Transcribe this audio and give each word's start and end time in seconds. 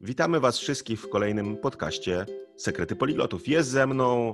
Witamy 0.00 0.40
Was 0.40 0.58
wszystkich 0.58 1.00
w 1.00 1.08
kolejnym 1.08 1.56
podcaście 1.56 2.26
Sekrety 2.56 2.96
Poliglotów. 2.96 3.48
Jest 3.48 3.68
ze 3.70 3.86
mną 3.86 4.32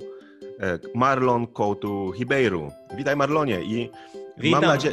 e, 0.60 0.78
Marlon 0.94 1.46
Coutu 1.46 2.12
Hibeiru. 2.12 2.70
Witaj 2.96 3.16
Marlonie 3.16 3.60
i 3.62 3.90
Witam. 4.38 4.60
mam, 4.60 4.70
nadzie- 4.70 4.92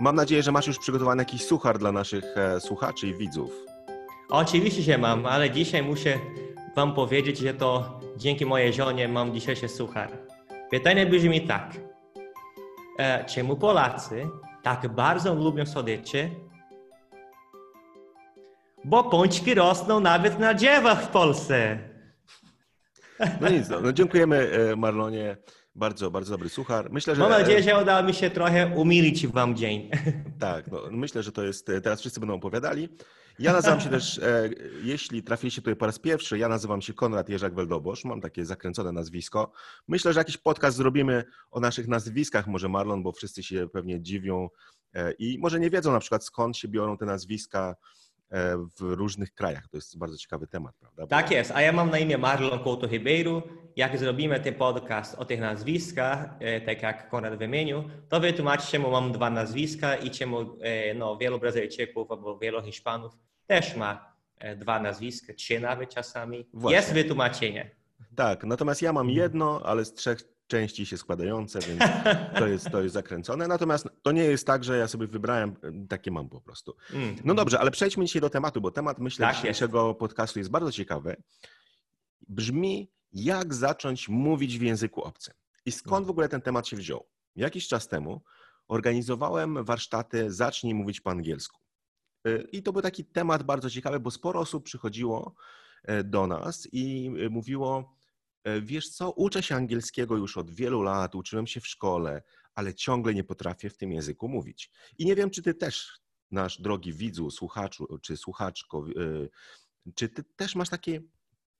mam 0.00 0.16
nadzieję, 0.16 0.42
że 0.42 0.52
masz 0.52 0.66
już 0.66 0.78
przygotowany 0.78 1.22
jakiś 1.22 1.44
suchar 1.44 1.78
dla 1.78 1.92
naszych 1.92 2.24
e, 2.36 2.60
słuchaczy 2.60 3.06
i 3.08 3.14
widzów. 3.14 3.52
Oczywiście, 4.30 4.82
że 4.82 4.98
mam, 4.98 5.26
ale 5.26 5.50
dzisiaj 5.50 5.82
muszę 5.82 6.18
Wam 6.76 6.94
powiedzieć, 6.94 7.38
że 7.38 7.54
to 7.54 8.00
dzięki 8.16 8.46
mojej 8.46 8.72
żonie 8.72 9.08
mam 9.08 9.34
dzisiejszy 9.34 9.68
suchar. 9.68 10.08
Pytanie 10.70 11.06
brzmi 11.06 11.40
tak. 11.46 11.76
E, 12.98 13.24
czemu 13.24 13.56
Polacy 13.56 14.28
tak 14.62 14.94
bardzo 14.94 15.34
lubią 15.34 15.66
słodycze? 15.66 16.30
Bo 18.84 19.04
pączki 19.04 19.54
rosną 19.54 20.00
nawet 20.00 20.38
na 20.38 20.54
drzewach 20.54 21.04
w 21.04 21.08
Polsce. 21.08 21.78
No 23.40 23.48
nic, 23.48 23.68
no, 23.68 23.80
no 23.80 23.92
dziękujemy 23.92 24.36
e, 24.72 24.76
Marlonie. 24.76 25.36
Bardzo, 25.74 26.10
bardzo 26.10 26.30
dobry 26.30 26.48
suchar. 26.48 26.92
Myślę, 26.92 27.14
że 27.16 27.22
Mam 27.22 27.30
nadzieję, 27.30 27.62
że 27.62 27.82
udało 27.82 28.02
mi 28.02 28.14
się 28.14 28.30
trochę 28.30 28.66
umilić 28.76 29.26
Wam 29.26 29.56
dzień. 29.56 29.90
Tak, 30.38 30.70
no, 30.70 30.82
myślę, 30.90 31.22
że 31.22 31.32
to 31.32 31.42
jest. 31.44 31.68
e, 31.70 31.80
Teraz 31.80 32.00
wszyscy 32.00 32.20
będą 32.20 32.34
opowiadali. 32.34 32.88
Ja 33.38 33.52
nazywam 33.52 33.80
się 33.80 33.88
też, 33.88 34.18
e, 34.18 34.50
jeśli 34.82 35.22
trafiliście 35.22 35.62
tutaj 35.62 35.76
po 35.76 35.86
raz 35.86 35.98
pierwszy, 35.98 36.38
ja 36.38 36.48
nazywam 36.48 36.82
się 36.82 36.92
Konrad 36.94 37.28
Jerzak 37.28 37.54
Weldobosz, 37.54 38.04
mam 38.04 38.20
takie 38.20 38.44
zakręcone 38.46 38.92
nazwisko. 38.92 39.52
Myślę, 39.88 40.12
że 40.12 40.20
jakiś 40.20 40.36
podcast 40.36 40.76
zrobimy 40.76 41.24
o 41.50 41.60
naszych 41.60 41.88
nazwiskach, 41.88 42.46
może 42.46 42.68
Marlon, 42.68 43.02
bo 43.02 43.12
wszyscy 43.12 43.42
się 43.42 43.68
pewnie 43.72 44.02
dziwią 44.02 44.48
i 45.18 45.38
może 45.38 45.60
nie 45.60 45.70
wiedzą 45.70 45.92
na 45.92 46.00
przykład 46.00 46.24
skąd 46.24 46.56
się 46.56 46.68
biorą 46.68 46.96
te 46.96 47.06
nazwiska 47.06 47.76
w 48.30 48.80
różnych 48.80 49.34
krajach. 49.34 49.68
To 49.68 49.76
jest 49.76 49.98
bardzo 49.98 50.16
ciekawy 50.16 50.46
temat, 50.46 50.74
prawda? 50.80 51.02
Bo- 51.02 51.08
Tak 51.08 51.30
jest, 51.30 51.50
a 51.50 51.62
ja 51.62 51.72
mam 51.72 51.90
na 51.90 51.98
imię 51.98 52.18
Marlon 52.18 52.64
Couto 52.64 52.86
Ribeiro. 52.86 53.42
Jak 53.76 53.98
zrobimy 53.98 54.40
ten 54.40 54.54
podcast 54.54 55.14
o 55.18 55.24
tych 55.24 55.40
nazwiskach, 55.40 56.28
e, 56.40 56.60
tak 56.60 56.82
jak 56.82 57.08
Konrad 57.10 57.38
wymienił, 57.38 57.84
to 58.08 58.20
wytłumaczę, 58.20 58.66
czemu 58.70 58.90
mam 58.90 59.12
dwa 59.12 59.30
nazwiska 59.30 59.96
i 59.96 60.10
czemu 60.10 60.40
e, 60.60 60.94
no, 60.94 61.16
wielu 61.16 61.38
Brazylijczyków 61.38 62.10
albo 62.10 62.38
wielu 62.38 62.62
Hiszpanów 62.62 63.12
też 63.46 63.76
ma 63.76 64.14
e, 64.38 64.56
dwa 64.56 64.80
nazwiska, 64.80 65.32
trzy 65.34 65.60
nawet 65.60 65.94
czasami. 65.94 66.46
Właśnie. 66.52 66.76
Jest 66.76 66.92
wytłumaczenie. 66.92 67.70
Tak, 68.16 68.44
natomiast 68.44 68.82
ja 68.82 68.92
mam 68.92 69.06
Mhm. 69.08 69.22
jedno, 69.24 69.60
ale 69.64 69.84
z 69.84 69.94
trzech 69.94 70.18
części 70.50 70.86
się 70.86 70.98
składające, 70.98 71.58
więc 71.58 71.80
to 72.38 72.46
jest, 72.46 72.70
to 72.70 72.82
jest 72.82 72.94
zakręcone. 72.94 73.48
Natomiast 73.48 73.88
to 74.02 74.12
nie 74.12 74.24
jest 74.24 74.46
tak, 74.46 74.64
że 74.64 74.78
ja 74.78 74.88
sobie 74.88 75.06
wybrałem, 75.06 75.56
takie 75.88 76.10
mam 76.10 76.28
po 76.28 76.40
prostu. 76.40 76.76
Mm. 76.92 77.16
No 77.24 77.34
dobrze, 77.34 77.60
ale 77.60 77.70
przejdźmy 77.70 78.04
dzisiaj 78.04 78.22
do 78.22 78.30
tematu, 78.30 78.60
bo 78.60 78.70
temat, 78.70 78.98
myślę, 78.98 79.26
Tak 79.26 79.36
dzisiejszego 79.36 79.94
podcastu 79.94 80.38
jest 80.38 80.50
bardzo 80.50 80.72
ciekawy. 80.72 81.16
Brzmi, 82.28 82.90
jak 83.12 83.54
zacząć 83.54 84.08
mówić 84.08 84.58
w 84.58 84.62
języku 84.62 85.02
obcym. 85.02 85.34
I 85.66 85.72
skąd 85.72 86.06
w 86.06 86.10
ogóle 86.10 86.28
ten 86.28 86.40
temat 86.40 86.68
się 86.68 86.76
wziął? 86.76 87.06
Jakiś 87.36 87.68
czas 87.68 87.88
temu 87.88 88.22
organizowałem 88.68 89.64
warsztaty 89.64 90.32
Zacznij 90.32 90.74
mówić 90.74 91.00
po 91.00 91.10
angielsku. 91.10 91.60
Y, 92.26 92.48
I 92.52 92.62
to 92.62 92.72
był 92.72 92.82
taki 92.82 93.04
temat 93.04 93.42
bardzo 93.42 93.70
ciekawy, 93.70 94.00
bo 94.00 94.10
sporo 94.10 94.40
osób 94.40 94.64
przychodziło 94.64 95.34
e, 95.84 96.04
do 96.04 96.26
nas 96.26 96.68
i 96.72 97.10
y, 97.18 97.30
mówiło, 97.30 97.96
wiesz 98.62 98.88
co, 98.88 99.10
uczę 99.10 99.42
się 99.42 99.54
angielskiego 99.54 100.16
już 100.16 100.36
od 100.36 100.50
wielu 100.50 100.82
lat, 100.82 101.14
uczyłem 101.14 101.46
się 101.46 101.60
w 101.60 101.66
szkole, 101.66 102.22
ale 102.54 102.74
ciągle 102.74 103.14
nie 103.14 103.24
potrafię 103.24 103.70
w 103.70 103.76
tym 103.76 103.92
języku 103.92 104.28
mówić. 104.28 104.70
I 104.98 105.06
nie 105.06 105.16
wiem, 105.16 105.30
czy 105.30 105.42
ty 105.42 105.54
też, 105.54 106.00
nasz 106.30 106.60
drogi 106.60 106.92
widzu, 106.92 107.30
słuchaczu 107.30 107.98
czy 108.02 108.16
słuchaczko, 108.16 108.86
y, 108.88 109.30
czy 109.94 110.08
ty 110.08 110.24
też 110.36 110.54
masz 110.54 110.68
taki 110.68 111.00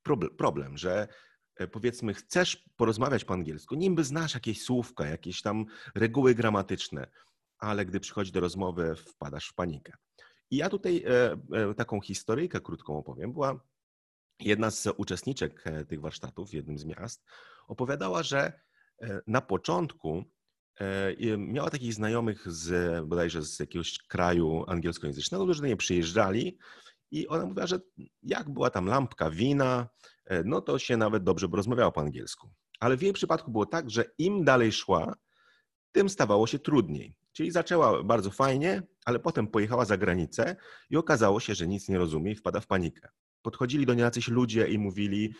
proble- 0.08 0.36
problem, 0.36 0.78
że 0.78 1.08
e, 1.56 1.69
powiedzmy 1.69 2.14
chcesz 2.14 2.69
porozmawiać 2.77 3.25
po 3.25 3.34
angielsku, 3.34 3.75
niby 3.75 4.05
znasz 4.05 4.34
jakieś 4.34 4.62
słówka, 4.62 5.06
jakieś 5.06 5.42
tam 5.42 5.67
reguły 5.95 6.35
gramatyczne, 6.35 7.11
ale 7.58 7.86
gdy 7.86 8.01
przychodzi 8.01 8.33
do 8.33 8.40
rozmowy, 8.40 8.95
wpadasz 8.96 9.48
w 9.48 9.55
panikę. 9.55 9.92
I 10.51 10.57
ja 10.57 10.69
tutaj 10.69 11.05
e, 11.07 11.36
e, 11.52 11.74
taką 11.74 12.01
historyjkę 12.01 12.61
krótką 12.61 12.98
opowiem. 12.98 13.33
Była 13.33 13.61
jedna 14.42 14.70
z 14.70 14.89
uczestniczek 14.96 15.67
e, 15.67 15.84
tych 15.84 16.01
warsztatów 16.01 16.51
w 16.51 16.52
jednym 16.52 16.78
z 16.78 16.84
miast, 16.84 17.24
opowiadała, 17.68 18.23
że 18.23 18.52
e, 19.02 19.20
na 19.27 19.40
początku 19.40 20.24
e, 20.80 21.39
miała 21.39 21.70
takich 21.70 21.95
znajomych 21.95 22.52
z 22.52 23.01
bodajże 23.06 23.42
z 23.42 23.61
jakiegoś 23.61 23.98
kraju 23.98 24.64
angielskojęzycznego, 24.67 25.45
którzy 25.45 25.61
do 25.61 25.67
niej 25.67 25.77
przyjeżdżali 25.77 26.58
i 27.11 27.28
ona 27.28 27.46
mówiła, 27.46 27.67
że 27.67 27.80
jak 28.23 28.51
była 28.51 28.70
tam 28.70 28.86
lampka 28.86 29.30
wina, 29.30 29.89
no 30.45 30.61
to 30.61 30.78
się 30.78 30.96
nawet 30.96 31.22
dobrze 31.22 31.46
rozmawiała 31.52 31.90
po 31.90 32.01
angielsku. 32.01 32.51
Ale 32.80 32.96
w 32.96 33.02
jej 33.02 33.12
przypadku 33.12 33.51
było 33.51 33.67
tak, 33.67 33.90
że 33.90 34.05
im 34.18 34.45
dalej 34.45 34.72
szła, 34.72 35.14
tym 35.92 36.08
stawało 36.08 36.46
się 36.46 36.58
trudniej. 36.58 37.14
Czyli 37.33 37.51
zaczęła 37.51 38.02
bardzo 38.02 38.30
fajnie, 38.30 38.83
ale 39.05 39.18
potem 39.18 39.46
pojechała 39.46 39.84
za 39.84 39.96
granicę 39.96 40.57
i 40.90 40.96
okazało 40.96 41.40
się, 41.40 41.55
że 41.55 41.67
nic 41.67 41.89
nie 41.89 41.98
rozumie 41.98 42.33
i 42.33 42.36
wpada 42.36 42.61
w 42.61 42.67
panikę. 42.67 43.08
Podchodzili 43.42 43.86
do 43.86 43.95
niej 43.95 44.02
jacyś 44.02 44.28
ludzie 44.28 44.68
i 44.68 44.78
mówili, 44.78 45.34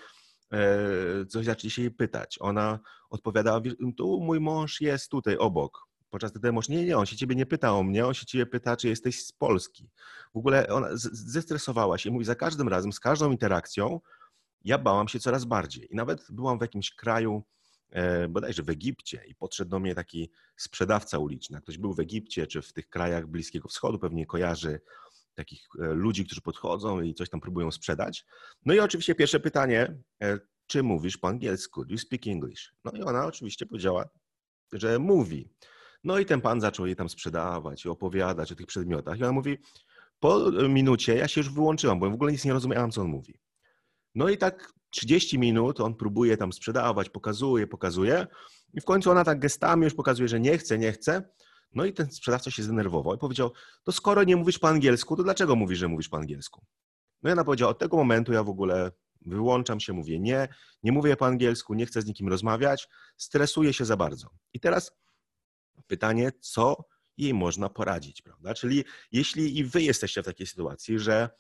e, 0.53 1.27
coś 1.27 1.47
zaczęli 1.47 1.71
się 1.71 1.83
jej 1.83 1.91
pytać. 1.91 2.39
Ona 2.41 2.81
odpowiadała, 3.11 3.61
"Wiesz, 3.61 3.75
tu 3.97 4.21
mój 4.21 4.41
mąż 4.41 4.81
jest 4.81 5.11
tutaj 5.11 5.37
obok. 5.37 5.87
Podczas 6.11 6.33
gdy 6.33 6.41
ten 6.41 6.55
mąż, 6.55 6.69
nie, 6.69 6.85
nie, 6.85 6.99
on 6.99 7.07
się 7.07 7.17
ciebie 7.17 7.35
nie 7.35 7.47
pyta 7.47 7.73
o 7.73 7.83
mnie, 7.83 8.07
on 8.07 8.15
się 8.15 8.27
ciebie 8.27 8.47
pyta, 8.47 8.77
czy 8.77 8.89
jesteś 8.89 9.25
z 9.25 9.33
Polski. 9.33 9.91
W 10.35 10.39
ogóle 10.39 10.69
ona 10.69 10.89
zestresowała 11.13 11.99
się 11.99 12.09
i 12.09 12.13
mówi, 12.13 12.25
za 12.25 12.35
każdym 12.35 12.69
razem, 12.69 12.93
z 12.93 13.01
każdą 13.01 13.31
interakcją 13.31 14.01
ja 14.65 14.79
bałam 14.79 15.09
się 15.09 15.21
coraz 15.21 15.45
bardziej. 15.45 15.93
I 15.93 15.97
nawet 15.97 16.27
byłam 16.31 16.59
w 16.59 16.63
jakimś 16.63 16.95
kraju, 16.95 17.43
e, 17.91 18.29
bodajże 18.29 18.63
w 18.63 18.71
Egipcie 18.71 19.25
i 19.29 19.35
podszedł 19.35 19.71
do 19.71 19.81
mnie 19.81 19.95
taki 19.95 20.31
sprzedawca 20.57 21.19
uliczny. 21.19 21.61
Ktoś 21.61 21.79
był 21.79 21.95
w 21.95 22.01
Egipcie 22.01 22.47
czy 22.47 22.63
w 22.63 22.73
tych 22.73 22.89
krajach 22.89 23.27
Bliskiego 23.27 23.69
Wschodu, 23.69 23.99
pewnie 23.99 24.27
kojarzy 24.27 24.81
takich 25.35 25.67
e, 25.79 25.87
ludzi, 25.87 26.27
którzy 26.27 26.41
podchodzą 26.41 27.01
i 27.01 27.15
coś 27.15 27.31
tam 27.31 27.41
próbują 27.41 27.71
sprzedać. 27.71 28.25
No 28.67 28.75
i 28.75 28.81
oczywiście 28.81 29.15
pierwsze 29.15 29.41
pytanie, 29.41 29.97
e, 30.23 30.39
czy 30.67 30.83
mówisz 30.83 31.19
po 31.19 31.29
angielsku? 31.29 31.85
Do 31.85 31.93
you 31.93 31.99
speak 31.99 32.27
English? 32.27 32.75
No 32.85 32.93
i 32.93 33.03
ona 33.03 33.27
oczywiście 33.27 33.67
powiedziała, 33.67 34.09
że 34.73 34.99
mówi. 34.99 35.49
No 36.05 36.19
i 36.19 36.27
ten 36.27 36.41
pan 36.41 36.61
zaczął 36.61 36.87
jej 36.87 36.97
tam 36.97 37.09
sprzedawać 37.09 37.85
i 37.85 37.89
opowiadać 37.89 38.53
o 38.53 38.55
tych 38.55 38.67
przedmiotach. 38.67 39.19
I 39.19 39.23
ona 39.23 39.33
mówi, 39.33 39.59
po 40.21 40.51
minucie 40.69 41.17
ja 41.17 41.29
się 41.29 41.41
już 41.41 41.51
wyłączyłam, 41.51 42.01
bo 42.01 42.11
w 42.11 42.15
ogóle 42.15 42.33
nic 42.33 42.45
nie 42.45 42.53
rozumiałam, 42.53 42.91
co 42.91 43.01
on 43.01 43.09
mówi. 43.09 43.41
No 44.15 44.29
i 44.29 44.39
tak 44.39 44.73
30 44.91 45.39
minut 45.39 45.81
on 45.81 45.95
próbuje 45.95 46.37
tam 46.37 46.53
sprzedawać, 46.53 47.09
pokazuje, 47.09 47.67
pokazuje 47.67 48.27
i 48.75 48.81
w 48.81 48.85
końcu 48.85 49.11
ona 49.11 49.25
tak 49.25 49.39
gestami 49.41 49.85
już 49.85 49.95
pokazuje, 49.95 50.29
że 50.29 50.41
nie 50.41 50.59
chce, 50.59 50.79
nie 50.79 50.93
chce. 50.93 51.23
No 51.73 51.85
i 51.85 51.93
ten 51.93 52.11
sprzedawca 52.11 52.51
się 52.51 52.63
zdenerwował 52.63 53.15
i 53.15 53.19
powiedział, 53.19 53.53
to 53.83 53.93
skoro 53.93 54.25
nie 54.25 54.37
mówisz 54.37 54.59
po 54.59 54.69
angielsku, 54.69 55.17
to 55.17 55.23
dlaczego 55.23 55.57
mówisz, 55.57 55.79
że 55.79 55.89
mówisz 55.89 56.09
po 56.09 56.17
angielsku? 56.17 56.65
No 57.23 57.31
i 57.31 57.33
ona 57.33 57.45
powiedziała, 57.45 57.71
od 57.71 57.79
tego 57.79 57.97
momentu 57.97 58.33
ja 58.33 58.45
w 58.45 58.49
ogóle 58.49 58.93
wyłączam 59.21 59.81
się, 59.81 59.93
mówię 59.93 60.21
nie, 60.21 60.49
nie 60.83 60.93
mówię 60.93 61.17
po 61.17 61.27
angielsku, 61.27 61.75
nie 61.75 61.87
chcę 61.87 62.03
z 62.03 62.07
nikim 62.07 62.29
rozmawiać, 62.29 62.89
stresuję 63.17 63.73
się 63.73 63.85
za 63.85 63.97
bardzo. 63.97 64.31
I 64.53 64.61
teraz 64.61 64.93
pytanie, 65.87 66.33
co 66.41 66.85
jej 67.17 67.35
można 67.35 67.69
poradzić, 67.69 68.23
prawda? 68.23 68.55
Czyli 68.55 68.85
jeśli 69.13 69.59
i 69.59 69.65
wy 69.65 69.83
jesteście 69.83 70.23
w 70.23 70.25
takiej 70.25 70.47
sytuacji, 70.47 70.99
że 70.99 71.31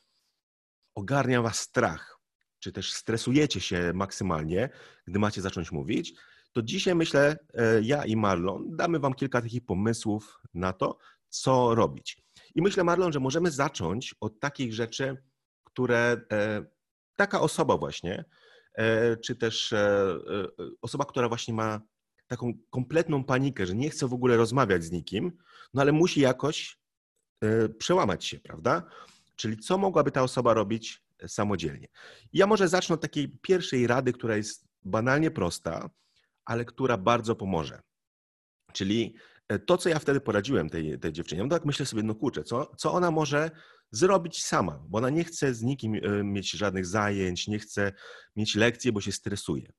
ogarnia 0.95 1.43
was 1.43 1.59
strach, 1.59 2.21
czy 2.59 2.73
też 2.73 2.93
stresujecie 2.93 3.61
się 3.61 3.93
maksymalnie, 3.95 4.69
gdy 5.07 5.19
macie 5.19 5.43
zacząć 5.43 5.73
mówić, 5.73 6.15
to 6.53 6.63
dzisiaj 6.63 6.95
myślę, 6.95 7.37
e, 7.55 7.83
ja 7.83 8.05
i 8.05 8.17
Marlon 8.17 8.77
damy 8.77 8.99
wam 8.99 9.15
kilka 9.15 9.43
takich 9.43 9.65
pomysłów 9.65 10.41
na 10.55 10.73
to, 10.73 10.99
co 11.29 11.75
robić. 11.75 12.23
I 12.55 12.63
myślę, 12.63 12.85
Marlon, 12.85 13.13
że 13.13 13.21
możemy 13.21 13.51
zacząć 13.51 14.15
od 14.21 14.41
takich 14.41 14.75
rzeczy, 14.75 15.17
które 15.65 16.21
e, 16.33 16.65
taka 17.17 17.41
osoba 17.41 17.77
właśnie, 17.77 18.25
e, 18.75 19.17
czy 19.17 19.37
też 19.37 19.75
osoba, 20.83 21.05
która 21.05 21.29
właśnie 21.29 21.55
ma 21.55 21.81
taką 22.27 22.53
kompletną 22.71 23.25
panikę, 23.25 23.67
że 23.67 23.75
nie 23.75 23.91
chce 23.91 24.09
w 24.09 24.13
ogóle 24.13 24.37
rozmawiać 24.37 24.85
z 24.85 24.91
nikim, 24.91 25.33
no 25.75 25.83
ale 25.83 25.93
musi 25.93 26.21
jakoś 26.21 26.81
przełamać 27.79 28.25
się, 28.25 28.41
prawda? 28.41 28.83
Czyli 29.37 29.57
co 29.57 29.79
mogłaby 29.79 30.11
ta 30.11 30.23
osoba 30.23 30.55
robić 30.55 31.03
samodzielnie? 31.27 31.89
Ja 32.33 32.47
może 32.47 32.69
zacznę 32.69 32.95
od 32.95 33.01
takiej 33.01 33.29
pierwszej 33.29 33.87
rady, 33.87 34.13
która 34.13 34.37
jest 34.37 34.69
banalnie 34.83 35.31
prosta, 35.31 35.91
ale 36.51 36.65
która 36.65 36.97
bardzo 36.97 37.37
pomoże. 37.37 37.81
Czyli 38.73 39.15
e, 39.49 39.59
to, 39.59 39.79
co 39.79 39.89
ja 39.89 39.99
wtedy 39.99 40.21
poradziłem 40.21 40.71
tej, 40.71 40.99
tej 40.99 41.13
dziewczynie, 41.13 41.43
no 41.43 41.49
tak 41.49 41.65
myślę 41.65 41.87
sobie, 41.87 42.03
no 42.03 42.15
kurczę, 42.15 42.45
co, 42.45 42.73
co 42.77 42.93
ona 42.93 43.11
może 43.11 43.51
zrobić 43.91 44.45
sama, 44.45 44.85
bo 44.89 44.99
ona 44.99 45.11
nie 45.11 45.25
chce 45.25 45.55
z 45.55 45.63
nikim 45.63 45.95
e, 45.95 46.25
mieć 46.25 46.51
żadnych 46.51 46.87
zajęć, 46.87 47.49
nie 47.49 47.59
chce 47.59 47.93
mieć 48.37 48.55
lekcji, 48.55 48.93
bo 48.93 49.01
się 49.01 49.13
stresuje. 49.13 49.73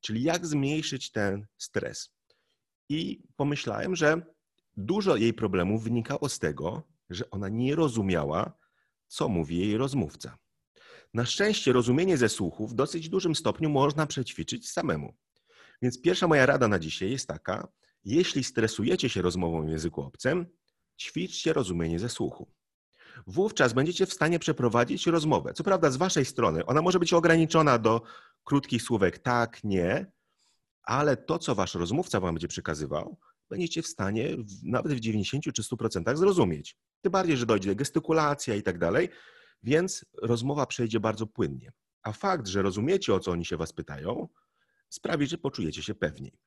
Czyli 0.00 0.22
jak 0.22 0.46
zmniejszyć 0.46 1.10
ten 1.10 1.46
stres? 1.58 2.10
I 2.88 3.22
pomyślałem, 3.36 3.96
że 3.96 4.22
dużo 4.76 5.16
jej 5.16 5.34
problemów 5.34 5.84
wynikało 5.84 6.28
z 6.28 6.38
tego, 6.38 6.82
że 7.10 7.30
ona 7.30 7.48
nie 7.48 7.76
rozumiała, 7.76 8.58
co 9.06 9.28
mówi 9.28 9.58
jej 9.58 9.76
rozmówca. 9.76 10.38
Na 11.14 11.26
szczęście 11.26 11.72
rozumienie 11.72 12.16
ze 12.16 12.28
słuchu 12.28 12.66
w 12.66 12.74
dosyć 12.74 13.08
dużym 13.08 13.34
stopniu 13.34 13.70
można 13.70 14.06
przećwiczyć 14.06 14.70
samemu. 14.70 15.14
Więc 15.82 16.00
pierwsza 16.00 16.28
moja 16.28 16.46
rada 16.46 16.68
na 16.68 16.78
dzisiaj 16.78 17.10
jest 17.10 17.28
taka, 17.28 17.68
jeśli 18.04 18.44
stresujecie 18.44 19.08
się 19.08 19.22
rozmową 19.22 19.66
w 19.66 19.68
języku 19.68 20.02
obcym, 20.02 20.46
ćwiczcie 21.00 21.52
rozumienie 21.52 21.98
ze 21.98 22.08
słuchu. 22.08 22.52
Wówczas 23.26 23.72
będziecie 23.72 24.06
w 24.06 24.12
stanie 24.12 24.38
przeprowadzić 24.38 25.06
rozmowę. 25.06 25.52
Co 25.54 25.64
prawda 25.64 25.90
z 25.90 25.96
waszej 25.96 26.24
strony, 26.24 26.66
ona 26.66 26.82
może 26.82 26.98
być 26.98 27.12
ograniczona 27.12 27.78
do 27.78 28.02
krótkich 28.44 28.82
słówek 28.82 29.18
tak, 29.18 29.64
nie, 29.64 30.12
ale 30.82 31.16
to, 31.16 31.38
co 31.38 31.54
wasz 31.54 31.74
rozmówca 31.74 32.20
wam 32.20 32.34
będzie 32.34 32.48
przekazywał, 32.48 33.18
będziecie 33.50 33.82
w 33.82 33.86
stanie 33.86 34.36
nawet 34.62 34.92
w 34.92 35.00
90 35.00 35.44
czy 35.54 35.62
100% 35.62 36.16
zrozumieć. 36.16 36.76
Tym 37.00 37.12
bardziej, 37.12 37.36
że 37.36 37.46
dojdzie 37.46 37.74
gestykulacja 37.74 38.54
i 38.54 38.62
tak 38.62 38.78
dalej, 38.78 39.08
więc 39.62 40.04
rozmowa 40.22 40.66
przejdzie 40.66 41.00
bardzo 41.00 41.26
płynnie. 41.26 41.72
A 42.02 42.12
fakt, 42.12 42.46
że 42.46 42.62
rozumiecie, 42.62 43.14
o 43.14 43.20
co 43.20 43.30
oni 43.30 43.44
się 43.44 43.56
was 43.56 43.72
pytają, 43.72 44.28
sprawi, 44.88 45.26
że 45.26 45.38
poczujecie 45.38 45.82
się 45.82 45.94
pewniej. 45.94 46.38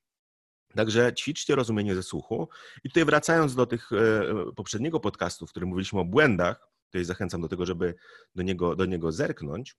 Także 0.75 1.13
ćwiczcie 1.13 1.55
rozumienie 1.55 1.95
ze 1.95 2.03
słuchu. 2.03 2.49
I 2.83 2.89
tutaj 2.89 3.05
wracając 3.05 3.55
do 3.55 3.65
tych 3.65 3.91
e, 3.91 4.51
poprzedniego 4.55 4.99
podcastu, 4.99 5.47
w 5.47 5.49
którym 5.49 5.69
mówiliśmy 5.69 5.99
o 5.99 6.05
błędach, 6.05 6.67
tutaj 6.85 7.05
zachęcam 7.05 7.41
do 7.41 7.47
tego, 7.47 7.65
żeby 7.65 7.95
do 8.35 8.43
niego, 8.43 8.75
do 8.75 8.85
niego 8.85 9.11
zerknąć, 9.11 9.77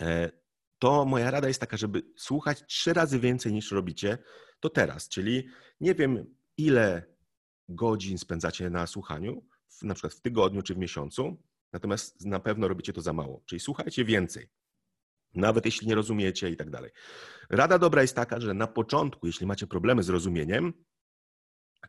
e, 0.00 0.30
to 0.78 1.04
moja 1.04 1.30
rada 1.30 1.48
jest 1.48 1.60
taka, 1.60 1.76
żeby 1.76 2.02
słuchać 2.16 2.64
trzy 2.66 2.92
razy 2.92 3.20
więcej 3.20 3.52
niż 3.52 3.72
robicie 3.72 4.18
to 4.60 4.68
teraz. 4.68 5.08
Czyli 5.08 5.48
nie 5.80 5.94
wiem, 5.94 6.36
ile 6.56 7.14
godzin 7.68 8.18
spędzacie 8.18 8.70
na 8.70 8.86
słuchaniu, 8.86 9.46
na 9.82 9.94
przykład 9.94 10.14
w 10.14 10.20
tygodniu 10.20 10.62
czy 10.62 10.74
w 10.74 10.78
miesiącu, 10.78 11.42
natomiast 11.72 12.24
na 12.24 12.40
pewno 12.40 12.68
robicie 12.68 12.92
to 12.92 13.00
za 13.00 13.12
mało. 13.12 13.42
Czyli 13.46 13.60
słuchajcie 13.60 14.04
więcej 14.04 14.48
nawet 15.34 15.64
jeśli 15.64 15.88
nie 15.88 15.94
rozumiecie 15.94 16.50
i 16.50 16.56
tak 16.56 16.70
dalej. 16.70 16.90
Rada 17.50 17.78
dobra 17.78 18.02
jest 18.02 18.16
taka, 18.16 18.40
że 18.40 18.54
na 18.54 18.66
początku, 18.66 19.26
jeśli 19.26 19.46
macie 19.46 19.66
problemy 19.66 20.02
z 20.02 20.08
rozumieniem, 20.08 20.72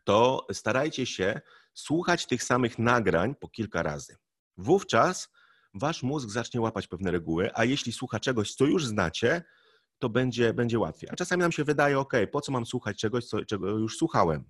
to 0.04 0.46
starajcie 0.52 1.06
się 1.06 1.40
słuchać 1.74 2.26
tych 2.26 2.42
samych 2.42 2.78
nagrań 2.78 3.34
po 3.34 3.48
kilka 3.48 3.82
razy. 3.82 4.16
Wówczas 4.56 5.28
wasz 5.74 6.02
mózg 6.02 6.30
zacznie 6.30 6.60
łapać 6.60 6.86
pewne 6.86 7.10
reguły, 7.10 7.50
a 7.54 7.64
jeśli 7.64 7.92
słucha 7.92 8.20
czegoś, 8.20 8.54
co 8.54 8.64
już 8.64 8.86
znacie, 8.86 9.42
to 9.98 10.08
będzie, 10.08 10.54
będzie 10.54 10.78
łatwiej. 10.78 11.10
A 11.12 11.16
czasami 11.16 11.40
nam 11.40 11.52
się 11.52 11.64
wydaje, 11.64 11.98
ok, 11.98 12.12
po 12.32 12.40
co 12.40 12.52
mam 12.52 12.66
słuchać 12.66 12.98
czegoś, 12.98 13.24
co, 13.24 13.44
czego 13.44 13.68
już 13.68 13.96
słuchałem? 13.96 14.44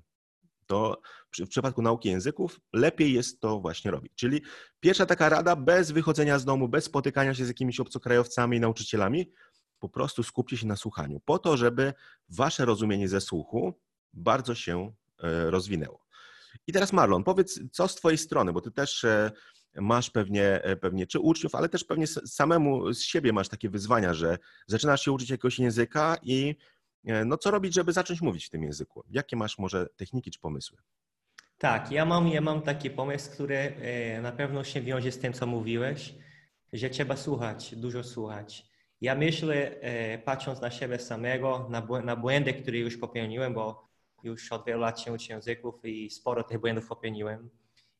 To 0.67 1.01
w 1.45 1.49
przypadku 1.49 1.83
nauki 1.83 2.09
języków 2.09 2.61
lepiej 2.73 3.13
jest 3.13 3.41
to 3.41 3.61
właśnie 3.61 3.91
robić. 3.91 4.13
Czyli 4.15 4.43
pierwsza 4.81 5.07
taka 5.07 5.29
rada, 5.29 5.57
bez 5.57 5.91
wychodzenia 5.91 6.39
z 6.39 6.45
domu, 6.45 6.69
bez 6.69 6.85
spotykania 6.85 7.35
się 7.35 7.45
z 7.45 7.49
jakimiś 7.49 7.81
obcokrajowcami 7.81 8.61
nauczycielami, 8.61 9.33
po 9.79 9.89
prostu 9.89 10.23
skupcie 10.23 10.57
się 10.57 10.67
na 10.67 10.77
słuchaniu, 10.77 11.21
po 11.25 11.39
to, 11.39 11.57
żeby 11.57 11.93
wasze 12.29 12.65
rozumienie 12.65 13.09
ze 13.09 13.21
słuchu 13.21 13.81
bardzo 14.13 14.55
się 14.55 14.93
e, 15.23 15.51
rozwinęło. 15.51 16.07
I 16.67 16.73
teraz 16.73 16.93
Marlon, 16.93 17.25
powiedz, 17.25 17.61
co 17.73 17.89
z 17.89 17.95
twojej 17.95 18.19
strony, 18.19 18.53
bo 18.53 18.61
ty 18.61 18.71
też 18.71 19.05
e, 19.05 19.33
masz 19.75 20.11
pewnie, 20.11 20.63
e, 20.63 20.77
pewnie 20.77 21.07
czy 21.07 21.19
uczniów, 21.21 21.55
ale 21.55 21.69
też 21.69 21.85
pewnie 21.85 22.07
samemu 22.07 22.93
z 22.93 23.03
siebie 23.03 23.33
masz 23.33 23.49
takie 23.49 23.71
wyzwania, 23.71 24.15
że 24.15 24.39
zaczynasz 24.67 25.05
się 25.05 25.13
uczyć 25.13 25.31
jakiegoś 25.31 25.59
języka 25.59 26.17
i 26.23 26.57
no 27.07 27.39
co 27.39 27.51
robić, 27.51 27.75
żeby 27.75 27.93
zacząć 27.93 28.21
mówić 28.21 28.47
w 28.47 28.51
tym 28.51 28.63
języku? 28.63 29.05
Jakie 29.11 29.37
masz 29.37 29.59
może 29.59 29.87
techniki 29.97 30.31
czy 30.31 30.41
pomysły? 30.41 30.79
Tak, 31.59 31.91
ja 31.93 32.05
mam, 32.05 32.29
ja 32.29 32.41
mam 32.41 32.63
taki 32.63 32.91
pomysł, 32.91 33.31
który 33.31 33.57
e, 33.57 34.21
na 34.21 34.33
pewno 34.33 34.65
się 34.65 34.81
wiąże 34.81 35.13
z 35.13 35.19
tym, 35.19 35.33
co 35.33 35.47
mówiłeś, 35.47 36.15
że 36.73 36.91
trzeba 36.91 37.17
słuchać, 37.17 37.75
dużo 37.75 38.05
słuchać. 38.05 38.67
Ja 39.01 39.15
myślę, 39.15 39.81
e, 39.81 40.19
patrząc 40.19 40.61
na 40.61 40.71
siebie 40.71 40.99
samego, 40.99 41.69
na, 42.05 42.17
błędy, 42.17 42.55
które 42.55 42.79
już 42.79 42.97
popełniłem, 42.97 43.55
bo 43.55 43.89
już 44.23 44.53
od 44.53 44.67
wielu 44.67 44.81
lat 44.81 45.01
się 45.01 45.13
uczę 45.13 45.33
języków 45.33 45.85
i 45.85 46.11
sporo 46.11 46.45
tych 46.45 46.59
błędów 46.59 46.87
popełniłem. 46.87 47.51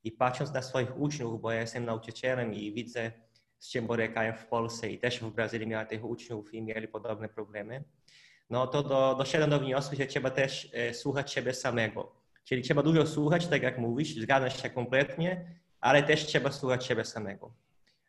I 0.05 0.13
patrząc 0.13 0.53
na 0.53 0.63
swoich 0.63 1.01
uczniów, 1.01 1.41
bo 1.41 1.53
ja 1.53 1.61
jestem 1.61 1.85
nauczycielem 1.85 2.55
i 2.55 2.73
widzę, 2.73 3.13
z 3.59 3.71
czym 3.71 3.87
borykają 3.87 4.33
w 4.33 4.47
Polsce 4.47 4.91
i 4.91 4.99
też 4.99 5.21
w 5.21 5.31
Brazylii 5.31 5.67
miałem 5.67 5.87
tych 5.87 6.05
uczniów 6.05 6.55
i 6.55 6.63
mieli 6.63 6.89
podobne 6.89 7.29
problemy 7.29 7.85
no 8.51 8.67
to 8.67 8.83
do, 8.83 9.15
doszedłem 9.19 9.51
do 9.51 9.59
wniosku, 9.59 9.97
że 9.97 10.07
trzeba 10.07 10.31
też 10.31 10.69
e, 10.73 10.95
słuchać 10.95 11.33
siebie 11.33 11.55
samego. 11.55 12.13
Czyli 12.45 12.63
trzeba 12.63 12.83
dużo 12.83 13.07
słuchać, 13.07 13.47
tak 13.47 13.63
jak 13.63 13.79
mówisz, 13.79 14.15
zgadzam 14.15 14.51
się 14.51 14.71
kompletnie, 14.71 15.45
ale 15.81 16.03
też 16.03 16.27
trzeba 16.27 16.53
słuchać 16.53 16.87
siebie 16.87 17.05
samego. 17.05 17.51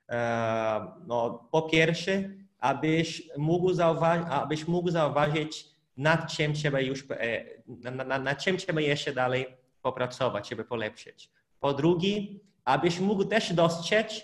E, 0.09 0.87
no, 1.07 1.47
po 1.51 1.61
pierwsze, 1.61 2.29
abyś 2.59 3.29
mógł, 3.37 3.81
abyś 4.29 4.67
mógł 4.67 4.89
zauważyć, 4.91 5.65
nad 5.97 6.31
czym 6.31 6.53
trzeba 6.53 6.79
już, 6.79 7.05
e, 7.09 7.45
nad, 7.91 8.23
nad 8.23 8.43
czym 8.43 8.57
trzeba 8.57 8.81
jeszcze 8.81 9.13
dalej 9.13 9.45
popracować, 9.81 10.49
żeby 10.49 10.63
polepszyć. 10.63 11.29
Po 11.59 11.73
drugie, 11.73 12.21
abyś 12.65 12.99
mógł 12.99 13.25
też 13.25 13.53
dostrzec 13.53 14.21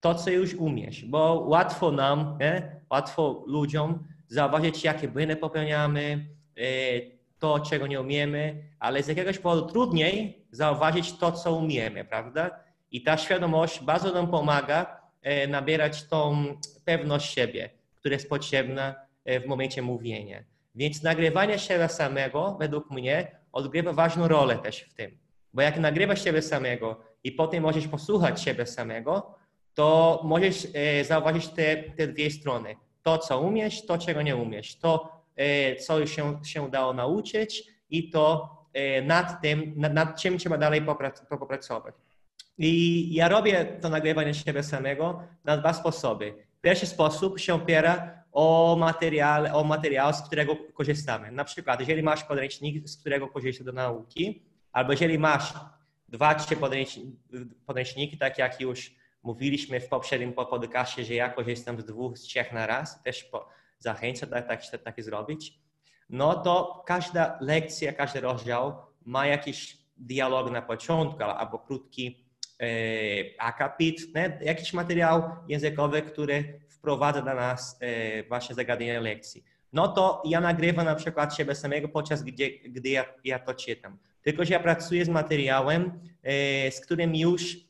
to, 0.00 0.14
co 0.14 0.30
już 0.30 0.54
umiesz, 0.54 1.04
bo 1.04 1.44
łatwo 1.48 1.92
nam, 1.92 2.38
nie? 2.40 2.80
łatwo 2.90 3.44
ludziom 3.46 4.04
zauważyć, 4.28 4.84
jakie 4.84 5.08
błędy 5.08 5.36
popełniamy, 5.36 6.26
e, 6.56 6.62
to, 7.38 7.60
czego 7.60 7.86
nie 7.86 8.00
umiemy, 8.00 8.62
ale 8.78 9.02
z 9.02 9.08
jakiegoś 9.08 9.38
powodu 9.38 9.66
trudniej 9.66 10.46
zauważyć 10.50 11.12
to, 11.12 11.32
co 11.32 11.54
umiemy, 11.54 12.04
prawda? 12.04 12.50
I 12.90 13.02
ta 13.02 13.16
świadomość 13.16 13.80
bardzo 13.80 14.12
nam 14.12 14.30
pomaga 14.30 15.00
e, 15.22 15.46
nabierać 15.46 16.04
tą 16.04 16.46
pewność 16.84 17.34
siebie, 17.34 17.70
która 17.94 18.12
jest 18.12 18.28
potrzebna 18.28 18.94
e, 19.24 19.40
w 19.40 19.46
momencie 19.46 19.82
mówienia. 19.82 20.44
Więc 20.74 21.02
nagrywanie 21.02 21.58
siebie 21.58 21.88
samego, 21.88 22.56
według 22.60 22.90
mnie, 22.90 23.36
odgrywa 23.52 23.92
ważną 23.92 24.28
rolę 24.28 24.58
też 24.58 24.80
w 24.80 24.94
tym. 24.94 25.18
Bo 25.54 25.62
jak 25.62 25.78
nagrywasz 25.78 26.24
siebie 26.24 26.42
samego 26.42 27.00
i 27.24 27.32
potem 27.32 27.62
możesz 27.62 27.88
posłuchać 27.88 28.42
siebie 28.42 28.66
samego, 28.66 29.34
to 29.74 30.20
możesz 30.24 30.66
zauważyć 31.02 31.48
te, 31.48 31.76
te 31.76 32.06
dwie 32.06 32.30
strony 32.30 32.76
to, 33.06 33.18
co 33.18 33.40
umiesz, 33.40 33.86
to, 33.86 33.98
czego 33.98 34.22
nie 34.22 34.36
umiesz, 34.36 34.76
to, 34.78 35.22
e, 35.36 35.76
co 35.76 36.06
się, 36.06 36.40
się 36.44 36.62
udało 36.62 36.92
nauczyć 36.92 37.62
i 37.90 38.10
to 38.10 38.48
e, 38.72 39.02
nad 39.02 39.42
tym, 39.42 39.72
nad, 39.76 39.94
nad 39.94 40.20
czym 40.20 40.38
trzeba 40.38 40.58
dalej 40.58 40.82
popracować. 41.28 41.94
I 42.58 43.14
ja 43.14 43.28
robię 43.28 43.64
to 43.80 43.88
nagrywanie 43.88 44.34
siebie 44.34 44.62
samego 44.62 45.22
na 45.44 45.56
dwa 45.56 45.72
sposoby. 45.72 46.34
Pierwszy 46.60 46.86
sposób 46.86 47.40
się 47.40 47.54
opiera 47.54 48.22
o 48.32 48.76
materiał, 48.78 49.60
o 49.60 49.64
materiał, 49.64 50.12
z 50.12 50.22
którego 50.22 50.56
korzystamy. 50.74 51.32
Na 51.32 51.44
przykład, 51.44 51.80
jeżeli 51.80 52.02
masz 52.02 52.24
podręcznik, 52.24 52.88
z 52.88 52.96
którego 52.96 53.28
korzystasz 53.28 53.64
do 53.66 53.72
nauki, 53.72 54.42
albo 54.72 54.92
jeżeli 54.92 55.18
masz 55.18 55.54
dwa, 56.08 56.34
trzy 56.34 56.56
podręczniki, 57.66 58.18
tak 58.18 58.38
jak 58.38 58.60
już 58.60 58.94
Mówiliśmy 59.26 59.80
w 59.80 59.88
poprzednim 59.88 60.32
podcastie, 60.32 61.04
że 61.04 61.14
ja 61.14 61.28
korzystam 61.28 61.80
z 61.80 61.84
dwóch, 61.84 62.18
z 62.18 62.22
trzech 62.22 62.52
na 62.52 62.66
raz, 62.66 63.02
też 63.02 63.24
po, 63.24 63.48
zachęcam 63.78 64.30
tak, 64.30 64.48
tak, 64.48 64.82
tak 64.84 65.04
zrobić. 65.04 65.58
No 66.10 66.34
to 66.34 66.82
każda 66.86 67.38
lekcja, 67.40 67.92
każdy 67.92 68.20
rozdział 68.20 68.74
ma 69.04 69.26
jakiś 69.26 69.78
dialog 69.96 70.50
na 70.50 70.62
początku 70.62 71.22
albo 71.22 71.58
krótki 71.58 72.24
e, 72.62 72.66
akapit, 73.38 74.14
nie? 74.14 74.38
jakiś 74.42 74.72
materiał 74.72 75.22
językowy, 75.48 76.02
który 76.02 76.60
wprowadza 76.68 77.22
dla 77.22 77.34
nas 77.34 77.78
e, 77.80 78.22
właśnie 78.22 78.54
zagadnienia 78.54 79.00
lekcji. 79.00 79.44
No 79.72 79.88
to 79.88 80.22
ja 80.26 80.40
nagrywam 80.40 80.84
na 80.84 80.94
przykład 80.94 81.36
siebie 81.36 81.54
samego 81.54 81.88
podczas 81.88 82.22
gdy, 82.22 82.50
gdy 82.68 82.88
ja, 82.88 83.04
ja 83.24 83.38
to 83.38 83.54
czytam. 83.54 83.98
Tylko, 84.22 84.44
że 84.44 84.54
ja 84.54 84.60
pracuję 84.60 85.04
z 85.04 85.08
materiałem, 85.08 86.00
e, 86.22 86.70
z 86.70 86.80
którym 86.80 87.16
już 87.16 87.65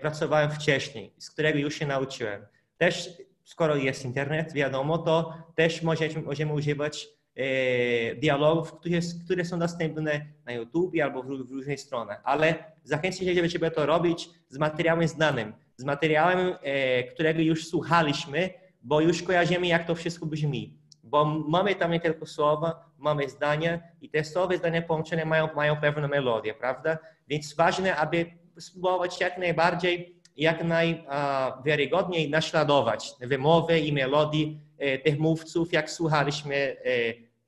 pracowałem 0.00 0.50
wcześniej, 0.50 1.12
z 1.18 1.30
którego 1.30 1.58
już 1.58 1.74
się 1.74 1.86
nauczyłem. 1.86 2.46
Też, 2.78 3.10
skoro 3.44 3.76
jest 3.76 4.04
internet, 4.04 4.52
wiadomo, 4.52 4.98
to 4.98 5.34
też 5.54 5.82
możemy, 5.82 6.22
możemy 6.22 6.52
używać 6.52 7.08
e, 7.36 8.14
dialogów, 8.14 8.72
które, 8.72 8.98
które 9.24 9.44
są 9.44 9.58
dostępne 9.58 10.26
na 10.44 10.52
YouTube 10.52 10.94
albo 11.02 11.22
w, 11.22 11.26
w 11.26 11.50
różnych 11.50 11.80
stronach, 11.80 12.20
ale 12.24 12.54
zachęcam 12.84 13.26
się, 13.26 13.48
żeby 13.48 13.70
to 13.70 13.86
robić 13.86 14.30
z 14.48 14.58
materiałem 14.58 15.08
znanym, 15.08 15.52
z 15.76 15.84
materiałem, 15.84 16.54
e, 16.62 17.02
którego 17.02 17.40
już 17.40 17.68
słuchaliśmy, 17.68 18.50
bo 18.82 19.00
już 19.00 19.22
kojarzymy, 19.22 19.66
jak 19.66 19.86
to 19.86 19.94
wszystko 19.94 20.26
brzmi. 20.26 20.78
Bo 21.04 21.24
mamy 21.24 21.74
tam 21.74 21.90
nie 21.90 22.00
tylko 22.00 22.26
słowa, 22.26 22.90
mamy 22.98 23.28
zdania 23.28 23.80
i 24.00 24.08
te 24.08 24.24
słowa 24.24 24.56
zdania 24.56 24.82
połączone 24.82 25.24
mają, 25.24 25.48
mają 25.54 25.76
pewną 25.76 26.08
melodię, 26.08 26.54
prawda? 26.54 26.98
Więc 27.28 27.54
ważne, 27.54 27.96
aby 27.96 28.26
spróbować 28.58 29.20
jak 29.20 29.38
najbardziej, 29.38 30.16
jak 30.36 30.64
najwiarygodniej 30.64 32.30
naśladować 32.30 33.12
wymowy 33.20 33.80
i 33.80 33.92
melodii 33.92 34.60
e, 34.78 34.98
tych 34.98 35.18
mówców, 35.18 35.72
jak 35.72 35.90
słuchaliśmy 35.90 36.54
e, 36.54 36.76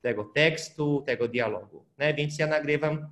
tego 0.01 0.23
tekstu, 0.23 1.03
tego 1.05 1.27
dialogu. 1.27 1.85
Nie? 1.99 2.13
Więc 2.13 2.39
ja 2.39 2.47
nagrywam 2.47 3.07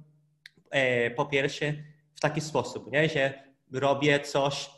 e, 0.69 1.11
po 1.11 1.25
pierwsze 1.25 1.73
w 2.15 2.19
taki 2.19 2.41
sposób, 2.41 2.91
nie? 2.91 3.09
że 3.09 3.33
robię 3.71 4.19
coś 4.19 4.69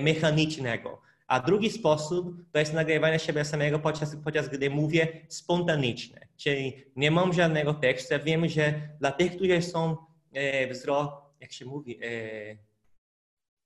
mechanicznego. 0.00 1.06
A 1.26 1.40
drugi 1.40 1.70
sposób 1.70 2.36
to 2.52 2.58
jest 2.58 2.72
nagrywanie 2.72 3.18
siebie 3.18 3.44
samego, 3.44 3.78
podczas, 3.78 4.16
podczas 4.24 4.48
gdy 4.48 4.70
mówię 4.70 5.08
spontanicznie. 5.28 6.28
Czyli 6.36 6.84
nie 6.96 7.10
mam 7.10 7.32
żadnego 7.32 7.74
tekstu. 7.74 8.14
Wiem, 8.24 8.48
że 8.48 8.74
dla 9.00 9.12
tych, 9.12 9.36
którzy 9.36 9.62
są 9.62 9.96
e, 10.32 10.66
wzro... 10.66 11.25
Jak 11.46 11.52
się 11.52 11.64
mówi? 11.64 11.98
E, 12.02 12.56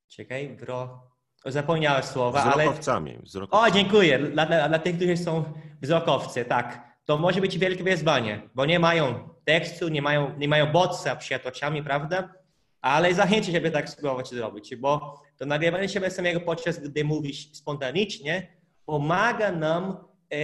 czekaj, 0.09 0.57
wzro... 0.57 1.03
Zapomniałem 1.47 2.03
słowa, 2.03 2.41
wzrokowcami, 2.41 3.11
ale... 3.11 3.23
Wzrokowcami. 3.23 3.71
O, 3.71 3.75
dziękuję. 3.75 4.19
Dla, 4.19 4.47
dla, 4.47 4.69
dla 4.69 4.79
tych, 4.79 4.97
którzy 4.97 5.17
są 5.17 5.45
wzrokowcy, 5.83 6.45
tak. 6.45 6.97
To 7.05 7.19
może 7.19 7.41
być 7.41 7.59
wielkie 7.59 7.85
wyzwanie, 7.85 8.49
bo 8.55 8.67
nie 8.67 8.79
mają 8.79 9.29
tekstu, 9.45 9.89
nie 9.89 10.03
mają, 10.03 10.39
nie 10.39 10.49
mają 10.49 10.73
bodźca 10.73 11.17
przed 11.17 11.47
oczami, 11.47 11.83
prawda? 11.83 12.35
Ale 12.81 13.15
zachęcę, 13.15 13.53
żeby 13.53 13.71
tak 13.71 13.89
spróbować 13.89 14.29
zrobić, 14.29 14.77
bo 14.77 15.23
to 15.37 15.47
nagrywanie 15.47 15.89
siebie 15.89 16.11
samego 16.11 16.41
podczas 16.41 16.79
gdy 16.79 17.05
mówisz 17.05 17.53
spontanicznie 17.53 18.57
pomaga 18.85 19.53
nam 19.53 19.97
e, 20.33 20.39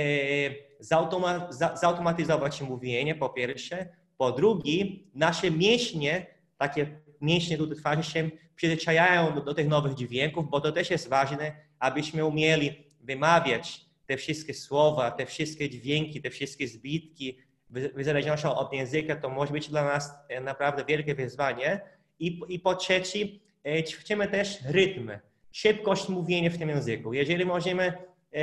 zautoma, 0.81 1.53
za, 1.53 1.77
zautomatyzować 1.77 2.63
mówienie, 2.63 3.15
po 3.15 3.29
pierwsze. 3.29 3.89
Po 4.19 4.33
drugie, 4.33 4.85
nasze 5.15 5.51
mięśnie, 5.51 6.27
takie 6.59 7.06
mięśnie 7.21 7.59
tutaj 7.59 7.77
twarzy 7.77 8.11
się 8.11 8.31
przyzwyczajają 8.57 9.35
do, 9.35 9.41
do 9.41 9.55
tych 9.55 9.69
nowych 9.69 9.95
dźwięków, 9.95 10.51
bo 10.51 10.61
to 10.61 10.73
też 10.73 10.91
jest 10.91 11.09
ważne, 11.09 11.53
abyśmy 11.79 12.25
umieli 12.25 12.85
wymawiać 13.01 13.87
te 14.07 14.17
wszystkie 14.17 14.55
słowa, 14.55 15.11
te 15.11 15.27
wszystkie 15.27 15.71
dźwięki, 15.71 16.23
te 16.23 16.31
wszystkie 16.31 16.69
zbitki, 16.69 17.39
w 17.71 18.05
zależności 18.05 18.47
od 18.47 18.73
języka, 18.73 19.17
to 19.17 19.31
może 19.31 19.53
być 19.53 19.69
dla 19.69 19.85
nas 19.85 20.11
e, 20.29 20.41
naprawdę 20.41 20.85
wielkie 20.85 21.15
wyzwanie. 21.15 21.81
I, 22.19 22.41
i 22.49 22.61
po 22.61 22.75
trzecie, 22.75 23.19
e, 23.67 23.85
ćwiczymy 23.85 24.29
też 24.29 24.59
rytm, 24.65 25.11
szybkość 25.53 26.09
mówienia 26.09 26.51
w 26.51 26.59
tym 26.59 26.69
języku. 26.69 27.13
Jeżeli 27.13 27.45
możemy 27.45 27.93
e, 28.33 28.43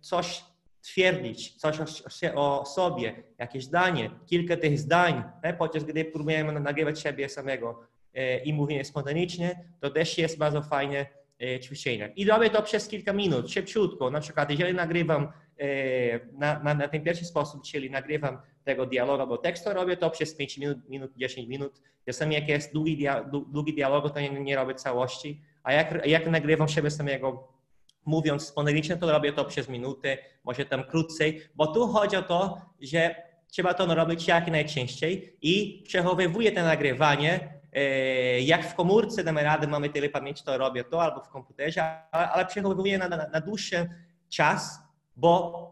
coś 0.00 0.44
twierdzić, 0.82 1.56
coś 1.56 1.76
o, 2.34 2.66
sobie, 2.66 3.22
jakieś 3.38 3.64
zdanie, 3.64 4.10
kilka 4.26 4.56
tych 4.56 4.78
zdań, 4.78 5.22
podczas 5.58 5.84
gdy 5.84 6.04
próbujemy 6.04 6.60
nagrywać 6.60 7.00
siebie 7.00 7.28
samego 7.28 7.86
i 8.44 8.52
mówienie 8.52 8.84
spontanicznie, 8.84 9.64
to 9.80 9.90
też 9.90 10.18
jest 10.18 10.38
bardzo 10.38 10.62
fajne 10.62 11.06
ćwiczenie. 11.62 12.12
I 12.16 12.24
robię 12.24 12.50
to 12.50 12.62
przez 12.62 12.88
kilka 12.88 13.12
minut, 13.12 13.50
szybciutko. 13.50 14.10
Na 14.10 14.20
przykład, 14.20 14.50
jeżeli 14.50 14.74
nagrywam 14.74 15.32
na, 16.32 16.58
na, 16.62 16.74
na 16.74 16.88
ten 16.88 17.02
pierwszy 17.02 17.24
sposób, 17.24 17.62
czyli 17.64 17.90
nagrywam 17.90 18.38
tego 18.64 18.86
dialogu 18.86 19.22
albo 19.22 19.38
tekstu, 19.38 19.70
robię 19.72 19.96
to 19.96 20.10
przez 20.10 20.34
5 20.34 20.58
minut, 20.58 20.88
minut 20.88 21.10
10 21.16 21.48
minut. 21.48 21.82
Czasami 22.06 22.34
jak 22.34 22.48
jest 22.48 22.72
długi, 22.72 22.96
dia, 22.96 23.24
długi 23.48 23.74
dialog, 23.74 24.14
to 24.14 24.20
nie, 24.20 24.30
nie 24.30 24.56
robię 24.56 24.74
całości, 24.74 25.40
a 25.62 25.72
jak, 25.72 26.06
jak 26.06 26.26
nagrywam 26.26 26.68
siebie 26.68 26.90
samego 26.90 27.48
mówiąc 28.06 28.46
spontanicznie, 28.46 28.96
to 28.96 29.12
robię 29.12 29.32
to 29.32 29.44
przez 29.44 29.68
minutę, 29.68 30.18
może 30.44 30.64
tam 30.64 30.84
krócej, 30.84 31.42
bo 31.54 31.66
tu 31.66 31.88
chodzi 31.88 32.16
o 32.16 32.22
to, 32.22 32.60
że 32.80 33.14
trzeba 33.46 33.74
to 33.74 33.94
robić 33.94 34.28
jak 34.28 34.46
najczęściej 34.46 35.36
i 35.42 35.82
przechowywuję 35.86 36.52
to 36.52 36.62
nagrywanie 36.62 37.32
e, 37.34 37.59
jak 38.40 38.66
w 38.66 38.74
komórce 38.74 39.24
damy 39.24 39.42
radę, 39.42 39.66
mamy 39.66 39.90
tyle 39.90 40.08
pamięci, 40.08 40.44
to 40.44 40.58
robię 40.58 40.84
to, 40.84 41.02
albo 41.02 41.20
w 41.20 41.28
komputerze, 41.28 41.82
ale, 42.10 42.30
ale 42.30 42.46
przechowywuję 42.46 42.98
na, 42.98 43.08
na, 43.08 43.28
na 43.28 43.40
dłuższy 43.40 43.88
czas, 44.28 44.78
bo 45.16 45.70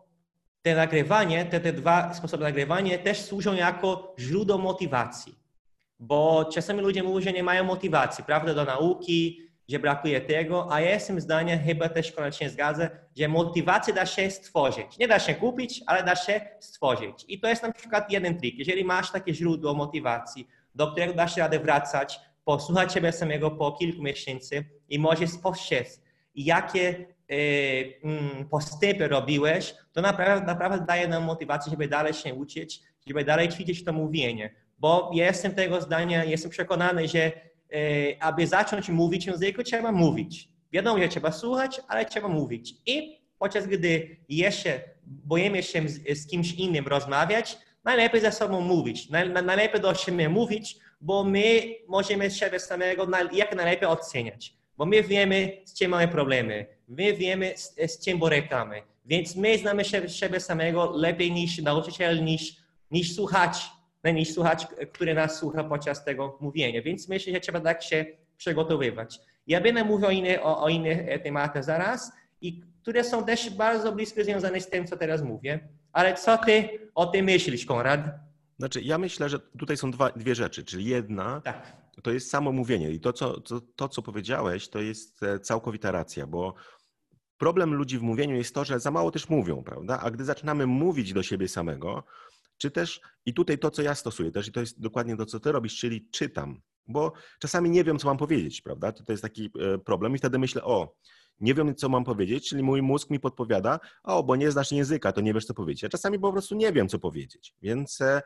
te 0.63 0.75
nagrywanie, 0.75 1.45
te, 1.45 1.61
te 1.61 1.73
dwa 1.73 2.15
sposoby 2.15 2.45
nagrywania 2.45 2.99
też 2.99 3.21
służą 3.21 3.55
jako 3.55 4.15
źródło 4.19 4.59
motywacji. 4.59 5.39
Bo 6.01 6.51
czasami 6.53 6.81
ludzie 6.81 7.03
mówią, 7.03 7.21
że 7.21 7.33
nie 7.33 7.43
mają 7.43 7.65
motywacji, 7.65 8.25
prawda, 8.25 8.55
do 8.55 8.65
nauki, 8.65 9.49
że 9.69 9.79
brakuje 9.79 10.21
tego, 10.21 10.73
a 10.73 10.81
ja 10.81 10.91
jestem 10.91 11.21
zdania, 11.21 11.59
chyba 11.59 11.89
też 11.89 12.13
koniecznie 12.13 12.51
zgadzę, 12.51 12.91
że 13.17 13.29
motywację 13.29 13.95
da 13.95 14.07
się 14.07 14.31
stworzyć. 14.31 14.99
Nie 14.99 15.09
da 15.09 15.19
się 15.19 15.35
kupić, 15.35 15.83
ale 15.87 16.03
da 16.03 16.17
się 16.17 16.41
stworzyć. 16.61 17.25
I 17.29 17.41
to 17.41 17.49
jest 17.49 17.63
na 17.63 17.73
przykład 17.73 18.13
jeden 18.13 18.39
trik. 18.39 18.59
Jeżeli 18.59 18.85
masz 18.85 19.11
takie 19.11 19.35
źródło 19.35 19.75
motywacji, 19.75 20.49
do 20.79 20.93
którego 20.93 21.15
da 21.15 21.29
się 21.29 21.41
radę 21.41 21.59
wracać, 21.59 22.21
posłuchać 22.45 22.93
siebie 22.93 23.13
samego 23.13 23.51
po 23.51 23.73
kilku 23.73 24.03
miesięcy 24.03 24.65
i 24.89 24.99
możesz 24.99 25.31
spostrzec, 25.31 26.03
jakie 26.35 27.07
Y, 27.33 28.01
mm, 28.03 28.49
postępy 28.49 29.09
robiłeś, 29.09 29.75
to 29.93 30.01
naprawdę, 30.01 30.47
naprawdę 30.47 30.87
daje 30.87 31.09
nam 31.09 31.25
motywację, 31.25 31.71
żeby 31.71 31.89
dalej 31.89 32.15
się 32.15 32.35
uczyć, 32.35 32.81
żeby 33.07 33.25
dalej 33.25 33.49
ćwiczyć 33.49 33.85
to 33.85 33.93
mówienie. 33.93 34.55
Bo 34.79 35.11
ja 35.15 35.27
jestem 35.27 35.55
tego 35.55 35.81
zdania, 35.81 36.25
jestem 36.25 36.51
przekonany, 36.51 37.09
że 37.09 37.33
y, 37.75 38.17
aby 38.21 38.47
zacząć 38.47 38.89
mówić 38.89 39.27
języku, 39.27 39.63
trzeba 39.63 39.93
mówić. 39.93 40.49
Wiadomo, 40.73 40.99
że 40.99 41.09
trzeba 41.09 41.33
słuchać, 41.33 41.81
ale 41.89 42.05
trzeba 42.05 42.29
mówić. 42.29 42.75
I 42.87 43.19
podczas 43.39 43.67
gdy 43.67 44.17
jeszcze 44.29 44.81
boimy 45.03 45.63
się 45.63 45.89
z, 45.89 46.19
z 46.19 46.27
kimś 46.27 46.53
innym 46.53 46.87
rozmawiać, 46.87 47.59
najlepiej 47.85 48.21
ze 48.21 48.33
sobą 48.33 48.61
mówić. 48.61 49.11
Najlepiej 49.45 49.81
do 49.81 49.95
siebie 49.95 50.29
mówić, 50.29 50.79
bo 51.01 51.25
my 51.25 51.75
możemy 51.89 52.31
siebie 52.31 52.61
samego 52.61 53.07
jak 53.33 53.57
najlepiej 53.57 53.89
oceniać. 53.89 54.55
Bo 54.77 54.87
my 54.87 55.03
wiemy, 55.03 55.63
z 55.65 55.75
czym 55.75 55.91
mamy 55.91 56.09
problemy 56.09 56.79
my 56.89 57.15
wiemy, 57.15 57.55
z, 57.57 57.75
z 57.93 58.05
czym 58.05 58.19
borykamy. 58.19 58.83
Więc 59.07 59.37
my 59.37 59.59
znamy 59.59 59.85
siebie, 60.09 60.41
samego 60.41 60.91
lepiej 60.97 61.33
niż 61.33 61.59
nauczyciel, 61.59 62.25
niż, 62.25 62.57
niż 62.91 63.15
słuchacz, 63.15 63.57
niż 64.05 64.35
słuchacz, 64.35 64.67
który 64.93 65.15
nas 65.15 65.39
słucha 65.39 65.65
podczas 65.65 66.05
tego 66.05 66.39
mówienia. 66.41 66.83
Więc 66.83 67.09
myślę, 67.09 67.33
że 67.33 67.41
trzeba 67.41 67.61
tak 67.61 67.83
się 67.83 68.07
przygotowywać. 68.37 69.21
Ja 69.47 69.61
będę 69.61 69.85
mówił 69.85 70.11
inny, 70.11 70.43
o, 70.43 70.63
o 70.63 70.69
innych 70.69 70.99
e, 71.09 71.19
tematach 71.19 71.65
zaraz, 71.65 72.13
i 72.41 72.63
które 72.83 73.05
są 73.05 73.25
też 73.25 73.51
bardzo 73.51 73.93
blisko 73.93 74.25
związane 74.25 74.61
z 74.61 74.71
tym, 74.71 74.87
co 74.87 74.97
teraz 74.97 75.23
mówię. 75.23 75.69
Ale 75.93 76.15
co 76.15 76.39
ty 76.39 76.69
o 76.95 77.07
tym 77.07 77.25
myślisz, 77.25 77.67
Konrad? 77.67 78.01
Znaczy, 78.59 78.83
ja 78.83 78.99
myślę, 78.99 79.29
że 79.29 79.39
tutaj 79.39 79.77
są 79.77 79.91
dwa, 79.91 80.11
dwie 80.11 80.35
rzeczy, 80.35 80.65
czyli 80.65 80.85
jedna 80.85 81.41
tak. 81.41 81.77
to 82.03 82.11
jest 82.11 82.31
samo 82.31 82.53
mówienie 82.53 82.91
i 82.91 83.01
to 83.01 83.13
co, 83.13 83.41
to, 83.41 83.61
to, 83.77 83.89
co 83.89 84.03
powiedziałeś, 84.03 84.69
to 84.69 84.79
jest 84.79 85.23
e, 85.23 85.41
całkowita 85.41 85.91
racja, 85.91 86.27
bo 86.27 86.55
Problem 87.39 87.75
ludzi 87.75 87.99
w 87.99 88.03
mówieniu 88.03 88.37
jest 88.37 88.55
to, 88.55 88.65
że 88.65 88.81
za 88.81 88.91
mało 88.91 89.11
też 89.11 89.29
mówią, 89.29 89.65
prawda? 89.65 90.01
A 90.01 90.11
gdy 90.11 90.25
zaczynamy 90.25 90.67
mówić 90.67 91.13
do 91.13 91.23
siebie 91.23 91.49
samego, 91.49 92.05
czy 92.57 92.71
też, 92.71 93.01
i 93.27 93.35
tutaj 93.35 93.59
to, 93.59 93.71
co 93.71 93.83
ja 93.83 93.95
stosuję 93.95 94.31
też, 94.31 94.49
i 94.49 94.53
to 94.53 94.61
jest 94.61 94.81
dokładnie 94.81 95.17
to, 95.17 95.27
co 95.27 95.41
ty 95.41 95.53
robisz, 95.53 95.77
czyli 95.77 96.09
czytam, 96.11 96.61
bo 96.87 97.13
czasami 97.39 97.71
nie 97.71 97.85
wiem, 97.85 97.99
co 97.99 98.09
mam 98.09 98.17
powiedzieć, 98.17 98.61
prawda? 98.63 98.93
To, 98.93 99.05
to 99.05 99.13
jest 99.13 99.23
taki 99.23 99.51
e, 99.75 99.79
problem 99.79 100.15
i 100.15 100.19
wtedy 100.19 100.39
myślę, 100.39 100.65
o, 100.65 100.95
nie 101.41 101.55
wiem, 101.55 101.75
co 101.75 101.89
mam 101.89 102.05
powiedzieć, 102.05 102.49
czyli 102.49 102.63
mój 102.63 102.83
mózg 102.83 103.11
mi 103.11 103.21
podpowiada, 103.21 103.81
o, 104.03 104.23
bo 104.23 104.37
nie 104.37 104.51
znasz 104.51 104.73
języka, 104.73 105.13
to 105.13 105.21
nie 105.21 105.35
wiesz, 105.35 105.45
co 105.45 105.55
powiedzieć. 105.55 105.83
Ja 105.83 105.89
czasami 105.89 106.19
po 106.19 106.33
prostu 106.33 106.55
nie 106.55 106.73
wiem, 106.73 106.89
co 106.89 106.99
powiedzieć, 106.99 107.55
więc 107.63 108.01
e, 108.01 108.23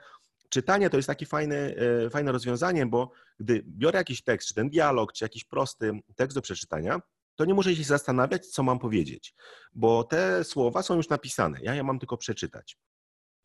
czytanie 0.48 0.90
to 0.90 0.96
jest 0.96 1.06
takie 1.06 1.26
fajne, 1.26 1.56
e, 1.56 2.10
fajne 2.10 2.32
rozwiązanie, 2.32 2.86
bo 2.86 3.10
gdy 3.40 3.62
biorę 3.66 3.98
jakiś 3.98 4.22
tekst, 4.22 4.48
czy 4.48 4.54
ten 4.54 4.70
dialog, 4.70 5.12
czy 5.12 5.24
jakiś 5.24 5.44
prosty 5.44 5.92
tekst 6.16 6.36
do 6.36 6.42
przeczytania, 6.42 7.00
to 7.34 7.44
nie 7.44 7.54
muszę 7.54 7.76
się 7.76 7.84
zastanawiać, 7.84 8.46
co 8.46 8.62
mam 8.62 8.78
powiedzieć, 8.78 9.34
bo 9.72 10.04
te 10.04 10.44
słowa 10.44 10.82
są 10.82 10.96
już 10.96 11.08
napisane. 11.08 11.58
Ja 11.62 11.74
je 11.74 11.82
mam 11.82 11.98
tylko 11.98 12.16
przeczytać. 12.16 12.78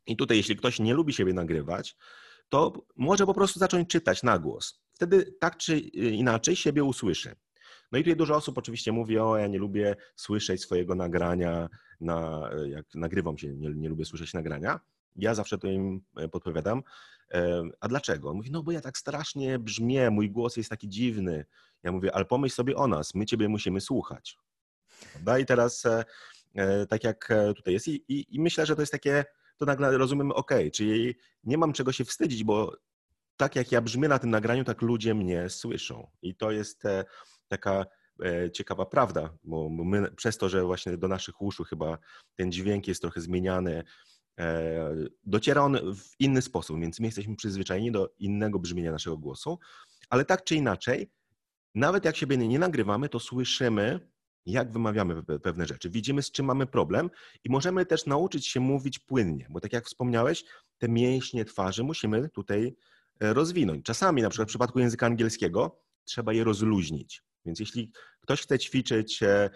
I 0.07 0.17
tutaj, 0.17 0.38
jeśli 0.38 0.55
ktoś 0.55 0.79
nie 0.79 0.93
lubi 0.93 1.13
siebie 1.13 1.33
nagrywać, 1.33 1.95
to 2.50 2.74
może 2.95 3.25
po 3.25 3.33
prostu 3.33 3.59
zacząć 3.59 3.89
czytać 3.89 4.24
na 4.24 4.39
głos. 4.39 4.81
Wtedy 4.93 5.36
tak 5.39 5.57
czy 5.57 5.79
inaczej 5.79 6.55
siebie 6.55 6.83
usłyszy. 6.83 7.36
No 7.91 8.00
i 8.00 8.01
tutaj 8.03 8.15
dużo 8.15 8.36
osób 8.36 8.58
oczywiście 8.58 8.91
mówi, 8.91 9.20
o 9.20 9.38
ja 9.38 9.48
nie 9.48 9.60
lubię 9.60 9.96
słyszeć 10.15 10.62
swojego 10.62 10.96
nagrania, 10.96 11.70
na, 12.01 12.50
jak 12.67 12.86
nagrywam 12.96 13.38
się, 13.38 13.56
nie, 13.56 13.70
nie 13.70 13.89
lubię 13.89 14.06
słyszeć 14.06 14.34
nagrania. 14.34 14.79
Ja 15.15 15.34
zawsze 15.34 15.58
to 15.58 15.67
im 15.67 16.01
podpowiadam. 16.32 16.84
A 17.79 17.88
dlaczego? 17.88 18.34
Mówi, 18.34 18.51
no 18.51 18.63
bo 18.63 18.72
ja 18.72 18.82
tak 18.82 18.98
strasznie 18.98 19.60
brzmię, 19.60 20.10
mój 20.10 20.32
głos 20.32 20.58
jest 20.58 20.70
taki 20.70 20.89
dziwny. 20.89 21.46
Ja 21.84 21.91
mówię, 21.91 22.15
ale 22.15 22.25
pomyśl 22.25 22.56
sobie 22.56 22.75
o 22.75 22.88
nas, 22.88 23.15
my 23.15 23.25
ciebie 23.25 23.50
musimy 23.50 23.82
słuchać. 23.82 24.38
Prawda? 25.12 25.39
I 25.39 25.46
teraz 25.46 25.86
e, 25.86 26.06
e, 26.56 26.86
tak 26.86 27.03
jak 27.03 27.32
e, 27.32 27.53
tutaj 27.53 27.74
jest 27.74 27.88
i, 27.88 28.03
i, 28.08 28.36
i 28.36 28.39
myślę, 28.39 28.65
że 28.65 28.75
to 28.75 28.82
jest 28.82 28.91
takie, 28.91 29.25
to 29.58 29.65
nagle 29.65 29.98
rozumiemy, 29.98 30.34
ok, 30.34 30.51
czyli 30.74 31.15
nie 31.44 31.58
mam 31.58 31.74
czego 31.74 31.91
się 31.91 32.06
wstydzić, 32.06 32.44
bo 32.44 32.77
tak 33.38 33.56
jak 33.56 33.72
ja 33.72 33.82
brzmię 33.82 34.08
na 34.08 34.20
tym 34.20 34.29
nagraniu, 34.29 34.63
tak 34.63 34.82
ludzie 34.82 35.13
mnie 35.13 35.50
słyszą. 35.50 36.08
I 36.22 36.36
to 36.36 36.51
jest 36.51 36.84
taka 37.48 37.86
ciekawa 38.54 38.86
prawda, 38.86 39.38
bo 39.44 39.70
my 39.70 40.12
przez 40.12 40.38
to, 40.38 40.50
że 40.50 40.63
właśnie 40.63 40.98
do 40.98 41.08
naszych 41.08 41.42
uszu 41.42 41.63
chyba 41.63 41.98
ten 42.36 42.51
dźwięk 42.51 42.88
jest 42.88 43.01
trochę 43.01 43.22
zmieniany, 43.22 43.84
dociera 45.24 45.62
on 45.62 45.96
w 45.96 46.20
inny 46.20 46.42
sposób, 46.42 46.80
więc 46.80 47.00
my 47.00 47.06
jesteśmy 47.06 47.36
przyzwyczajeni 47.36 47.92
do 47.92 48.13
innego 48.20 48.60
brzmienia 48.60 48.92
naszego 48.92 49.18
głosu, 49.18 49.60
ale 50.10 50.25
tak 50.25 50.44
czy 50.44 50.56
inaczej, 50.56 51.12
nawet 51.75 52.06
jak 52.06 52.18
siebie 52.18 52.38
nie 52.38 52.60
nagrywamy, 52.60 53.10
to 53.10 53.20
słyszymy, 53.20 54.00
jak 54.46 54.72
wymawiamy 54.72 55.24
pewne 55.24 55.66
rzeczy. 55.66 55.89
Widzimy, 55.89 56.22
z 56.22 56.32
czym 56.32 56.46
mamy 56.46 56.66
problem 56.66 57.10
i 57.44 57.50
możemy 57.50 57.86
też 57.86 58.06
nauczyć 58.06 58.48
się 58.48 58.60
mówić 58.60 59.00
płynnie, 59.00 59.48
bo 59.50 59.60
tak 59.60 59.74
jak 59.74 59.86
wspomniałeś, 59.86 60.46
te 60.77 60.89
mięśnie 60.89 61.46
twarzy 61.46 61.84
musimy 61.84 62.30
tutaj 62.30 62.75
e, 63.20 63.34
rozwinąć. 63.34 63.86
Czasami, 63.86 64.22
na 64.22 64.30
przykład 64.30 64.48
w 64.48 64.50
przypadku 64.50 64.80
języka 64.80 65.06
angielskiego, 65.06 65.82
trzeba 66.04 66.34
je 66.34 66.44
rozluźnić. 66.44 67.24
Więc 67.46 67.60
jeśli 67.60 67.91
ktoś 68.22 68.41
chce 68.41 68.60
ćwiczyć 68.60 69.24
e, 69.24 69.50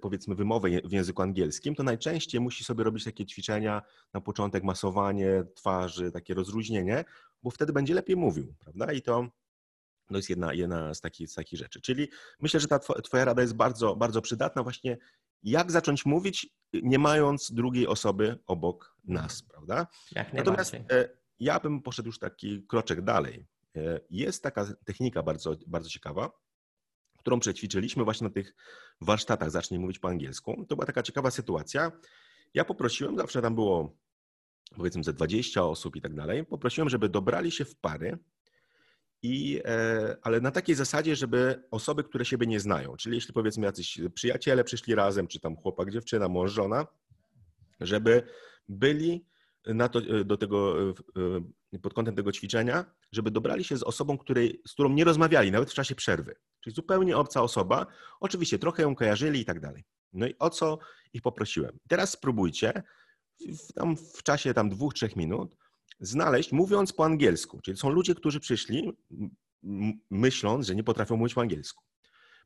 powiedzmy 0.00 0.34
wymowę 0.34 0.68
w 0.84 0.92
języku 0.92 1.22
angielskim, 1.22 1.74
to 1.74 1.82
najczęściej 1.82 2.40
musi 2.40 2.64
sobie 2.64 2.84
robić 2.84 3.04
takie 3.04 3.26
ćwiczenia 3.26 3.82
na 4.14 4.20
początek, 4.20 4.64
masowanie 4.64 5.44
twarzy, 5.54 6.10
takie 6.12 6.34
rozluźnienie, 6.34 7.04
bo 7.42 7.50
wtedy 7.50 7.72
będzie 7.72 7.94
lepiej 7.94 8.16
mówił, 8.16 8.54
prawda? 8.58 8.92
I 8.92 9.02
to, 9.02 9.28
to 10.08 10.16
jest 10.16 10.30
jedna, 10.30 10.54
jedna 10.54 10.94
z, 10.94 11.00
takich, 11.00 11.30
z 11.30 11.34
takich 11.34 11.58
rzeczy. 11.58 11.80
Czyli 11.80 12.08
myślę, 12.40 12.60
że 12.60 12.68
ta 12.68 12.78
twoja 12.78 13.24
rada 13.24 13.42
jest 13.42 13.54
bardzo, 13.54 13.96
bardzo 13.96 14.22
przydatna 14.22 14.62
właśnie 14.62 14.98
jak 15.42 15.72
zacząć 15.72 16.06
mówić, 16.06 16.48
nie 16.72 16.98
mając 16.98 17.52
drugiej 17.52 17.86
osoby 17.86 18.38
obok 18.46 18.96
nas, 19.04 19.42
prawda? 19.42 19.86
Jak 20.12 20.32
Natomiast 20.32 20.74
e, 20.74 21.08
ja 21.40 21.60
bym 21.60 21.82
poszedł 21.82 22.06
już 22.06 22.18
taki 22.18 22.66
kroczek 22.66 23.02
dalej. 23.02 23.46
E, 23.76 24.00
jest 24.10 24.42
taka 24.42 24.66
technika 24.84 25.22
bardzo, 25.22 25.56
bardzo 25.66 25.88
ciekawa, 25.88 26.30
którą 27.20 27.40
przećwiczyliśmy 27.40 28.04
właśnie 28.04 28.24
na 28.24 28.32
tych 28.34 28.54
warsztatach 29.00 29.50
Zacznij 29.50 29.80
mówić 29.80 29.98
po 29.98 30.08
angielsku. 30.08 30.64
To 30.68 30.76
była 30.76 30.86
taka 30.86 31.02
ciekawa 31.02 31.30
sytuacja. 31.30 31.92
Ja 32.54 32.64
poprosiłem, 32.64 33.16
zawsze 33.16 33.42
tam 33.42 33.54
było 33.54 33.96
powiedzmy 34.76 35.04
ze 35.04 35.12
20 35.12 35.64
osób 35.64 35.96
i 35.96 36.00
tak 36.00 36.14
dalej, 36.14 36.46
poprosiłem, 36.46 36.88
żeby 36.88 37.08
dobrali 37.08 37.50
się 37.50 37.64
w 37.64 37.76
pary, 37.76 38.18
i, 39.22 39.60
e, 39.64 40.16
ale 40.22 40.40
na 40.40 40.50
takiej 40.50 40.74
zasadzie, 40.74 41.16
żeby 41.16 41.62
osoby, 41.70 42.04
które 42.04 42.24
siebie 42.24 42.46
nie 42.46 42.60
znają, 42.60 42.96
czyli 42.96 43.14
jeśli 43.14 43.34
powiedzmy 43.34 43.66
jacyś 43.66 44.00
przyjaciele 44.14 44.64
przyszli 44.64 44.94
razem, 44.94 45.26
czy 45.26 45.40
tam 45.40 45.56
chłopak, 45.56 45.90
dziewczyna, 45.90 46.28
mąż, 46.28 46.52
żona, 46.52 46.86
żeby 47.80 48.22
byli 48.68 49.24
na 49.66 49.88
to, 49.88 49.98
e, 49.98 50.24
do 50.24 50.36
tego, 50.36 50.90
e, 51.72 51.78
pod 51.78 51.94
kątem 51.94 52.14
tego 52.14 52.32
ćwiczenia, 52.32 52.84
żeby 53.12 53.30
dobrali 53.30 53.64
się 53.64 53.76
z 53.76 53.82
osobą, 53.82 54.18
której, 54.18 54.62
z 54.66 54.72
którą 54.72 54.88
nie 54.88 55.04
rozmawiali, 55.04 55.52
nawet 55.52 55.70
w 55.70 55.74
czasie 55.74 55.94
przerwy. 55.94 56.34
Czyli 56.60 56.76
zupełnie 56.76 57.16
obca 57.16 57.42
osoba. 57.42 57.86
Oczywiście 58.20 58.58
trochę 58.58 58.82
ją 58.82 58.94
kojarzyli 58.94 59.40
i 59.40 59.44
tak 59.44 59.60
dalej. 59.60 59.84
No 60.12 60.26
i 60.26 60.34
o 60.38 60.50
co 60.50 60.78
ich 61.12 61.22
poprosiłem? 61.22 61.78
Teraz 61.88 62.10
spróbujcie 62.10 62.82
w, 63.40 63.72
tam 63.72 63.96
w 63.96 64.22
czasie 64.22 64.54
tam 64.54 64.68
dwóch, 64.68 64.94
trzech 64.94 65.16
minut 65.16 65.56
znaleźć, 66.00 66.52
mówiąc 66.52 66.92
po 66.92 67.04
angielsku. 67.04 67.60
Czyli 67.60 67.76
są 67.76 67.90
ludzie, 67.90 68.14
którzy 68.14 68.40
przyszli 68.40 68.92
myśląc, 70.10 70.66
że 70.66 70.74
nie 70.74 70.84
potrafią 70.84 71.16
mówić 71.16 71.34
po 71.34 71.40
angielsku. 71.40 71.84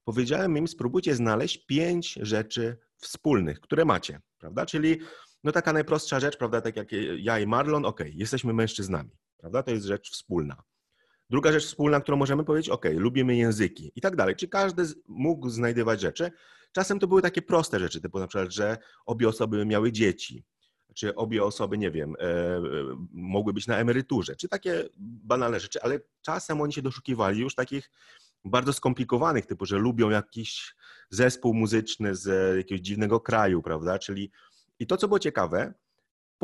Powiedziałem 0.05 0.57
im, 0.57 0.69
spróbujcie 0.69 1.15
znaleźć 1.15 1.67
pięć 1.67 2.19
rzeczy 2.23 2.77
wspólnych, 2.97 3.61
które 3.61 3.85
macie, 3.85 4.21
prawda? 4.39 4.67
Czyli 4.67 5.01
no 5.45 5.53
taka 5.53 5.73
najprostsza 5.73 6.21
rzecz, 6.21 6.37
prawda, 6.37 6.61
tak 6.61 6.77
jak 6.77 6.89
ja 7.19 7.39
i 7.39 7.47
Marlon, 7.47 7.85
ok, 7.85 8.01
jesteśmy 8.13 8.53
mężczyznami, 8.53 9.11
prawda, 9.45 9.63
to 9.63 9.71
jest 9.71 9.87
rzecz 9.87 10.11
wspólna. 10.11 10.63
Druga 11.31 11.53
rzecz 11.53 11.67
wspólna, 11.67 12.01
którą 12.01 12.17
możemy 12.17 12.45
powiedzieć, 12.45 12.71
ok, 12.71 12.85
lubimy 12.95 13.37
języki 13.37 13.93
i 13.97 14.01
tak 14.01 14.17
dalej. 14.17 14.37
Czy 14.37 14.49
każdy 14.49 14.85
mógł 15.09 15.49
znajdywać 15.49 16.01
rzeczy? 16.01 16.31
Czasem 16.73 16.99
to 16.99 17.07
były 17.07 17.23
takie 17.23 17.43
proste 17.43 17.81
rzeczy, 17.81 18.01
typu 18.01 18.19
na 18.19 18.27
przykład, 18.27 18.53
że 18.53 18.79
obie 19.07 19.29
osoby 19.29 19.67
miały 19.67 19.93
dzieci, 19.93 20.45
czy 20.95 21.15
obie 21.15 21.45
osoby, 21.45 21.79
nie 21.79 21.91
wiem, 21.91 22.15
e, 22.19 22.23
e, 22.23 22.61
mogły 23.13 23.53
być 23.53 23.67
na 23.67 23.77
emeryturze, 23.77 24.37
czy 24.37 24.49
takie 24.49 24.89
banalne 24.99 25.61
rzeczy, 25.61 25.83
ale 25.83 26.01
czasem 26.23 26.61
oni 26.61 26.73
się 26.73 26.83
doszukiwali 26.83 27.41
już 27.41 27.55
takich 27.55 27.91
bardzo 28.45 28.73
skomplikowanych, 28.73 29.47
typu, 29.47 29.67
że 29.67 29.79
lubią 29.79 30.11
jakiś 30.11 30.75
zespół 31.11 31.55
muzyczny 31.55 32.15
z 32.15 32.57
jakiegoś 32.57 32.81
dziwnego 32.81 33.21
kraju, 33.21 33.63
prawda? 33.63 33.99
Czyli 33.99 34.31
i 34.79 34.87
to, 34.87 34.97
co 34.97 35.09
było 35.09 35.19
ciekawe, 35.19 35.75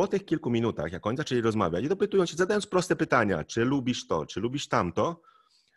po 0.00 0.08
tych 0.08 0.24
kilku 0.24 0.50
minutach, 0.50 0.92
jak 0.92 1.06
oni 1.06 1.16
zaczęli 1.16 1.40
rozmawiać, 1.40 1.84
i 1.84 1.88
dopytują 1.88 2.26
się, 2.26 2.36
zadając 2.36 2.66
proste 2.66 2.96
pytania, 2.96 3.44
czy 3.44 3.64
lubisz 3.64 4.06
to, 4.06 4.26
czy 4.26 4.40
lubisz 4.40 4.68
tamto, 4.68 5.22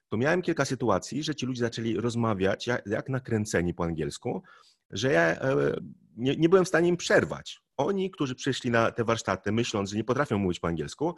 to 0.10 0.18
miałem 0.18 0.42
kilka 0.42 0.65
sytuacji, 0.65 1.24
że 1.24 1.36
ci 1.36 1.46
ludzie 1.46 1.60
zaczęli 1.60 1.96
rozmawiać 1.96 2.68
jak, 2.68 2.86
jak 2.86 3.10
nakręceni 3.10 3.74
po 3.74 3.84
angielsku, 3.84 4.44
że 4.89 5.12
ja 5.12 5.22
e, 5.22 5.56
nie, 6.18 6.36
nie 6.36 6.50
byłem 6.50 6.65
w 6.65 6.68
stanie 6.68 6.89
im 6.89 6.98
przerwać. 6.98 7.62
Oni, 7.77 8.12
którzy 8.12 8.36
przyszli 8.36 8.72
na 8.72 8.92
te 8.92 9.03
warsztaty, 9.03 9.51
myśląc, 9.51 9.89
że 9.89 9.98
nie 9.98 10.03
potrafią 10.03 10.38
mówić 10.38 10.60
po 10.60 10.67
angielsku, 10.67 11.15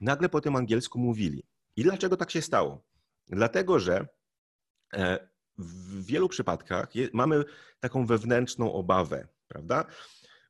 nagle 0.00 0.28
po 0.28 0.40
tym 0.40 0.56
angielsku 0.56 0.98
mówili. 0.98 1.46
I 1.76 1.82
dlaczego 1.82 2.16
tak 2.16 2.30
się 2.30 2.42
stało? 2.42 2.84
Dlatego, 3.28 3.78
że 3.78 4.08
e, 4.94 5.28
w 5.58 6.04
wielu 6.04 6.28
przypadkach 6.28 6.88
mamy 7.12 7.44
taką 7.80 8.06
wewnętrzną 8.06 8.72
obawę, 8.72 9.28
prawda? 9.48 9.84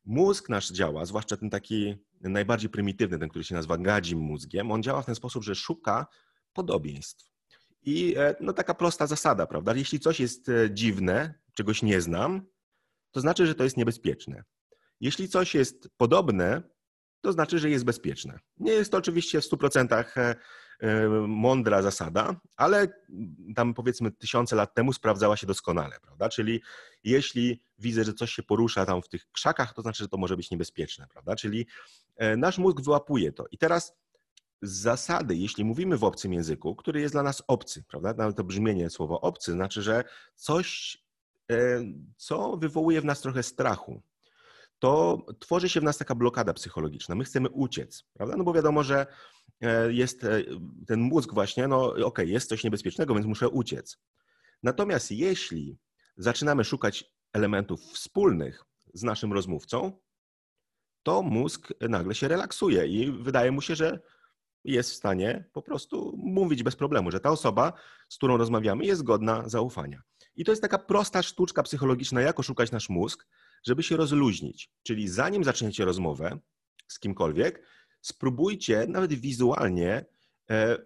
Mózg 0.07 0.49
nasz 0.49 0.71
działa, 0.71 1.05
zwłaszcza 1.05 1.37
ten 1.37 1.49
taki 1.49 2.06
najbardziej 2.21 2.69
prymitywny, 2.69 3.19
ten, 3.19 3.29
który 3.29 3.43
się 3.43 3.55
nazywa 3.55 3.77
gadzim 3.77 4.19
mózgiem, 4.19 4.71
on 4.71 4.83
działa 4.83 5.01
w 5.01 5.05
ten 5.05 5.15
sposób, 5.15 5.43
że 5.43 5.55
szuka 5.55 6.07
podobieństw. 6.53 7.31
I 7.81 8.15
e, 8.17 8.35
no, 8.39 8.53
taka 8.53 8.73
prosta 8.73 9.07
zasada, 9.07 9.47
prawda? 9.47 9.73
Jeśli 9.75 9.99
coś 9.99 10.19
jest 10.19 10.49
e, 10.49 10.71
dziwne, 10.71 11.33
czegoś 11.53 11.83
nie 11.83 12.01
znam, 12.01 12.41
to 13.11 13.21
znaczy, 13.21 13.47
że 13.47 13.55
to 13.55 13.63
jest 13.63 13.77
niebezpieczne. 13.77 14.43
Jeśli 14.99 15.29
coś 15.29 15.55
jest 15.55 15.89
podobne, 15.97 16.61
to 17.21 17.31
znaczy, 17.31 17.59
że 17.59 17.69
jest 17.69 17.85
bezpieczne. 17.85 18.39
Nie 18.57 18.71
jest 18.71 18.91
to 18.91 18.97
oczywiście 18.97 19.41
w 19.41 19.45
100% 19.45 20.03
e, 20.17 20.35
e, 20.79 21.09
mądra 21.27 21.81
zasada, 21.81 22.35
ale 22.55 22.87
tam 23.55 23.73
powiedzmy 23.73 24.11
tysiące 24.11 24.55
lat 24.55 24.73
temu 24.73 24.93
sprawdzała 24.93 25.37
się 25.37 25.47
doskonale, 25.47 25.99
prawda? 26.01 26.29
Czyli 26.29 26.61
jeśli 27.03 27.61
widzę, 27.79 28.03
że 28.03 28.13
coś 28.13 28.31
się 28.31 28.43
porusza 28.43 28.85
tam 28.85 29.01
w 29.01 29.09
tych 29.09 29.31
krzakach, 29.31 29.73
to 29.73 29.81
znaczy, 29.81 30.03
że 30.03 30.09
to 30.09 30.17
może 30.17 30.37
być 30.37 30.51
niebezpieczne, 30.51 31.07
prawda? 31.07 31.35
Czyli 31.35 31.67
e, 32.15 32.37
nasz 32.37 32.57
mózg 32.57 32.81
wyłapuje 32.81 33.31
to. 33.31 33.45
I 33.51 33.57
teraz 33.57 33.93
z 34.61 34.71
zasady, 34.71 35.35
jeśli 35.35 35.65
mówimy 35.65 35.97
w 35.97 36.03
obcym 36.03 36.33
języku, 36.33 36.75
który 36.75 37.01
jest 37.01 37.13
dla 37.13 37.23
nas 37.23 37.43
obcy, 37.47 37.83
prawda? 37.87 38.13
Nawet 38.13 38.37
to 38.37 38.43
brzmienie 38.43 38.89
słowa 38.89 39.15
obcy 39.21 39.51
znaczy, 39.51 39.81
że 39.81 40.03
coś, 40.35 40.97
co 42.17 42.57
wywołuje 42.57 43.01
w 43.01 43.05
nas 43.05 43.21
trochę 43.21 43.43
strachu, 43.43 44.01
to 44.79 45.25
tworzy 45.39 45.69
się 45.69 45.79
w 45.79 45.83
nas 45.83 45.97
taka 45.97 46.15
blokada 46.15 46.53
psychologiczna. 46.53 47.15
My 47.15 47.23
chcemy 47.23 47.49
uciec, 47.49 48.03
prawda? 48.13 48.37
No 48.37 48.43
bo 48.43 48.53
wiadomo, 48.53 48.83
że 48.83 49.05
e, 49.61 49.93
jest 49.93 50.23
e, 50.23 50.43
ten 50.87 51.01
mózg 51.01 51.33
właśnie, 51.33 51.67
no 51.67 51.85
okej, 51.89 52.03
okay, 52.03 52.25
jest 52.25 52.49
coś 52.49 52.63
niebezpiecznego, 52.63 53.13
więc 53.13 53.25
muszę 53.25 53.49
uciec. 53.49 53.97
Natomiast 54.63 55.11
jeśli 55.11 55.77
zaczynamy 56.17 56.63
szukać 56.63 57.05
elementów 57.33 57.81
wspólnych 57.81 58.63
z 58.93 59.03
naszym 59.03 59.33
rozmówcą, 59.33 59.99
to 61.03 61.21
mózg 61.21 61.73
nagle 61.81 62.15
się 62.15 62.27
relaksuje 62.27 62.87
i 62.87 63.11
wydaje 63.11 63.51
mu 63.51 63.61
się, 63.61 63.75
że 63.75 63.99
jest 64.63 64.91
w 64.91 64.95
stanie 64.95 65.49
po 65.53 65.61
prostu 65.61 66.13
mówić 66.17 66.63
bez 66.63 66.75
problemu, 66.75 67.11
że 67.11 67.19
ta 67.19 67.29
osoba, 67.29 67.73
z 68.09 68.17
którą 68.17 68.37
rozmawiamy, 68.37 68.85
jest 68.85 69.03
godna 69.03 69.49
zaufania. 69.49 70.01
I 70.35 70.45
to 70.45 70.51
jest 70.51 70.61
taka 70.61 70.77
prosta 70.77 71.23
sztuczka 71.23 71.63
psychologiczna, 71.63 72.21
jak 72.21 72.39
oszukać 72.39 72.71
nasz 72.71 72.89
mózg, 72.89 73.27
żeby 73.67 73.83
się 73.83 73.97
rozluźnić. 73.97 74.71
Czyli 74.83 75.07
zanim 75.07 75.43
zaczniecie 75.43 75.85
rozmowę 75.85 76.39
z 76.87 76.99
kimkolwiek, 76.99 77.63
spróbujcie 78.01 78.85
nawet 78.87 79.13
wizualnie 79.13 80.05
e, 80.49 80.77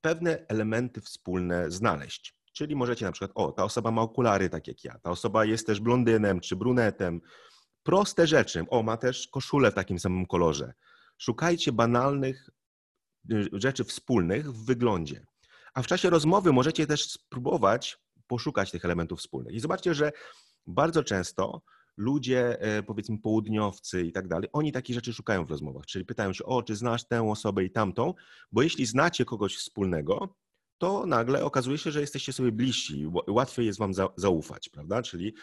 pewne 0.00 0.46
elementy 0.48 1.00
wspólne 1.00 1.70
znaleźć. 1.70 2.36
Czyli 2.52 2.76
możecie 2.76 3.04
na 3.04 3.12
przykład, 3.12 3.30
o, 3.34 3.52
ta 3.52 3.64
osoba 3.64 3.90
ma 3.90 4.02
okulary 4.02 4.50
tak 4.50 4.68
jak 4.68 4.84
ja, 4.84 4.98
ta 4.98 5.10
osoba 5.10 5.44
jest 5.44 5.66
też 5.66 5.80
blondynem 5.80 6.40
czy 6.40 6.56
brunetem. 6.56 7.20
Proste 7.82 8.26
rzeczy. 8.26 8.64
O, 8.70 8.82
ma 8.82 8.96
też 8.96 9.28
koszulę 9.28 9.70
w 9.70 9.74
takim 9.74 9.98
samym 9.98 10.26
kolorze. 10.26 10.72
Szukajcie 11.18 11.72
banalnych 11.72 12.50
y, 13.32 13.48
rzeczy 13.52 13.84
wspólnych 13.84 14.52
w 14.52 14.64
wyglądzie. 14.64 15.26
A 15.74 15.82
w 15.82 15.86
czasie 15.86 16.10
rozmowy 16.10 16.52
możecie 16.52 16.86
też 16.86 17.10
spróbować 17.10 17.98
poszukać 18.26 18.70
tych 18.70 18.84
elementów 18.84 19.18
wspólnych. 19.18 19.54
I 19.54 19.60
zobaczcie, 19.60 19.94
że 19.94 20.12
bardzo 20.66 21.04
często 21.04 21.62
ludzie, 21.96 22.60
e, 22.60 22.82
powiedzmy 22.82 23.18
południowcy 23.18 24.02
i 24.02 24.12
tak 24.12 24.28
dalej, 24.28 24.48
oni 24.52 24.72
takie 24.72 24.94
rzeczy 24.94 25.12
szukają 25.12 25.44
w 25.44 25.50
rozmowach, 25.50 25.86
czyli 25.86 26.04
pytają 26.04 26.32
się, 26.32 26.44
o, 26.44 26.62
czy 26.62 26.76
znasz 26.76 27.04
tę 27.04 27.30
osobę 27.30 27.64
i 27.64 27.70
tamtą, 27.70 28.14
bo 28.52 28.62
jeśli 28.62 28.86
znacie 28.86 29.24
kogoś 29.24 29.56
wspólnego, 29.56 30.36
to 30.78 31.06
nagle 31.06 31.44
okazuje 31.44 31.78
się, 31.78 31.90
że 31.90 32.00
jesteście 32.00 32.32
sobie 32.32 32.52
bliżsi, 32.52 33.06
łatwiej 33.28 33.66
jest 33.66 33.78
wam 33.78 33.92
zaufać, 34.16 34.68
prawda? 34.68 35.02
Czyli, 35.02 35.34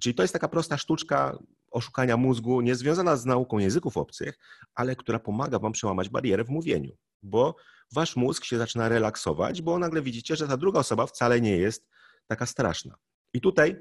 czyli 0.00 0.14
to 0.14 0.22
jest 0.22 0.32
taka 0.32 0.48
prosta 0.48 0.78
sztuczka 0.78 1.38
oszukania 1.70 2.16
mózgu, 2.16 2.60
nie 2.60 2.74
związana 2.74 3.16
z 3.16 3.26
nauką 3.26 3.58
języków 3.58 3.96
obcych, 3.96 4.38
ale 4.74 4.96
która 4.96 5.18
pomaga 5.18 5.58
wam 5.58 5.72
przełamać 5.72 6.08
barierę 6.08 6.44
w 6.44 6.48
mówieniu, 6.48 6.96
bo 7.22 7.56
wasz 7.92 8.16
mózg 8.16 8.44
się 8.44 8.58
zaczyna 8.58 8.88
relaksować, 8.88 9.62
bo 9.62 9.78
nagle 9.78 10.02
widzicie, 10.02 10.36
że 10.36 10.48
ta 10.48 10.56
druga 10.56 10.80
osoba 10.80 11.06
wcale 11.06 11.40
nie 11.40 11.56
jest 11.56 11.88
taka 12.26 12.46
straszna. 12.46 12.96
I 13.32 13.40
tutaj 13.40 13.76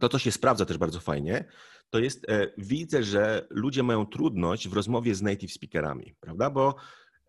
to, 0.00 0.08
co 0.08 0.18
się 0.18 0.32
sprawdza 0.32 0.64
też 0.64 0.78
bardzo 0.78 1.00
fajnie, 1.00 1.44
to 1.90 1.98
jest, 1.98 2.30
e, 2.30 2.52
widzę, 2.58 3.02
że 3.02 3.46
ludzie 3.50 3.82
mają 3.82 4.06
trudność 4.06 4.68
w 4.68 4.72
rozmowie 4.72 5.14
z 5.14 5.22
native 5.22 5.52
speakerami, 5.52 6.14
prawda? 6.20 6.50
Bo 6.50 6.74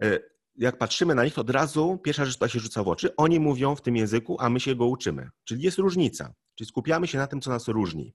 e, 0.01 0.19
jak 0.55 0.77
patrzymy 0.77 1.15
na 1.15 1.23
nich, 1.23 1.33
to 1.33 1.41
od 1.41 1.49
razu 1.49 1.97
pierwsza 2.03 2.25
rzecz, 2.25 2.35
która 2.35 2.49
się 2.49 2.59
rzuca 2.59 2.83
w 2.83 2.87
oczy, 2.87 3.15
oni 3.15 3.39
mówią 3.39 3.75
w 3.75 3.81
tym 3.81 3.95
języku, 3.95 4.37
a 4.39 4.49
my 4.49 4.59
się 4.59 4.75
go 4.75 4.85
uczymy. 4.85 5.29
Czyli 5.43 5.63
jest 5.63 5.77
różnica. 5.77 6.33
Czyli 6.55 6.67
skupiamy 6.67 7.07
się 7.07 7.17
na 7.17 7.27
tym, 7.27 7.41
co 7.41 7.49
nas 7.49 7.67
różni. 7.67 8.13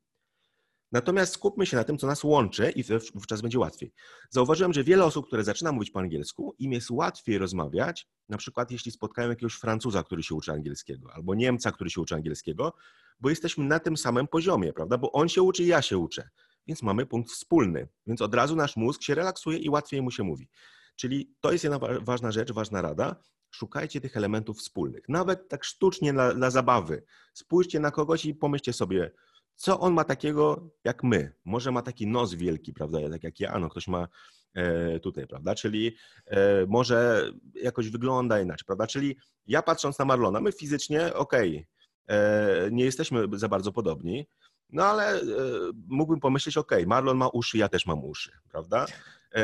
Natomiast 0.95 1.35
skupmy 1.35 1.67
się 1.67 1.77
na 1.77 1.85
tym, 1.85 1.99
co 1.99 2.07
nas 2.07 2.25
łączy 2.25 2.71
i 2.71 2.85
wówczas 3.15 3.41
będzie 3.41 3.59
łatwiej. 3.59 3.93
Zauważyłem, 4.31 4.73
że 4.73 4.85
wiele 4.85 5.05
osób, 5.05 5.27
które 5.27 5.45
zaczyna 5.45 5.73
mówić 5.73 5.91
po 5.91 6.01
angielsku, 6.01 6.55
im 6.59 6.73
jest 6.73 6.91
łatwiej 6.91 7.39
rozmawiać, 7.39 8.09
na 8.29 8.37
przykład 8.37 8.71
jeśli 8.71 8.93
spotkają 8.93 9.29
jakiegoś 9.29 9.55
Francuza, 9.55 10.03
który 10.03 10.23
się 10.23 10.35
uczy 10.35 10.53
angielskiego, 10.53 11.13
albo 11.15 11.35
Niemca, 11.35 11.73
który 11.73 11.91
się 11.91 12.01
uczy 12.01 12.15
angielskiego, 12.15 12.75
bo 13.21 13.31
jesteśmy 13.31 13.65
na 13.65 13.79
tym 13.79 13.97
samym 13.97 14.29
poziomie, 14.29 14.73
prawda? 14.73 14.99
Bo 14.99 15.13
on 15.13 15.29
się 15.29 15.43
uczy 15.43 15.63
i 15.63 15.67
ja 15.67 15.83
się 15.83 15.99
uczę, 15.99 16.29
więc 16.67 16.83
mamy 16.83 17.07
punkt 17.07 17.31
wspólny, 17.31 17.89
więc 18.07 18.23
od 18.23 18.35
razu 18.35 18.57
nasz 18.57 18.77
mózg 18.77 19.03
się 19.03 19.15
relaksuje 19.15 19.59
i 19.59 19.71
łatwiej 19.71 20.03
mu 20.03 20.11
się 20.11 20.23
mówi. 20.23 20.49
Czyli 20.97 21.35
to 21.41 21.53
jest 21.53 21.65
jedna 21.65 21.79
ważna 22.01 22.33
rzecz, 22.33 22.53
ważna 22.53 22.83
rada. 22.83 23.17
Szukajcie 23.51 24.01
tych 24.01 24.17
elementów 24.17 24.59
wspólnych, 24.59 25.09
nawet 25.09 25.49
tak 25.49 25.65
sztucznie 25.65 26.13
dla, 26.13 26.35
dla 26.35 26.51
zabawy. 26.51 27.05
Spójrzcie 27.35 27.81
na 27.81 27.91
kogoś 27.91 28.25
i 28.25 28.35
pomyślcie 28.35 28.73
sobie, 28.73 29.11
co 29.57 29.81
on 29.81 29.95
ma 29.95 30.05
takiego 30.05 30.71
jak 30.85 31.03
my. 31.03 31.33
Może 31.45 31.73
ma 31.73 31.83
taki 31.83 32.07
nos 32.07 32.35
wielki, 32.35 32.73
prawda, 32.73 32.99
tak 33.11 33.25
jak 33.25 33.41
ja, 33.41 33.59
no 33.59 33.69
ktoś 33.69 33.89
ma 33.89 34.09
e, 34.55 35.01
tutaj, 35.01 35.27
prawda, 35.27 35.55
czyli 35.55 35.97
e, 36.27 36.67
może 36.67 37.31
jakoś 37.55 37.91
wygląda 37.91 38.41
inaczej, 38.41 38.65
prawda, 38.67 38.87
czyli 38.87 39.17
ja 39.47 39.63
patrząc 39.63 39.99
na 39.99 40.05
Marlona, 40.05 40.41
my 40.41 40.53
fizycznie, 40.53 41.15
okej, 41.15 41.67
okay, 42.07 42.71
nie 42.71 42.85
jesteśmy 42.85 43.29
za 43.33 43.49
bardzo 43.49 43.73
podobni, 43.73 44.27
no 44.71 44.85
ale 44.85 45.21
mógłbym 45.89 46.21
pomyśleć, 46.21 46.57
ok, 46.57 46.73
Marlon 46.87 47.17
ma 47.17 47.29
uszy, 47.29 47.59
ja 47.59 47.69
też 47.69 47.87
mam 47.87 48.05
uszy, 48.05 48.33
prawda? 48.51 48.87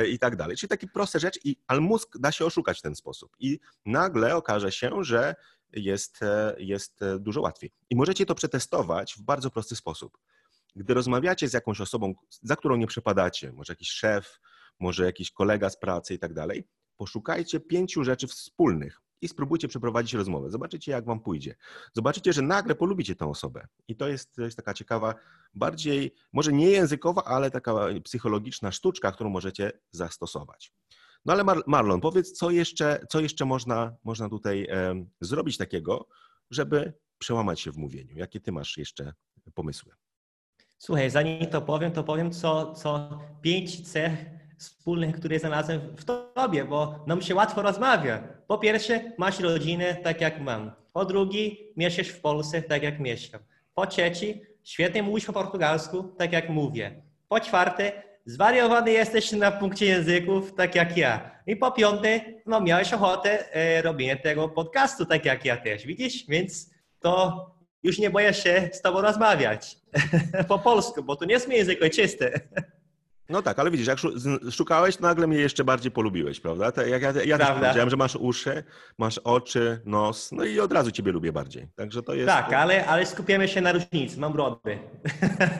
I 0.08 0.18
tak 0.18 0.36
dalej. 0.36 0.56
Czyli 0.56 0.68
takie 0.68 0.86
proste 0.86 1.20
rzeczy, 1.20 1.40
i, 1.44 1.56
ale 1.66 1.80
mózg 1.80 2.18
da 2.18 2.32
się 2.32 2.44
oszukać 2.44 2.78
w 2.78 2.82
ten 2.82 2.94
sposób. 2.94 3.36
I 3.38 3.58
nagle 3.86 4.36
okaże 4.36 4.72
się, 4.72 5.04
że 5.04 5.34
jest, 5.72 6.20
jest 6.58 7.00
dużo 7.18 7.40
łatwiej. 7.40 7.72
I 7.90 7.96
możecie 7.96 8.26
to 8.26 8.34
przetestować 8.34 9.14
w 9.14 9.22
bardzo 9.22 9.50
prosty 9.50 9.76
sposób. 9.76 10.18
Gdy 10.76 10.94
rozmawiacie 10.94 11.48
z 11.48 11.52
jakąś 11.52 11.80
osobą, 11.80 12.14
za 12.42 12.56
którą 12.56 12.76
nie 12.76 12.86
przepadacie, 12.86 13.52
może 13.52 13.72
jakiś 13.72 13.90
szef, 13.90 14.40
może 14.80 15.04
jakiś 15.04 15.30
kolega 15.30 15.70
z 15.70 15.78
pracy 15.78 16.14
i 16.14 16.18
tak 16.18 16.34
dalej, 16.34 16.68
poszukajcie 16.96 17.60
pięciu 17.60 18.04
rzeczy 18.04 18.26
wspólnych 18.26 19.00
i 19.22 19.28
spróbujcie 19.28 19.68
przeprowadzić 19.68 20.14
rozmowę. 20.14 20.50
Zobaczycie, 20.50 20.92
jak 20.92 21.04
wam 21.04 21.20
pójdzie. 21.20 21.54
Zobaczycie, 21.92 22.32
że 22.32 22.42
nagle 22.42 22.74
polubicie 22.74 23.16
tę 23.16 23.26
osobę. 23.26 23.66
I 23.88 23.96
to 23.96 24.08
jest, 24.08 24.38
jest 24.38 24.56
taka 24.56 24.74
ciekawa, 24.74 25.14
bardziej, 25.54 26.14
może 26.32 26.52
nie 26.52 26.70
językowa, 26.70 27.24
ale 27.24 27.50
taka 27.50 27.74
psychologiczna 28.04 28.72
sztuczka, 28.72 29.12
którą 29.12 29.30
możecie 29.30 29.72
zastosować. 29.90 30.72
No 31.24 31.32
ale 31.32 31.44
Marlon, 31.66 32.00
powiedz, 32.00 32.32
co 32.32 32.50
jeszcze, 32.50 33.06
co 33.08 33.20
jeszcze 33.20 33.44
można, 33.44 33.96
można 34.04 34.28
tutaj 34.28 34.66
e, 34.70 35.04
zrobić 35.20 35.56
takiego, 35.56 36.08
żeby 36.50 36.92
przełamać 37.18 37.60
się 37.60 37.72
w 37.72 37.76
mówieniu? 37.76 38.16
Jakie 38.16 38.40
ty 38.40 38.52
masz 38.52 38.78
jeszcze 38.78 39.12
pomysły? 39.54 39.92
Słuchaj, 40.78 41.10
zanim 41.10 41.46
to 41.46 41.62
powiem, 41.62 41.92
to 41.92 42.04
powiem, 42.04 42.32
co, 42.32 42.74
co 42.74 43.18
pięć 43.42 43.92
cech 43.92 44.12
wspólnych, 44.58 45.16
które 45.16 45.38
znalazłem 45.38 45.80
w 45.96 46.04
tobie, 46.34 46.64
bo 46.64 47.04
nam 47.06 47.22
się 47.22 47.34
łatwo 47.34 47.62
rozmawia. 47.62 48.18
Po 48.46 48.58
pierwsze, 48.58 49.12
masz 49.18 49.40
rodzinę, 49.40 49.94
tak 49.94 50.20
jak 50.20 50.40
mam. 50.40 50.72
Po 50.92 51.04
drugie, 51.04 51.50
mieszkasz 51.76 52.08
w 52.08 52.20
Polsce, 52.20 52.62
tak 52.62 52.82
jak 52.82 53.00
mieszkam. 53.00 53.40
Po 53.74 53.86
trzecie, 53.86 54.40
świetnie 54.64 55.02
mówisz 55.02 55.26
po 55.26 55.32
portugalsku, 55.32 56.02
tak 56.02 56.32
jak 56.32 56.48
mówię. 56.48 57.02
Po 57.28 57.40
czwarte, 57.40 58.02
zwariowany 58.26 58.90
jesteś 58.92 59.32
na 59.32 59.52
punkcie 59.52 59.86
języków, 59.86 60.54
tak 60.54 60.74
jak 60.74 60.96
ja. 60.96 61.30
I 61.46 61.56
po 61.56 61.72
piąte, 61.72 62.20
no 62.46 62.60
miałeś 62.60 62.92
ochotę 62.92 63.54
e, 63.54 63.82
robienia 63.82 64.16
tego 64.16 64.48
podcastu, 64.48 65.06
tak 65.06 65.24
jak 65.24 65.44
ja 65.44 65.56
też, 65.56 65.86
widzisz? 65.86 66.26
Więc 66.28 66.70
to 67.00 67.46
już 67.82 67.98
nie 67.98 68.10
boję 68.10 68.34
się 68.34 68.70
z 68.72 68.82
tobą 68.82 69.00
rozmawiać 69.00 69.76
po 70.48 70.58
polsku, 70.58 71.02
bo 71.02 71.16
to 71.16 71.24
nie 71.24 71.34
jest 71.34 71.48
język 71.48 71.82
ojczysty. 71.82 72.32
No 73.30 73.42
tak, 73.42 73.58
ale 73.58 73.70
widzisz, 73.70 73.86
jak 73.86 73.98
szukałeś, 74.50 74.96
to 74.96 75.02
nagle 75.02 75.26
mnie 75.26 75.38
jeszcze 75.38 75.64
bardziej 75.64 75.92
polubiłeś, 75.92 76.40
prawda? 76.40 76.72
To 76.72 76.86
jak 76.86 77.02
ja, 77.02 77.12
ja 77.24 77.38
też 77.38 77.48
powiedziałem, 77.48 77.90
że 77.90 77.96
masz 77.96 78.16
uszy, 78.16 78.64
masz 78.98 79.18
oczy, 79.18 79.80
nos, 79.84 80.32
no 80.32 80.44
i 80.44 80.60
od 80.60 80.72
razu 80.72 80.90
ciebie 80.90 81.12
lubię 81.12 81.32
bardziej. 81.32 81.68
Także 81.76 82.02
to 82.02 82.14
jest... 82.14 82.28
Tak, 82.28 82.52
ale, 82.52 82.86
ale 82.86 83.06
skupiamy 83.06 83.48
się 83.48 83.60
na 83.60 83.72
różnicy, 83.72 84.20
mam 84.20 84.32
brody. 84.32 84.78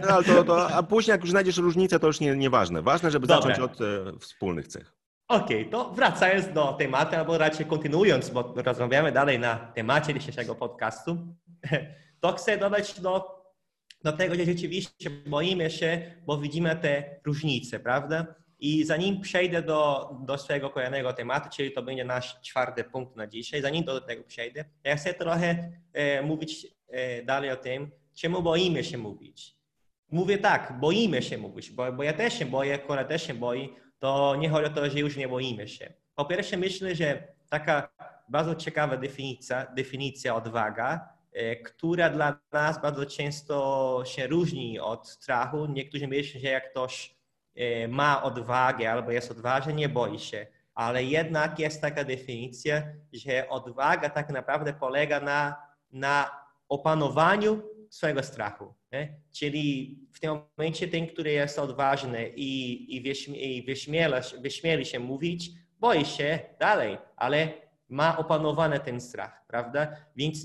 No, 0.09 0.23
to, 0.23 0.45
to, 0.45 0.71
a 0.71 0.83
później 0.83 1.13
jak 1.13 1.21
już 1.21 1.31
znajdziesz 1.31 1.57
różnicę, 1.57 2.01
to 2.01 2.07
już 2.07 2.21
nie, 2.21 2.37
nieważne. 2.37 2.83
Ważne, 2.83 3.11
żeby 3.11 3.27
Dobre. 3.27 3.55
zacząć 3.55 3.71
od 3.73 3.81
e, 3.81 4.19
wspólnych 4.19 4.69
cech. 4.69 4.95
Okej, 5.29 5.61
okay, 5.61 5.71
to 5.71 5.91
wracając 5.91 6.53
do 6.53 6.73
tematu, 6.73 7.17
albo 7.17 7.39
raczej 7.39 7.67
kontynuując, 7.67 8.31
bo 8.31 8.55
rozmawiamy 8.57 9.13
dalej 9.13 9.39
na 9.39 9.57
temacie 9.57 10.15
dzisiejszego 10.15 10.55
podcastu, 10.55 11.17
to 12.21 12.33
chcę 12.33 12.59
dodać 12.59 13.01
do 13.01 13.40
Dlatego, 14.03 14.35
że 14.35 14.45
rzeczywiście 14.45 15.11
boimy 15.11 15.71
się, 15.71 16.15
bo 16.27 16.39
widzimy 16.39 16.77
te 16.77 17.21
różnice, 17.25 17.81
prawda? 17.81 18.27
I 18.61 18.85
zanim 18.85 19.21
przejdę 19.21 19.63
do, 19.63 20.11
do 20.27 20.39
swojego 20.39 20.71
kolejnego 20.71 21.13
tematu, 21.13 21.49
czyli 21.57 21.73
to 21.73 21.83
będzie 21.83 22.05
nasz 22.05 22.41
czwarty 22.41 22.85
punkt 22.85 23.17
na 23.17 23.27
dzisiaj, 23.27 23.63
zanim 23.63 23.85
do 23.85 24.01
tego 24.01 24.25
przejdę, 24.25 24.65
ja 24.85 24.97
chcę 24.97 25.15
trochę 25.15 25.73
e, 25.93 26.23
mówić 26.23 26.67
e, 26.89 27.23
dalej 27.23 27.51
o 27.51 27.57
tym, 27.57 27.91
czemu 28.15 28.43
boimy 28.43 28.85
się 28.85 28.99
mówić. 28.99 29.57
Mówię 30.11 30.39
tak, 30.39 30.81
boimy 30.81 31.23
się 31.23 31.39
mówić, 31.39 31.71
bo, 31.71 31.93
bo 31.93 32.03
ja 32.03 32.13
też 32.13 32.39
się 32.39 32.47
boję, 32.47 32.79
Kora 32.79 33.05
też 33.05 33.27
się 33.27 33.35
boi, 33.35 33.77
to 33.99 34.37
nie 34.37 34.49
chodzi 34.49 34.67
o 34.67 34.71
to, 34.71 34.91
że 34.91 34.99
już 34.99 35.17
nie 35.17 35.29
boimy 35.29 35.69
się. 35.69 35.93
Po 36.15 36.25
pierwsze 36.25 36.57
myślę, 36.57 36.95
że 36.95 37.29
taka 37.51 37.91
bardzo 38.29 38.55
ciekawa 38.55 38.97
definicja, 38.97 39.67
definicja 39.77 40.35
odwaga 40.35 41.09
która 41.65 42.11
dla 42.11 42.41
nas 42.53 42.83
bardzo 42.83 43.07
często 43.07 44.03
się 44.07 44.27
różni 44.27 44.81
od 44.81 45.09
strachu. 45.09 45.67
Niektórzy 45.67 46.09
myślą, 46.09 46.41
że 46.41 46.49
jak 46.49 46.71
ktoś 46.71 47.17
e, 47.55 47.89
ma 47.89 48.23
odwagę 48.23 48.93
albo 48.93 49.11
jest 49.11 49.31
odważny, 49.31 49.73
nie 49.73 49.89
boi 49.89 50.19
się. 50.19 50.47
Ale 50.75 51.05
jednak 51.05 51.59
jest 51.59 51.81
taka 51.81 52.05
definicja, 52.05 52.83
że 53.13 53.49
odwaga 53.49 54.11
tak 54.11 54.31
naprawdę 54.31 54.73
polega 54.73 55.21
na, 55.21 55.57
na 55.93 56.31
opanowaniu 56.69 57.63
swojego 57.91 58.23
strachu. 58.23 58.75
Nie? 58.93 59.21
Czyli 59.33 59.99
w 60.13 60.21
tym 60.21 60.41
momencie 60.59 60.89
ten, 60.89 61.07
który 61.07 61.31
jest 61.33 61.59
odważny 61.59 62.29
i, 62.29 62.97
i, 62.97 63.01
wyśmie, 63.01 63.37
i 63.37 63.63
wyśmiela, 63.63 64.21
wyśmieli 64.41 64.87
się 64.87 64.99
mówić, 64.99 65.51
boi 65.79 66.05
się 66.05 66.39
dalej, 66.61 66.99
ale 67.17 67.49
ma 67.89 68.19
opanowany 68.19 68.81
ten 68.81 69.01
strach, 69.01 69.47
prawda? 69.47 69.97
Więc 70.17 70.39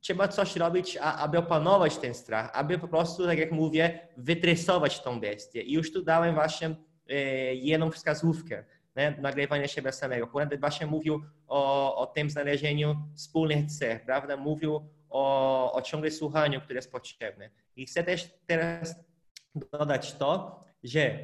trzeba 0.00 0.28
coś 0.28 0.56
robić, 0.56 0.96
aby 0.96 1.38
opanować 1.38 1.98
ten 1.98 2.14
strach, 2.14 2.50
aby 2.54 2.78
po 2.78 2.88
prostu, 2.88 3.26
tak 3.26 3.38
jak 3.38 3.52
mówię, 3.52 4.08
wytresować 4.16 5.00
tą 5.02 5.20
bestię. 5.20 5.62
I 5.62 5.72
już 5.72 5.92
tu 5.92 6.02
dałem 6.02 6.34
właśnie 6.34 6.74
e, 7.08 7.14
jedną 7.54 7.90
wskazówkę, 7.90 8.64
nie? 8.96 9.16
nagrywania 9.20 9.68
siebie 9.68 9.92
samego. 9.92 10.26
Kurendy 10.26 10.58
właśnie 10.58 10.86
mówił 10.86 11.22
o, 11.48 11.96
o 11.96 12.06
tym 12.06 12.30
znalezieniu 12.30 12.96
wspólnych 13.16 13.66
cech, 13.66 14.04
prawda? 14.04 14.36
Mówił 14.36 14.88
o, 15.10 15.72
o 15.72 15.82
ciągle 15.82 16.10
słuchaniu, 16.10 16.60
które 16.60 16.76
jest 16.76 16.92
potrzebne. 16.92 17.50
I 17.76 17.86
chcę 17.86 18.04
też 18.04 18.30
teraz 18.46 18.94
dodać 19.72 20.14
to, 20.14 20.60
że 20.84 21.18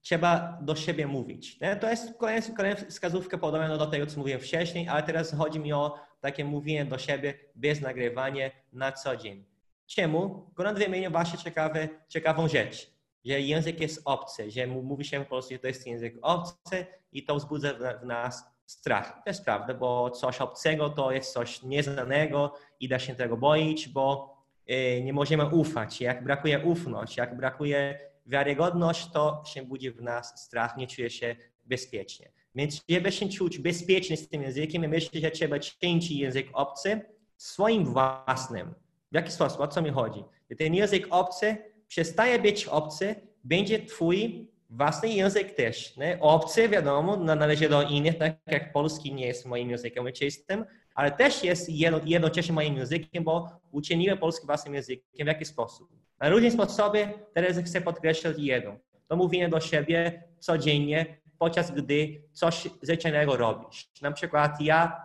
trzeba 0.00 0.58
do 0.62 0.76
siebie 0.76 1.06
mówić. 1.06 1.60
Nie? 1.60 1.76
To 1.76 1.90
jest 1.90 2.18
kolejna, 2.18 2.46
kolejna 2.56 2.80
wskazówka 2.90 3.38
podobna 3.38 3.76
do 3.76 3.86
tego, 3.86 4.06
co 4.06 4.18
mówiłem 4.18 4.40
wcześniej, 4.40 4.88
ale 4.88 5.02
teraz 5.02 5.34
chodzi 5.34 5.60
mi 5.60 5.72
o 5.72 6.07
takie 6.20 6.44
mówienie 6.44 6.84
do 6.84 6.98
siebie 6.98 7.34
bez 7.54 7.80
nagrywania 7.80 8.50
na 8.72 8.92
co 8.92 9.16
dzień. 9.16 9.44
Czemu? 9.86 10.50
Konrad 10.54 10.78
wymienił 10.78 11.10
właśnie 11.10 11.38
ciekawe, 11.38 11.88
ciekawą 12.08 12.48
rzecz, 12.48 12.90
że 13.24 13.40
język 13.40 13.80
jest 13.80 14.02
obcy, 14.04 14.50
że 14.50 14.66
mówi 14.66 15.04
się 15.04 15.20
po 15.20 15.26
polsku, 15.30 15.52
że 15.54 15.58
to 15.58 15.66
jest 15.66 15.86
język 15.86 16.14
obcy 16.22 16.86
i 17.12 17.24
to 17.24 17.36
wzbudza 17.36 17.74
w 18.02 18.06
nas 18.06 18.44
strach. 18.66 19.12
To 19.24 19.30
jest 19.30 19.44
prawda, 19.44 19.74
bo 19.74 20.10
coś 20.10 20.40
obcego 20.40 20.90
to 20.90 21.12
jest 21.12 21.32
coś 21.32 21.62
nieznanego 21.62 22.54
i 22.80 22.88
da 22.88 22.98
się 22.98 23.14
tego 23.14 23.36
boić, 23.36 23.88
bo 23.88 24.36
y, 24.70 25.02
nie 25.04 25.12
możemy 25.12 25.46
ufać. 25.46 26.00
Jak 26.00 26.24
brakuje 26.24 26.58
ufność, 26.64 27.16
jak 27.16 27.36
brakuje 27.36 27.98
wiarygodność, 28.26 29.10
to 29.12 29.42
się 29.46 29.62
budzi 29.62 29.90
w 29.90 30.02
nas 30.02 30.42
strach, 30.44 30.76
nie 30.76 30.86
czuje 30.86 31.10
się 31.10 31.36
bezpiecznie. 31.64 32.32
Więc 32.58 32.82
żeby 32.88 33.12
się 33.12 33.28
czuć 33.28 33.58
bezpiecznie 33.58 34.16
z 34.16 34.28
tym 34.28 34.42
językiem, 34.42 34.88
myślę, 34.88 35.20
że 35.20 35.30
trzeba 35.30 35.58
czynić 35.58 36.10
język 36.10 36.46
obcy 36.52 37.00
swoim 37.36 37.84
własnym. 37.84 38.74
W 39.12 39.14
jaki 39.14 39.32
sposób? 39.32 39.60
O 39.60 39.68
co 39.68 39.82
mi 39.82 39.90
chodzi? 39.90 40.24
Ten 40.58 40.74
język 40.74 41.06
obcy 41.10 41.56
przestaje 41.88 42.38
być 42.38 42.66
obcy, 42.66 43.14
będzie 43.44 43.78
twój 43.86 44.48
własny 44.70 45.08
język 45.08 45.54
też. 45.54 45.96
Nie? 45.96 46.18
Obcy, 46.20 46.68
wiadomo, 46.68 47.16
należy 47.16 47.68
do 47.68 47.82
innych, 47.82 48.18
tak 48.18 48.36
jak 48.46 48.72
polski 48.72 49.14
nie 49.14 49.26
jest 49.26 49.46
moim 49.46 49.70
językiem 49.70 50.04
ojczystym, 50.04 50.64
ale 50.94 51.10
też 51.10 51.44
jest 51.44 51.68
jedno, 51.70 52.00
jednocześnie 52.04 52.54
moim 52.54 52.76
językiem, 52.76 53.24
bo 53.24 53.48
uczyniłem 53.72 54.18
polski 54.18 54.46
własnym 54.46 54.74
językiem. 54.74 55.24
W 55.24 55.26
jaki 55.26 55.44
sposób? 55.44 55.88
Na 56.20 56.28
różne 56.28 56.50
sposoby 56.50 57.08
teraz 57.34 57.58
chcę 57.58 57.80
podkreślać 57.80 58.38
jedno. 58.38 58.76
To 59.08 59.16
mówienie 59.16 59.48
do 59.48 59.60
siebie 59.60 60.22
codziennie, 60.38 61.18
podczas 61.38 61.70
gdy 61.70 62.22
coś 62.32 62.68
zwyczajnego 62.82 63.36
robisz. 63.36 63.90
Na 64.02 64.12
przykład 64.12 64.60
ja 64.60 65.04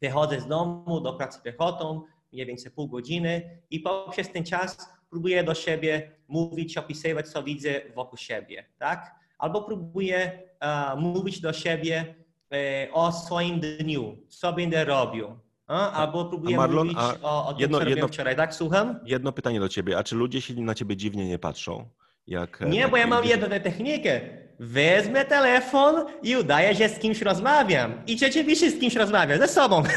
wychodzę 0.00 0.40
z 0.40 0.46
domu 0.46 1.00
do 1.00 1.12
pracy 1.14 1.40
piechotą, 1.42 2.02
mniej 2.32 2.46
więcej 2.46 2.72
pół 2.72 2.88
godziny 2.88 3.58
i 3.70 3.80
poprzez 3.80 4.32
ten 4.32 4.44
czas 4.44 4.90
próbuję 5.10 5.44
do 5.44 5.54
siebie 5.54 6.12
mówić, 6.28 6.78
opisywać, 6.78 7.28
co 7.28 7.42
widzę 7.42 7.80
wokół 7.94 8.16
siebie, 8.18 8.64
tak? 8.78 9.14
Albo 9.38 9.62
próbuję 9.62 10.42
uh, 10.62 11.00
mówić 11.00 11.40
do 11.40 11.52
siebie 11.52 12.14
e, 12.52 12.92
o 12.92 13.12
swoim 13.12 13.60
dniu, 13.60 14.16
co 14.28 14.52
będę 14.52 14.84
robił. 14.84 15.38
A? 15.66 15.92
Albo 15.92 16.24
próbuję 16.24 16.56
Marlon, 16.56 16.86
mówić 16.86 17.02
o, 17.22 17.46
o 17.46 17.52
tym, 17.52 17.60
jedno, 17.60 17.78
co 17.78 17.88
jedno, 17.88 18.08
wczoraj. 18.08 18.36
Tak, 18.36 18.54
słucham? 18.54 19.00
Jedno 19.04 19.32
pytanie 19.32 19.60
do 19.60 19.68
ciebie. 19.68 19.98
A 19.98 20.04
czy 20.04 20.16
ludzie 20.16 20.40
się 20.40 20.54
na 20.54 20.74
ciebie 20.74 20.96
dziwnie 20.96 21.28
nie 21.28 21.38
patrzą? 21.38 21.88
Jak, 22.28 22.62
e, 22.62 22.68
nie, 22.68 22.88
bo 22.88 22.96
ja 22.96 23.06
mam 23.06 23.24
jedną 23.24 23.48
technikę. 23.48 24.20
Wezmę 24.60 25.24
telefon 25.24 26.04
i 26.22 26.36
udaję, 26.36 26.74
że 26.74 26.88
z 26.88 26.98
kimś 26.98 27.22
rozmawiam. 27.22 28.02
I 28.06 28.18
rzeczywiście 28.18 28.70
z 28.70 28.80
kimś 28.80 28.94
rozmawiam, 28.94 29.38
ze 29.38 29.48
sobą. 29.48 29.82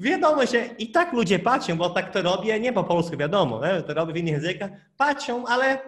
wiadomo, 0.00 0.46
że 0.46 0.66
i 0.78 0.90
tak 0.90 1.12
ludzie 1.12 1.38
patrzą, 1.38 1.76
bo 1.76 1.90
tak 1.90 2.12
to 2.12 2.22
robię, 2.22 2.60
nie 2.60 2.72
po 2.72 2.84
polsku, 2.84 3.16
wiadomo, 3.16 3.60
nie? 3.66 3.82
to 3.82 3.94
robię 3.94 4.12
w 4.12 4.16
innych 4.16 4.32
językach, 4.32 4.70
patrzą, 4.96 5.46
ale 5.46 5.78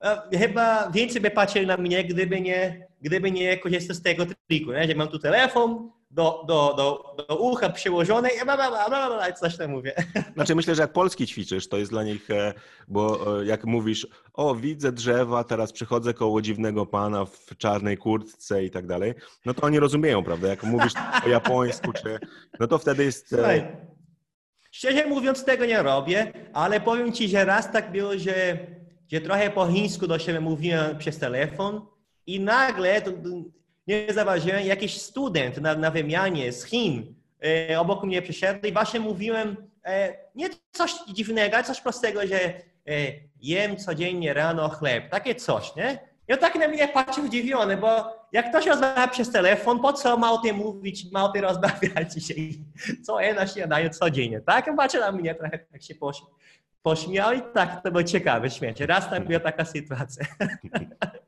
e, 0.00 0.38
chyba 0.38 0.90
więcej 0.90 1.20
by 1.20 1.30
patrzyli 1.30 1.66
na 1.66 1.76
mnie, 1.76 2.04
gdyby 2.04 2.40
nie, 2.40 2.86
gdyby 3.02 3.30
nie 3.30 3.58
korzystał 3.58 3.96
z 3.96 4.02
tego 4.02 4.26
triku, 4.48 4.72
nie? 4.72 4.88
że 4.88 4.94
mam 4.94 5.08
tu 5.08 5.18
telefon, 5.18 5.90
do, 6.16 6.44
do, 6.46 6.74
do, 6.76 7.14
do 7.28 7.36
ucha 7.36 7.68
przyłożone 7.68 8.28
i 8.28 8.44
bla, 8.44 8.56
bla, 8.56 8.70
bla, 8.70 8.88
bla, 8.88 9.08
bla, 9.08 9.32
coś 9.32 9.56
tam 9.56 9.70
mówię. 9.70 9.94
Znaczy 10.34 10.54
myślę, 10.54 10.74
że 10.74 10.82
jak 10.82 10.92
polski 10.92 11.26
ćwiczysz, 11.26 11.68
to 11.68 11.76
jest 11.76 11.90
dla 11.90 12.04
nich, 12.04 12.30
e, 12.30 12.54
bo 12.88 13.38
e, 13.40 13.46
jak 13.46 13.64
mówisz, 13.64 14.06
o 14.32 14.54
widzę 14.54 14.92
drzewa, 14.92 15.44
teraz 15.44 15.72
przychodzę 15.72 16.14
koło 16.14 16.42
dziwnego 16.42 16.86
pana 16.86 17.24
w 17.24 17.56
czarnej 17.58 17.96
kurtce 17.96 18.64
i 18.64 18.70
tak 18.70 18.86
dalej, 18.86 19.14
no 19.44 19.54
to 19.54 19.62
oni 19.62 19.78
rozumieją, 19.78 20.24
prawda? 20.24 20.48
Jak 20.48 20.62
mówisz 20.62 20.92
po 21.22 21.28
japońsku, 21.28 21.92
czy, 21.92 22.18
no 22.60 22.66
to 22.66 22.78
wtedy 22.78 23.04
jest... 23.04 23.32
E, 23.32 23.36
Słuchaj, 23.36 23.66
szczerze 24.70 25.06
mówiąc 25.06 25.44
tego 25.44 25.66
nie 25.66 25.82
robię, 25.82 26.32
ale 26.52 26.80
powiem 26.80 27.12
ci, 27.12 27.28
że 27.28 27.44
raz 27.44 27.72
tak 27.72 27.92
było, 27.92 28.18
że, 28.18 28.58
że 29.12 29.20
trochę 29.20 29.50
po 29.50 29.66
chińsku 29.66 30.06
do 30.06 30.18
siebie 30.18 30.40
mówiłem 30.40 30.98
przez 30.98 31.18
telefon 31.18 31.86
i 32.26 32.40
nagle 32.40 33.02
to, 33.02 33.10
nie 33.86 34.12
zauważyłem, 34.14 34.66
jakiś 34.66 35.00
student 35.00 35.60
na, 35.60 35.74
na 35.74 35.90
wymianie 35.90 36.52
z 36.52 36.64
Chin 36.64 37.14
e, 37.70 37.80
obok 37.80 38.04
mnie 38.04 38.22
przyszedł 38.22 38.66
i 38.66 38.72
właśnie 38.72 39.00
mówiłem 39.00 39.56
e, 39.84 40.14
nie 40.34 40.48
coś 40.72 40.94
dziwnego, 41.12 41.56
ale 41.56 41.64
coś 41.64 41.80
prostego, 41.80 42.26
że 42.26 42.44
e, 42.44 42.62
jem 43.40 43.76
codziennie 43.76 44.34
rano 44.34 44.68
chleb, 44.68 45.10
takie 45.10 45.34
coś, 45.34 45.76
nie? 45.76 45.98
I 46.28 46.32
on 46.32 46.38
tak 46.38 46.54
na 46.54 46.68
mnie 46.68 46.88
patrzył 46.88 47.26
zdziwiony, 47.26 47.76
bo 47.76 48.16
jak 48.32 48.50
ktoś 48.50 48.66
rozmawia 48.66 49.08
przez 49.08 49.32
telefon, 49.32 49.80
po 49.80 49.92
co 49.92 50.16
ma 50.16 50.32
o 50.32 50.38
tym 50.38 50.56
mówić, 50.56 51.12
ma 51.12 51.24
o 51.24 51.28
tym 51.28 51.42
rozmawiać 51.42 52.12
dzisiaj, 52.14 52.52
co 53.04 53.20
je 53.20 53.34
na 53.34 53.46
śniadanie 53.46 53.90
codziennie, 53.90 54.40
tak? 54.40 54.76
Patrzę 54.76 55.00
na 55.00 55.12
mnie 55.12 55.34
trochę, 55.34 55.58
tak 55.58 55.82
się 55.82 55.94
pośmiał 56.82 57.32
i 57.32 57.42
tak, 57.54 57.82
to 57.82 57.90
było 57.90 58.04
ciekawe, 58.04 58.50
śmiecie. 58.50 58.86
Raz 58.86 59.10
tam 59.10 59.24
była 59.24 59.40
taka 59.40 59.64
sytuacja. 59.64 60.26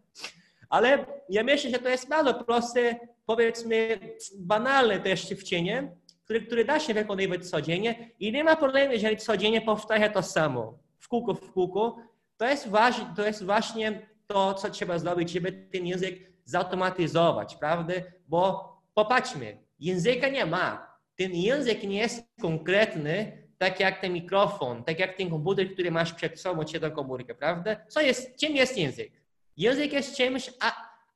Ale 0.68 1.06
ja 1.28 1.42
myślę, 1.42 1.70
że 1.70 1.78
to 1.78 1.88
jest 1.88 2.08
bardzo 2.08 2.34
proste, 2.34 2.98
powiedzmy, 3.26 3.98
banalne 4.38 5.00
też 5.00 5.24
ćwiczenie, 5.24 5.92
które, 6.24 6.40
które 6.40 6.64
da 6.64 6.80
się 6.80 6.94
wykonywać 6.94 7.46
codziennie 7.46 8.10
i 8.20 8.32
nie 8.32 8.44
ma 8.44 8.56
problemu, 8.56 8.92
jeżeli 8.92 9.16
codziennie 9.16 9.60
powtarza 9.60 10.08
to 10.08 10.22
samo, 10.22 10.78
w 10.98 11.08
kółko, 11.08 11.34
w 11.34 11.52
kółko. 11.52 11.96
To 12.36 12.44
jest, 12.44 12.68
waż, 12.68 13.00
to 13.16 13.26
jest 13.26 13.44
właśnie 13.44 14.08
to, 14.26 14.54
co 14.54 14.70
trzeba 14.70 14.98
zrobić, 14.98 15.30
żeby 15.30 15.52
ten 15.52 15.86
język 15.86 16.32
zautomatyzować, 16.44 17.56
prawda? 17.56 17.94
Bo 18.28 18.72
popatrzmy, 18.94 19.58
języka 19.80 20.28
nie 20.28 20.46
ma. 20.46 20.88
Ten 21.16 21.32
język 21.32 21.82
nie 21.82 21.98
jest 21.98 22.26
konkretny, 22.40 23.42
tak 23.58 23.80
jak 23.80 24.00
ten 24.00 24.12
mikrofon, 24.12 24.84
tak 24.84 24.98
jak 24.98 25.16
ten 25.16 25.30
komputer, 25.30 25.72
który 25.72 25.90
masz 25.90 26.12
przed 26.12 26.40
sobą, 26.40 26.64
czy 26.64 26.80
tę 26.80 26.90
komórkę, 26.90 27.34
prawda? 27.34 27.76
Co 27.88 28.00
jest, 28.00 28.36
czym 28.36 28.56
jest 28.56 28.78
język? 28.78 29.12
Język 29.58 29.92
jest 29.92 30.16
czymś 30.16 30.50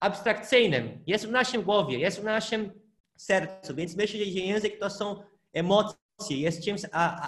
abstrakcyjnym, 0.00 1.05
jest 1.07 1.26
w 1.26 1.31
naszym 1.31 1.62
głowie, 1.62 1.98
jest 1.98 2.20
w 2.20 2.24
naszym 2.24 2.70
sercu, 3.16 3.74
więc 3.74 3.96
myślę, 3.96 4.18
że 4.18 4.24
język 4.24 4.78
to 4.78 4.90
są 4.90 5.22
emocje, 5.52 5.96
jest 6.31 6.64
czymś 6.64 6.83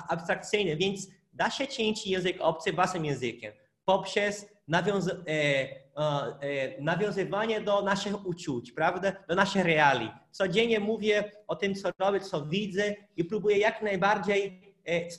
abstrakcyjnym, 0.09 0.79
więc 0.79 1.09
da 1.33 1.51
się 1.51 1.67
czynić 1.67 2.07
język 2.07 2.37
obcy 2.41 2.73
własnym 2.73 3.05
językiem 3.05 3.53
poprzez 3.85 4.49
nawiąz 4.69 5.09
e, 5.09 5.15
e, 5.27 6.83
nawiązywanie 6.83 7.61
do 7.61 7.83
naszych 7.83 8.27
uczuć, 8.27 8.73
prawda? 8.73 9.13
do 9.29 9.35
naszych 9.35 9.65
reali. 9.65 10.11
Codziennie 10.31 10.81
mówię 10.81 11.33
o 11.47 11.57
tym, 11.57 11.75
co 11.75 11.91
robię, 11.99 12.21
co 12.21 12.47
widzę 12.47 12.95
i 13.17 13.25
próbuję 13.25 13.59
jak 13.59 13.83
najbardziej 13.83 14.75
e, 14.85 15.11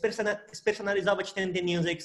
spersonalizować 0.53 1.33
ten, 1.33 1.53
ten 1.53 1.67
język, 1.67 1.99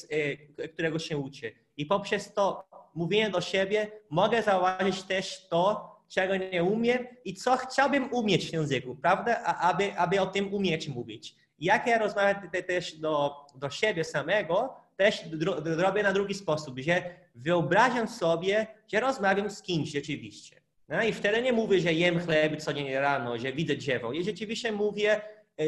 e, 0.59 0.69
którego 0.69 0.99
się 0.99 1.19
uczę. 1.19 1.51
I 1.77 1.87
poprzez 1.87 2.35
to 2.35 2.70
mówienie 2.95 3.31
do 3.31 3.41
siebie, 3.41 3.91
mogę 4.11 4.43
zauważyć 4.43 5.03
też 5.03 5.49
to, 5.49 5.91
czego 6.09 6.37
nie 6.37 6.65
umiem 6.65 7.07
i 7.25 7.35
co 7.35 7.57
chciałbym 7.57 8.13
umieć 8.13 8.51
w 8.51 8.53
języku, 8.53 8.97
prawda? 8.97 9.41
A, 9.45 9.71
aby, 9.71 9.97
aby 9.97 10.21
o 10.21 10.27
tym 10.27 10.55
umieć 10.55 10.89
mówić. 10.89 11.35
Jak 11.59 11.87
ja 11.87 11.99
rozmawiam 11.99 12.51
też 12.67 12.93
do, 12.93 13.47
do 13.55 13.71
siebie 13.71 14.05
samego, 14.05 14.77
też 14.97 15.25
robię 15.65 16.03
na 16.03 16.13
drugi 16.13 16.35
sposób, 16.35 16.79
że 16.79 17.03
wyobrażam 17.35 18.09
sobie, 18.09 18.67
że 18.93 19.01
rozmawiam 19.01 19.51
z 19.51 19.63
kimś 19.63 19.91
rzeczywiście. 19.91 20.61
No 20.89 21.03
I 21.03 21.13
wtedy 21.13 21.43
nie 21.43 21.53
mówię, 21.53 21.81
że 21.81 21.93
jem 21.93 22.21
chleb 22.21 22.63
codziennie 22.63 23.01
rano, 23.01 23.39
że 23.39 23.53
widzę 23.53 23.77
drzewo. 23.77 24.13
I 24.13 24.25
rzeczywiście 24.25 24.73
mówię, 24.73 25.13
e, 25.13 25.65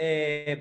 e, 0.00 0.56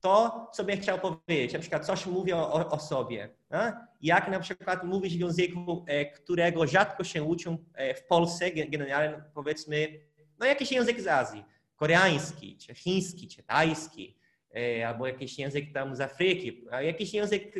to, 0.00 0.48
co 0.52 0.64
bym 0.64 0.80
chciał 0.80 0.98
powiedzieć. 0.98 1.52
Na 1.52 1.58
przykład 1.58 1.86
coś 1.86 2.06
mówię 2.06 2.36
o, 2.36 2.70
o 2.70 2.78
sobie. 2.78 3.28
A? 3.50 3.72
Jak 4.02 4.28
na 4.28 4.40
przykład 4.40 4.84
mówić 4.84 5.16
w 5.16 5.20
języku, 5.20 5.84
e, 5.86 6.06
którego 6.06 6.66
rzadko 6.66 7.04
się 7.04 7.22
uczą 7.22 7.58
e, 7.74 7.94
w 7.94 8.06
Polsce, 8.06 8.50
generalnie 8.50 9.22
powiedzmy, 9.34 10.00
no 10.38 10.46
jakiś 10.46 10.72
język 10.72 11.00
z 11.00 11.06
Azji. 11.06 11.44
Koreański, 11.76 12.56
czy 12.56 12.74
chiński, 12.74 13.28
czy 13.28 13.42
tajski, 13.42 14.16
e, 14.56 14.88
albo 14.88 15.06
jakiś 15.06 15.38
język 15.38 15.72
tam 15.72 15.96
z 15.96 16.00
Afryki. 16.00 16.64
Jakiś 16.80 17.14
język, 17.14 17.54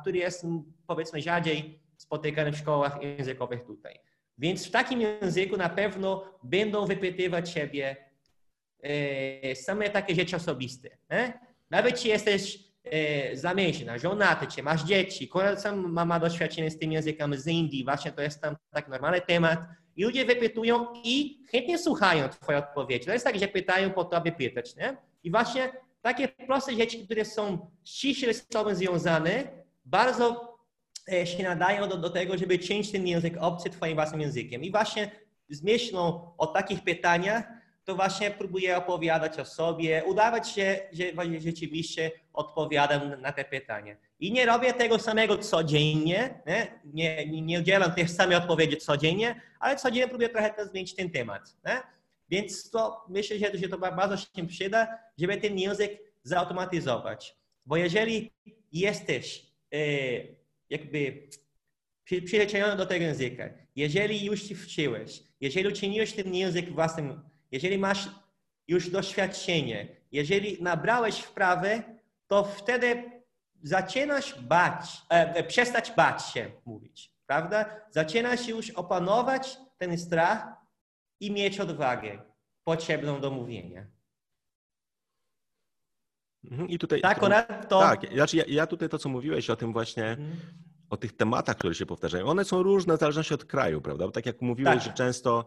który 0.00 0.18
jest 0.18 0.46
powiedzmy 0.86 1.22
rzadziej 1.22 1.82
spotykany 1.96 2.52
w 2.52 2.56
szkołach 2.56 3.02
językowych 3.02 3.64
tutaj. 3.64 4.00
Więc 4.38 4.66
w 4.66 4.70
takim 4.70 5.00
języku 5.00 5.56
na 5.56 5.68
pewno 5.68 6.24
będą 6.42 6.86
wypytywać 6.86 7.50
siebie 7.50 7.96
same 9.54 9.90
takie 9.90 10.14
rzeczy 10.14 10.36
osobiste. 10.36 10.90
Nawet 11.72 11.92
jeśli 11.94 12.10
jesteś 12.10 12.58
e, 12.84 13.36
zamieśna, 13.36 13.98
żonaty, 13.98 14.46
czy 14.46 14.62
masz 14.62 14.84
dzieci, 14.84 15.30
sam 15.56 15.92
ma, 15.92 16.04
ma 16.04 16.20
doświadczenie 16.20 16.70
z 16.70 16.78
tym 16.78 16.92
językiem 16.92 17.36
z 17.36 17.46
Indii, 17.46 17.84
właśnie 17.84 18.12
to 18.12 18.22
jest 18.22 18.40
tam 18.40 18.56
tak 18.70 18.88
normalny 18.88 19.20
temat. 19.20 19.60
I 19.96 20.04
ludzie 20.04 20.24
wypytują 20.24 20.86
i 21.04 21.38
chętnie 21.50 21.78
słuchają 21.78 22.28
Twoje 22.28 22.58
odpowiedzi. 22.58 23.06
To 23.06 23.12
jest 23.12 23.24
tak, 23.24 23.38
że 23.38 23.48
pytają 23.48 23.90
po 23.90 24.04
to, 24.04 24.16
aby 24.16 24.32
pytać. 24.32 24.76
Nie? 24.76 24.96
I 25.24 25.30
właśnie 25.30 25.72
takie 26.02 26.28
proste 26.28 26.74
rzeczy, 26.74 27.04
które 27.04 27.24
są 27.24 27.70
ściśle 27.84 28.34
z 28.34 28.46
sobą 28.52 28.74
związane, 28.74 29.44
bardzo 29.84 30.58
e, 31.12 31.26
się 31.26 31.42
nadają 31.42 31.88
do, 31.88 31.96
do 31.96 32.10
tego, 32.10 32.38
żeby 32.38 32.58
czynić 32.58 32.92
ten 32.92 33.06
język 33.06 33.34
obcy 33.40 33.70
Twoim 33.70 33.94
własnym 33.94 34.20
językiem. 34.20 34.62
I 34.62 34.70
właśnie 34.70 35.10
z 35.48 35.62
myślą 35.62 36.34
o 36.38 36.46
takich 36.46 36.84
pytaniach 36.84 37.61
to 37.84 37.94
właśnie 37.94 38.30
próbuję 38.30 38.76
opowiadać 38.76 39.38
o 39.38 39.44
sobie, 39.44 40.02
udawać 40.06 40.48
się, 40.48 40.80
że 40.92 41.04
rzeczywiście 41.40 42.10
odpowiadam 42.32 43.20
na 43.20 43.32
te 43.32 43.44
pytania. 43.44 43.96
I 44.20 44.32
nie 44.32 44.46
robię 44.46 44.72
tego 44.72 44.98
samego 44.98 45.38
codziennie, 45.38 46.42
nie, 46.46 46.80
nie, 46.84 47.42
nie 47.42 47.60
udzielam 47.60 47.94
tych 47.94 48.10
samych 48.10 48.36
odpowiedzi 48.36 48.76
codziennie, 48.76 49.40
ale 49.60 49.76
codziennie 49.76 50.08
próbuję 50.08 50.28
trochę 50.28 50.66
zmienić 50.66 50.94
ten 50.94 51.10
temat. 51.10 51.56
Nie? 51.66 51.82
Więc 52.28 52.70
to 52.70 53.04
myślę, 53.08 53.38
że, 53.38 53.58
że 53.58 53.68
to 53.68 53.78
bardzo 53.78 54.16
się 54.16 54.46
przyda, 54.46 54.88
żeby 55.18 55.36
ten 55.36 55.58
język 55.58 55.98
zautomatyzować. 56.22 57.36
Bo 57.66 57.76
jeżeli 57.76 58.32
jesteś 58.72 59.46
e, 59.74 59.78
jakby 60.70 61.28
przyzwyczajony 62.04 62.76
do 62.76 62.86
tego 62.86 63.04
języka, 63.04 63.48
jeżeli 63.76 64.24
już 64.24 64.42
się 64.42 64.54
wczyłeś, 64.54 65.22
jeżeli 65.40 65.68
uczyniłeś 65.68 66.12
ten 66.12 66.34
język 66.34 66.72
własnym 66.72 67.31
jeżeli 67.52 67.78
masz 67.78 68.08
już 68.68 68.90
doświadczenie, 68.90 69.96
jeżeli 70.12 70.62
nabrałeś 70.62 71.18
wprawy, 71.18 71.82
to 72.26 72.44
wtedy 72.44 73.10
zaczynasz 73.62 74.40
bać, 74.42 75.02
e, 75.10 75.34
e, 75.34 75.44
przestać 75.44 75.92
bać 75.96 76.26
się 76.26 76.50
mówić, 76.64 77.12
prawda? 77.26 77.64
Zaczynasz 77.90 78.48
już 78.48 78.70
opanować 78.70 79.58
ten 79.78 79.98
strach 79.98 80.46
i 81.20 81.30
mieć 81.30 81.60
odwagę 81.60 82.22
potrzebną 82.64 83.20
do 83.20 83.30
mówienia. 83.30 83.86
Mhm, 86.50 86.68
I 86.68 86.78
tutaj, 86.78 87.00
tak, 87.00 87.20
Konrad, 87.20 87.68
to... 87.68 87.80
Tak, 87.80 88.12
znaczy 88.14 88.36
ja, 88.36 88.44
ja 88.48 88.66
tutaj 88.66 88.88
to, 88.88 88.98
co 88.98 89.08
mówiłeś 89.08 89.50
o 89.50 89.56
tym 89.56 89.72
właśnie, 89.72 90.02
hmm. 90.02 90.36
o 90.90 90.96
tych 90.96 91.16
tematach, 91.16 91.56
które 91.56 91.74
się 91.74 91.86
powtarzają, 91.86 92.26
one 92.26 92.44
są 92.44 92.62
różne 92.62 92.96
w 92.96 93.00
zależności 93.00 93.34
od 93.34 93.44
kraju, 93.44 93.80
prawda? 93.80 94.06
Bo 94.06 94.12
tak 94.12 94.26
jak 94.26 94.40
mówiłeś, 94.40 94.74
tak. 94.74 94.82
że 94.82 94.92
często 94.92 95.44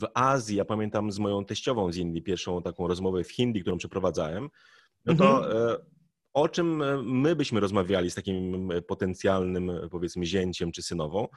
w 0.00 0.06
Azji, 0.14 0.56
ja 0.56 0.64
pamiętam 0.64 1.12
z 1.12 1.18
moją 1.18 1.44
teściową 1.44 1.92
z 1.92 1.96
Indii, 1.96 2.22
pierwszą 2.22 2.62
taką 2.62 2.88
rozmowę 2.88 3.24
w 3.24 3.32
Hindi, 3.32 3.60
którą 3.60 3.78
przeprowadzałem, 3.78 4.48
no 5.04 5.14
to 5.14 5.46
mhm. 5.46 5.72
e, 5.72 5.76
o 6.32 6.48
czym 6.48 6.82
my 7.04 7.36
byśmy 7.36 7.60
rozmawiali 7.60 8.10
z 8.10 8.14
takim 8.14 8.68
potencjalnym, 8.86 9.72
powiedzmy, 9.90 10.26
zięciem 10.26 10.72
czy 10.72 10.82
synową, 10.82 11.28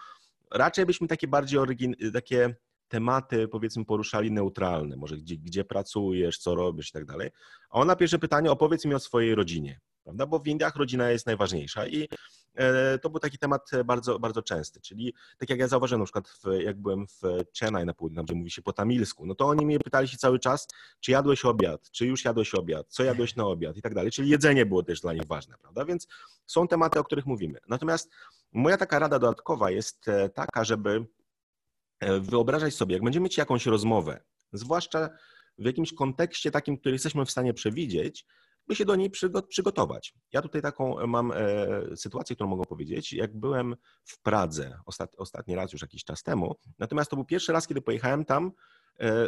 raczej 0.51 0.85
byśmy 0.85 1.07
takie 1.07 1.27
bardziej 1.27 1.59
orygin- 1.59 2.11
takie 2.13 2.55
tematy, 2.87 3.47
powiedzmy, 3.47 3.85
poruszali 3.85 4.31
neutralne, 4.31 4.95
może 4.95 5.17
gdzie, 5.17 5.37
gdzie 5.37 5.63
pracujesz, 5.63 6.37
co 6.37 6.55
robisz 6.55 6.89
i 6.89 6.91
tak 6.91 7.05
dalej. 7.05 7.29
A 7.69 7.79
ona 7.79 7.95
pierwsze 7.95 8.19
pytanie, 8.19 8.51
opowiedz 8.51 8.85
mi 8.85 8.93
o 8.93 8.99
swojej 8.99 9.35
rodzinie, 9.35 9.79
prawda? 10.03 10.25
Bo 10.25 10.39
w 10.39 10.47
Indiach 10.47 10.75
rodzina 10.75 11.11
jest 11.11 11.25
najważniejsza 11.25 11.87
i 11.87 12.03
e, 12.03 12.07
to 13.01 13.09
był 13.09 13.19
taki 13.19 13.37
temat 13.37 13.71
bardzo, 13.85 14.19
bardzo 14.19 14.41
częsty, 14.41 14.81
czyli 14.81 15.13
tak 15.37 15.49
jak 15.49 15.59
ja 15.59 15.67
zauważyłem 15.67 15.99
na 15.99 16.05
przykład, 16.05 16.29
w, 16.29 16.61
jak 16.61 16.81
byłem 16.81 17.07
w 17.07 17.21
Chennai 17.59 17.85
na 17.85 17.93
południu, 17.93 18.23
gdzie 18.23 18.35
mówi 18.35 18.51
się 18.51 18.61
po 18.61 18.73
tamilsku, 18.73 19.25
no 19.25 19.35
to 19.35 19.47
oni 19.47 19.65
mnie 19.65 19.79
pytali 19.79 20.07
się 20.07 20.17
cały 20.17 20.39
czas, 20.39 20.67
czy 20.99 21.11
jadłeś 21.11 21.45
obiad, 21.45 21.91
czy 21.91 22.05
już 22.05 22.25
jadłeś 22.25 22.55
obiad, 22.55 22.87
co 22.89 23.03
jadłeś 23.03 23.35
na 23.35 23.45
obiad 23.45 23.77
i 23.77 23.81
tak 23.81 23.93
dalej, 23.93 24.11
czyli 24.11 24.29
jedzenie 24.29 24.65
było 24.65 24.83
też 24.83 25.01
dla 25.01 25.13
nich 25.13 25.25
ważne, 25.27 25.55
prawda? 25.61 25.85
Więc 25.85 26.07
są 26.45 26.67
tematy, 26.67 26.99
o 26.99 27.03
których 27.03 27.25
mówimy. 27.25 27.59
Natomiast 27.67 28.09
moja 28.51 28.77
taka 28.77 28.99
rada 28.99 29.19
dodatkowa 29.19 29.71
jest 29.71 30.07
e, 30.07 30.29
taka, 30.29 30.63
żeby 30.63 31.05
E, 31.99 32.19
wyobrażać 32.19 32.75
sobie, 32.75 32.93
jak 32.93 33.03
będziemy 33.03 33.23
mieć 33.23 33.37
jakąś 33.37 33.65
rozmowę, 33.65 34.21
zwłaszcza 34.53 35.09
w 35.57 35.65
jakimś 35.65 35.93
kontekście 35.93 36.51
takim, 36.51 36.77
który 36.77 36.95
jesteśmy 36.95 37.25
w 37.25 37.31
stanie 37.31 37.53
przewidzieć, 37.53 38.25
by 38.69 38.75
się 38.75 38.85
do 38.85 38.95
niej 38.95 39.11
przygotować. 39.49 40.13
Ja 40.31 40.41
tutaj 40.41 40.61
taką 40.61 41.07
mam 41.07 41.31
e, 41.31 41.35
sytuację, 41.95 42.35
którą 42.35 42.49
mogę 42.49 42.65
powiedzieć. 42.65 43.13
Jak 43.13 43.37
byłem 43.37 43.75
w 44.05 44.21
Pradze 44.21 44.79
ostatni 45.17 45.55
raz 45.55 45.73
już 45.73 45.81
jakiś 45.81 46.03
czas 46.03 46.23
temu, 46.23 46.55
natomiast 46.79 47.09
to 47.09 47.15
był 47.15 47.25
pierwszy 47.25 47.53
raz, 47.53 47.67
kiedy 47.67 47.81
pojechałem 47.81 48.25
tam 48.25 48.51
E, 48.99 49.27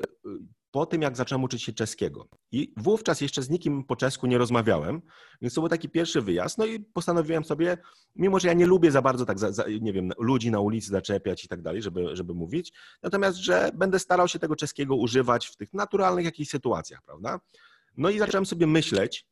po 0.72 0.86
tym, 0.86 1.02
jak 1.02 1.18
zacząłem 1.18 1.44
uczyć 1.44 1.64
się 1.64 1.74
czeskiego. 1.74 2.28
I 2.52 2.74
wówczas 2.78 3.22
jeszcze 3.22 3.44
z 3.44 3.50
nikim 3.50 3.84
po 3.84 3.96
czesku 3.96 4.28
nie 4.28 4.38
rozmawiałem, 4.38 5.02
więc 5.42 5.54
to 5.54 5.62
był 5.62 5.70
taki 5.70 5.90
pierwszy 5.90 6.22
wyjazd. 6.22 6.58
No 6.58 6.66
i 6.66 6.80
postanowiłem 6.80 7.44
sobie, 7.44 7.78
mimo 8.16 8.40
że 8.40 8.48
ja 8.48 8.54
nie 8.54 8.66
lubię 8.66 8.92
za 8.92 9.02
bardzo 9.02 9.26
tak, 9.26 9.40
za, 9.40 9.52
za, 9.52 9.66
nie 9.82 9.94
wiem, 9.94 10.12
ludzi 10.20 10.52
na 10.52 10.60
ulicy 10.60 10.90
zaczepiać 10.90 11.44
i 11.44 11.48
tak 11.48 11.62
dalej, 11.62 11.82
żeby, 11.82 12.16
żeby 12.16 12.34
mówić, 12.34 12.74
natomiast, 13.04 13.38
że 13.38 13.72
będę 13.74 14.00
starał 14.00 14.28
się 14.28 14.40
tego 14.40 14.56
czeskiego 14.56 14.96
używać 14.96 15.48
w 15.48 15.56
tych 15.56 15.74
naturalnych 15.74 16.26
jakichś 16.26 16.52
sytuacjach, 16.52 17.02
prawda? 17.06 17.40
No 17.98 18.10
i 18.10 18.20
zacząłem 18.20 18.46
sobie 18.46 18.68
myśleć, 18.68 19.26
e, 19.26 19.31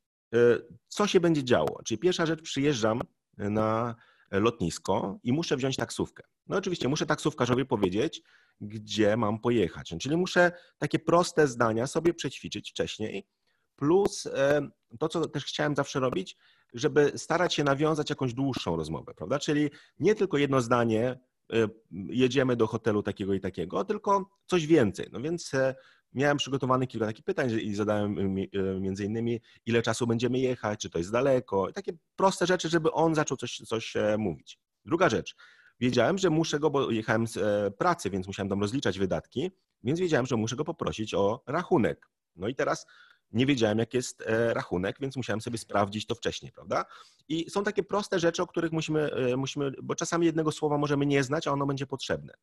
co 0.88 1.08
się 1.08 1.20
będzie 1.20 1.44
działo. 1.44 1.80
Czyli 1.86 1.98
pierwsza 1.98 2.26
rzecz, 2.26 2.42
przyjeżdżam 2.42 3.02
na 3.38 3.96
lotnisko 4.32 5.20
i 5.24 5.34
muszę 5.34 5.58
wziąć 5.58 5.76
taksówkę. 5.76 6.24
No 6.48 6.58
oczywiście 6.58 6.88
muszę 6.88 7.06
taksówkarzowi 7.06 7.66
powiedzieć, 7.66 8.22
gdzie 8.62 9.18
mam 9.18 9.40
pojechać. 9.40 9.96
Czyli 10.02 10.18
muszę 10.18 10.52
takie 10.78 11.00
proste 11.00 11.48
zdania 11.48 11.88
sobie 11.88 12.14
przećwiczyć 12.14 12.70
wcześniej, 12.72 13.28
plus 13.76 14.26
e, 14.26 14.70
to, 15.00 15.10
co 15.10 15.28
też 15.28 15.46
chciałem 15.46 15.76
zawsze 15.76 16.00
robić, 16.00 16.38
żeby 16.74 17.12
starać 17.16 17.54
się 17.54 17.64
nawiązać 17.64 18.10
jakąś 18.10 18.34
dłuższą 18.34 18.76
rozmowę, 18.76 19.14
prawda? 19.14 19.40
Czyli 19.40 19.70
nie 20.00 20.16
tylko 20.16 20.38
jedno 20.38 20.62
zdanie, 20.62 21.20
e, 21.54 21.68
jedziemy 21.92 22.56
do 22.56 22.68
hotelu 22.68 23.04
takiego 23.04 23.34
i 23.34 23.40
takiego, 23.40 23.86
tylko 23.86 24.30
coś 24.46 24.68
więcej. 24.68 25.10
No 25.12 25.22
więc 25.22 25.54
e, 25.54 25.76
miałem 26.14 26.38
przygotowanych 26.38 26.90
kilka 26.90 27.06
takich 27.06 27.26
pytań 27.26 27.52
i 27.62 27.76
zadałem 27.76 28.36
między 28.80 29.06
innymi, 29.06 29.42
ile 29.66 29.82
czasu 29.82 30.08
będziemy 30.08 30.40
jechać, 30.40 30.80
czy 30.80 30.90
to 30.90 30.98
jest 30.98 31.12
daleko, 31.12 31.72
takie 31.72 31.92
proste 32.16 32.48
rzeczy, 32.48 32.70
żeby 32.70 32.92
on 32.92 33.16
zaczął 33.16 33.38
coś, 33.38 33.58
coś 33.58 33.94
mówić. 34.18 34.60
Druga 34.86 35.10
rzecz, 35.10 35.36
wiedziałem, 35.80 36.18
że 36.18 36.30
muszę 36.30 36.60
go, 36.60 36.70
bo 36.70 36.92
jechałem 36.92 37.28
z 37.28 37.38
e, 37.38 37.72
pracy, 37.72 38.10
więc 38.10 38.28
musiałem 38.28 38.50
tam 38.50 38.62
rozliczać 38.62 39.00
wydatki, 39.00 39.52
więc 39.84 40.00
wiedziałem, 40.00 40.26
że 40.26 40.36
muszę 40.36 40.56
go 40.56 40.66
poprosić 40.66 41.14
o 41.14 41.44
rachunek. 41.48 42.10
No 42.36 42.48
i 42.48 42.56
teraz 42.56 42.86
nie 43.32 43.46
wiedziałem, 43.46 43.80
jak 43.80 43.94
jest 43.94 44.22
e, 44.22 44.54
rachunek, 44.54 44.96
więc 45.00 45.16
musiałem 45.16 45.42
sobie 45.42 45.58
sprawdzić 45.58 46.06
to 46.06 46.16
wcześniej, 46.16 46.52
prawda? 46.52 46.86
I 47.28 47.50
są 47.50 47.64
takie 47.64 47.84
proste 47.84 48.20
rzeczy, 48.20 48.44
o 48.44 48.48
których 48.48 48.72
musimy, 48.72 49.12
e, 49.14 49.38
musimy 49.38 49.72
bo 49.84 49.96
czasami 49.96 50.26
jednego 50.26 50.52
słowa 50.52 50.78
możemy 50.78 51.06
nie 51.06 51.24
znać, 51.24 51.48
a 51.48 51.52
ono 51.52 51.66
będzie 51.66 51.88
potrzebne. 51.88 52.34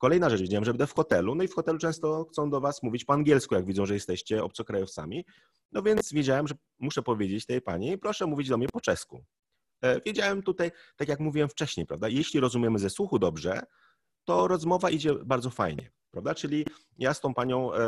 Kolejna 0.00 0.30
rzecz, 0.30 0.40
wiedziałem, 0.40 0.64
że 0.64 0.70
będę 0.70 0.86
w 0.86 0.94
hotelu, 0.94 1.34
no 1.34 1.44
i 1.44 1.48
w 1.48 1.54
hotelu 1.54 1.78
często 1.78 2.26
chcą 2.32 2.50
do 2.50 2.60
Was 2.60 2.82
mówić 2.82 3.04
po 3.04 3.12
angielsku, 3.12 3.54
jak 3.54 3.66
widzą, 3.66 3.86
że 3.86 3.94
jesteście 3.94 4.44
obcokrajowcami, 4.44 5.24
no 5.72 5.82
więc 5.82 6.12
wiedziałem, 6.12 6.48
że 6.48 6.54
muszę 6.78 7.02
powiedzieć 7.02 7.46
tej 7.46 7.62
pani, 7.62 7.98
proszę 7.98 8.26
mówić 8.26 8.48
do 8.48 8.58
mnie 8.58 8.68
po 8.68 8.80
czesku. 8.80 9.24
E, 9.82 10.00
wiedziałem 10.00 10.42
tutaj, 10.42 10.70
tak 10.96 11.08
jak 11.08 11.20
mówiłem 11.20 11.48
wcześniej, 11.48 11.86
prawda, 11.86 12.08
jeśli 12.08 12.40
rozumiemy 12.40 12.78
ze 12.78 12.90
słuchu 12.90 13.18
dobrze, 13.18 13.62
to 14.24 14.48
rozmowa 14.48 14.90
idzie 14.90 15.14
bardzo 15.14 15.50
fajnie, 15.50 15.90
prawda? 16.10 16.34
Czyli 16.34 16.66
ja 16.98 17.14
z 17.14 17.20
tą 17.20 17.34
panią 17.34 17.74
e, 17.74 17.78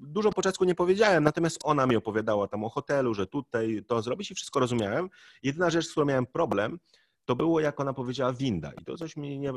dużo 0.00 0.32
po 0.32 0.42
czesku 0.42 0.64
nie 0.64 0.74
powiedziałem, 0.74 1.24
natomiast 1.24 1.58
ona 1.64 1.86
mi 1.86 1.96
opowiadała 1.96 2.48
tam 2.48 2.64
o 2.64 2.68
hotelu, 2.68 3.14
że 3.14 3.26
tutaj 3.26 3.84
to 3.86 4.02
zrobić 4.02 4.30
i 4.30 4.34
wszystko 4.34 4.60
rozumiałem. 4.60 5.08
Jedyna 5.42 5.70
rzecz, 5.70 5.86
z 5.86 5.90
którą 5.90 6.06
miałem 6.06 6.26
problem, 6.26 6.78
to 7.26 7.36
było 7.36 7.60
jak 7.60 7.80
ona 7.80 7.92
powiedziała 7.92 8.32
winda. 8.32 8.72
I 8.82 8.84
to 8.84 8.96
coś 8.96 9.16
mi 9.16 9.38
nie, 9.38 9.50
e, 9.50 9.54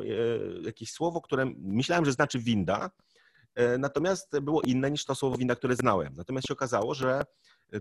jakieś 0.63 0.91
słowo, 0.91 1.21
które 1.21 1.45
myślałem, 1.57 2.05
że 2.05 2.11
znaczy 2.11 2.39
winda, 2.39 2.89
natomiast 3.79 4.39
było 4.39 4.61
inne 4.61 4.91
niż 4.91 5.05
to 5.05 5.15
słowo 5.15 5.37
winda, 5.37 5.55
które 5.55 5.75
znałem. 5.75 6.13
Natomiast 6.17 6.47
się 6.47 6.53
okazało, 6.53 6.93
że 6.93 7.23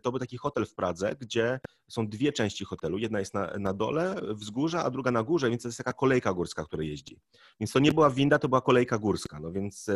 to 0.02 0.10
był 0.10 0.18
taki 0.18 0.36
hotel 0.36 0.66
w 0.66 0.74
Pradze, 0.74 1.16
gdzie 1.20 1.60
są 1.88 2.08
dwie 2.08 2.32
części 2.32 2.64
hotelu. 2.64 2.98
Jedna 2.98 3.18
jest 3.18 3.34
na, 3.34 3.52
na 3.58 3.74
dole, 3.74 4.20
wzgórza, 4.34 4.84
a 4.84 4.90
druga 4.90 5.10
na 5.10 5.22
górze, 5.22 5.50
więc 5.50 5.62
to 5.62 5.68
jest 5.68 5.78
taka 5.78 5.92
kolejka 5.92 6.32
górska, 6.32 6.64
która 6.64 6.82
jeździ. 6.82 7.20
Więc 7.60 7.72
to 7.72 7.78
nie 7.78 7.92
była 7.92 8.10
winda, 8.10 8.38
to 8.38 8.48
była 8.48 8.60
kolejka 8.60 8.98
górska. 8.98 9.40
No 9.40 9.52
więc 9.52 9.88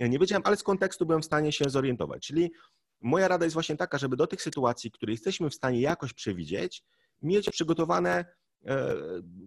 e, 0.00 0.08
nie 0.08 0.18
wiedziałem, 0.18 0.42
ale 0.46 0.56
z 0.56 0.62
kontekstu 0.62 1.06
byłem 1.06 1.22
w 1.22 1.24
stanie 1.24 1.52
się 1.52 1.70
zorientować. 1.70 2.26
Czyli 2.26 2.52
moja 3.00 3.28
rada 3.28 3.44
jest 3.44 3.54
właśnie 3.54 3.76
taka, 3.76 3.98
żeby 3.98 4.16
do 4.16 4.26
tych 4.26 4.42
sytuacji, 4.42 4.90
które 4.90 5.12
jesteśmy 5.12 5.50
w 5.50 5.54
stanie 5.54 5.80
jakoś 5.80 6.12
przewidzieć, 6.12 6.84
mieć 7.22 7.50
przygotowane 7.50 8.18
e, 8.20 8.24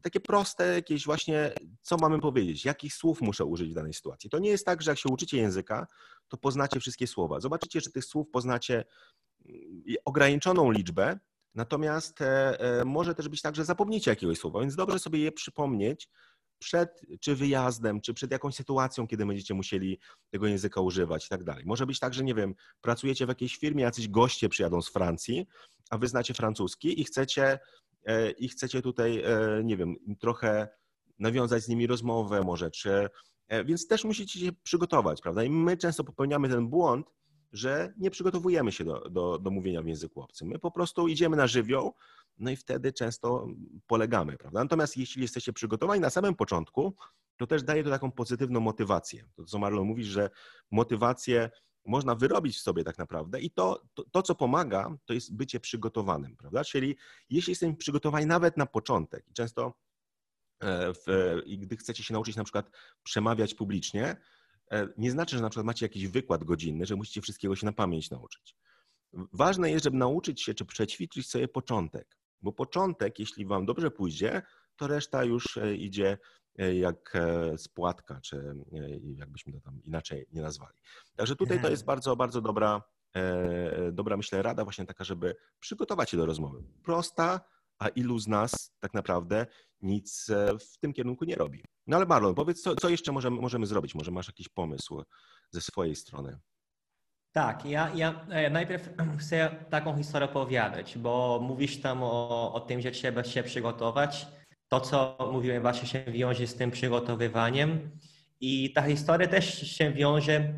takie 0.01 0.19
proste 0.19 0.67
jakieś 0.67 1.06
właśnie, 1.06 1.54
co 1.82 1.97
mamy 1.97 2.19
powiedzieć, 2.19 2.65
jakich 2.65 2.93
słów 2.93 3.21
muszę 3.21 3.45
użyć 3.45 3.71
w 3.71 3.73
danej 3.73 3.93
sytuacji. 3.93 4.30
To 4.30 4.39
nie 4.39 4.49
jest 4.49 4.65
tak, 4.65 4.82
że 4.82 4.91
jak 4.91 4.99
się 4.99 5.10
uczycie 5.10 5.38
języka, 5.38 5.88
to 6.28 6.38
poznacie 6.38 6.80
wszystkie 6.80 7.08
słowa. 7.08 7.39
Zobaczycie, 7.39 7.82
że 7.82 7.91
tych 7.91 8.06
słów 8.06 8.28
poznacie 8.32 8.86
ograniczoną 10.06 10.71
liczbę, 10.71 11.19
natomiast 11.56 12.21
e, 12.21 12.60
e, 12.60 12.86
może 12.86 13.15
też 13.15 13.30
być 13.30 13.41
tak, 13.41 13.56
że 13.56 13.65
zapomnicie 13.65 14.12
jakiegoś 14.12 14.38
słowa, 14.38 14.60
więc 14.60 14.75
dobrze 14.75 14.99
sobie 14.99 15.19
je 15.19 15.32
przypomnieć 15.32 16.10
przed 16.60 17.01
czy 17.19 17.36
wyjazdem, 17.36 18.01
czy 18.01 18.13
przed 18.13 18.32
jakąś 18.32 18.56
sytuacją, 18.56 19.08
kiedy 19.08 19.25
będziecie 19.25 19.54
musieli 19.54 19.99
tego 20.32 20.47
języka 20.47 20.82
używać 20.82 21.25
i 21.25 21.30
tak 21.30 21.43
dalej. 21.43 21.65
Może 21.65 21.86
być 21.86 21.99
tak, 21.99 22.13
że 22.13 22.23
nie 22.23 22.36
wiem, 22.36 22.56
pracujecie 22.82 23.25
w 23.25 23.30
jakiejś 23.30 23.58
firmie, 23.58 23.84
jacyś 23.84 24.08
goście 24.08 24.49
przyjadą 24.49 24.82
z 24.82 24.89
Francji, 24.89 25.47
a 25.89 25.97
wy 25.97 26.08
znacie 26.08 26.34
francuski 26.34 27.01
i 27.01 27.04
chcecie, 27.04 27.43
e, 27.45 27.60
i 28.37 28.49
chcecie 28.49 28.81
tutaj, 28.81 29.23
nie 29.63 29.77
wiem, 29.77 29.95
trochę 30.19 30.67
nawiązać 31.19 31.63
z 31.63 31.67
nimi 31.67 31.87
rozmowę 31.87 32.41
może, 32.41 32.71
czy, 32.71 33.09
więc 33.65 33.87
też 33.87 34.03
musicie 34.03 34.39
się 34.39 34.51
przygotować, 34.63 35.21
prawda? 35.21 35.43
I 35.43 35.49
my 35.49 35.77
często 35.77 36.03
popełniamy 36.03 36.49
ten 36.49 36.67
błąd, 36.67 37.07
że 37.51 37.93
nie 37.97 38.11
przygotowujemy 38.11 38.71
się 38.71 38.83
do, 38.83 39.09
do, 39.09 39.39
do 39.39 39.51
mówienia 39.51 39.81
w 39.81 39.87
języku 39.87 40.21
obcym. 40.21 40.47
My 40.47 40.59
po 40.59 40.71
prostu 40.71 41.07
idziemy 41.07 41.37
na 41.37 41.47
żywioł, 41.47 41.93
no 42.37 42.51
i 42.51 42.55
wtedy 42.55 42.93
często 42.93 43.47
polegamy, 43.87 44.37
prawda? 44.37 44.63
Natomiast 44.63 44.97
jeśli 44.97 45.21
jesteście 45.21 45.53
przygotowani 45.53 46.01
na 46.01 46.09
samym 46.09 46.35
początku, 46.35 46.95
to 47.37 47.47
też 47.47 47.63
daje 47.63 47.83
to 47.83 47.89
taką 47.89 48.11
pozytywną 48.11 48.59
motywację. 48.59 49.25
To, 49.35 49.45
co 49.45 49.59
Marlon 49.59 49.87
mówi, 49.87 50.03
że 50.03 50.29
motywację 50.71 51.49
można 51.85 52.15
wyrobić 52.15 52.57
w 52.57 52.61
sobie 52.61 52.83
tak 52.83 52.97
naprawdę 52.97 53.39
i 53.41 53.51
to, 53.51 53.83
to, 53.93 54.03
to, 54.11 54.21
co 54.21 54.35
pomaga, 54.35 54.97
to 55.05 55.13
jest 55.13 55.35
bycie 55.35 55.59
przygotowanym, 55.59 56.37
prawda? 56.37 56.63
Czyli 56.63 56.95
jeśli 57.29 57.51
jesteśmy 57.51 57.75
przygotowani 57.75 58.25
nawet 58.25 58.57
na 58.57 58.65
początek 58.65 59.27
i 59.27 59.33
często 59.33 59.73
e, 60.59 60.93
w, 60.93 61.41
gdy 61.57 61.77
chcecie 61.77 62.03
się 62.03 62.13
nauczyć 62.13 62.35
na 62.35 62.43
przykład 62.43 62.69
przemawiać 63.03 63.53
publicznie, 63.53 64.17
E, 64.71 64.87
nie 64.97 65.11
znaczy, 65.11 65.35
że 65.35 65.41
na 65.41 65.49
przykład 65.49 65.65
macie 65.65 65.85
jakiś 65.85 66.07
wykład 66.07 66.43
godzinny, 66.43 66.85
że 66.85 66.95
musicie 66.95 67.21
wszystkiego 67.21 67.55
się 67.55 67.65
na 67.65 67.73
pamięć 67.73 68.11
nauczyć. 68.11 68.55
Ważne 69.13 69.71
jest, 69.71 69.83
żeby 69.83 69.97
nauczyć 69.97 70.43
się 70.43 70.53
czy 70.53 70.65
przećwiczyć 70.65 71.29
sobie 71.29 71.47
początek, 71.47 72.17
bo 72.41 72.51
początek, 72.51 73.19
jeśli 73.19 73.45
wam 73.45 73.65
dobrze 73.65 73.91
pójdzie, 73.91 74.41
to 74.75 74.87
reszta 74.87 75.23
już 75.23 75.57
e, 75.57 75.75
idzie 75.75 76.07
e, 76.07 76.17
jak 76.73 77.13
spłatka, 77.57 78.21
czy 78.21 78.55
jakbyśmy 79.17 79.53
to 79.53 79.59
tam 79.59 79.83
inaczej 79.83 80.25
nie 80.31 80.41
nazwali. 80.41 80.77
Także 81.15 81.35
tutaj 81.35 81.61
to 81.61 81.69
jest 81.69 81.85
bardzo, 81.85 82.15
bardzo 82.15 82.41
dobra, 82.41 82.81
dobra 83.91 84.17
myślę, 84.17 84.41
rada 84.41 84.63
właśnie 84.63 84.86
taka, 84.86 85.03
żeby 85.03 85.36
przygotować 85.59 86.09
się 86.09 86.17
do 86.17 86.25
rozmowy. 86.25 86.63
Prosta, 86.84 87.41
a 87.80 87.88
ilu 87.88 88.19
z 88.19 88.27
nas 88.27 88.71
tak 88.80 88.93
naprawdę 88.93 89.45
nic 89.82 90.32
w 90.73 90.77
tym 90.77 90.93
kierunku 90.93 91.25
nie 91.25 91.36
robi. 91.36 91.63
No 91.88 91.97
ale 91.97 92.05
Marlon, 92.05 92.36
powiedz, 92.36 92.61
co, 92.61 92.75
co 92.75 92.89
jeszcze 92.89 93.11
możemy, 93.11 93.41
możemy 93.41 93.65
zrobić? 93.65 93.95
Może 93.95 94.11
masz 94.11 94.27
jakiś 94.27 94.49
pomysł 94.49 95.03
ze 95.49 95.61
swojej 95.61 95.95
strony? 95.95 96.39
Tak, 97.32 97.65
ja, 97.65 97.91
ja 97.95 98.25
e, 98.30 98.49
najpierw 98.49 98.89
chcę 99.19 99.65
taką 99.69 99.97
historię 99.97 100.30
opowiadać, 100.30 100.97
bo 100.97 101.39
mówisz 101.41 101.82
tam 101.82 102.03
o, 102.03 102.53
o 102.53 102.59
tym, 102.59 102.82
że 102.82 102.91
trzeba 102.91 103.23
się 103.23 103.43
przygotować. 103.43 104.27
To, 104.68 104.82
co 104.82 105.18
mówiłem, 105.32 105.61
właśnie 105.61 105.88
się 105.88 106.03
wiąże 106.03 106.47
z 106.47 106.55
tym 106.55 106.72
przygotowywaniem. 106.72 107.89
I 108.41 108.74
ta 108.74 108.82
historia 108.82 109.28
też 109.28 109.72
się 109.72 109.91
wiąże 109.91 110.53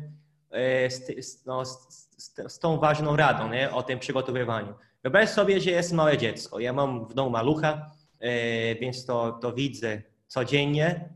e, 0.50 0.90
z, 0.90 1.44
no, 1.46 1.64
z, 1.64 2.08
z, 2.48 2.58
tą 2.58 2.78
ważną 2.78 3.16
radą 3.16 3.52
nie? 3.52 3.70
o 3.70 3.82
tym 3.82 3.98
przygotowywaniu. 3.98 4.74
Wyobraź 5.02 5.28
sobie, 5.28 5.60
że 5.60 5.70
jest 5.70 5.92
małe 5.92 6.18
dziecko. 6.18 6.60
Ja 6.60 6.72
mam 6.72 7.06
w 7.06 7.14
domu 7.14 7.30
malucha, 7.30 7.90
e, 8.18 8.74
więc 8.74 9.06
to, 9.06 9.32
to 9.32 9.52
widzę 9.52 10.02
codziennie 10.26 11.08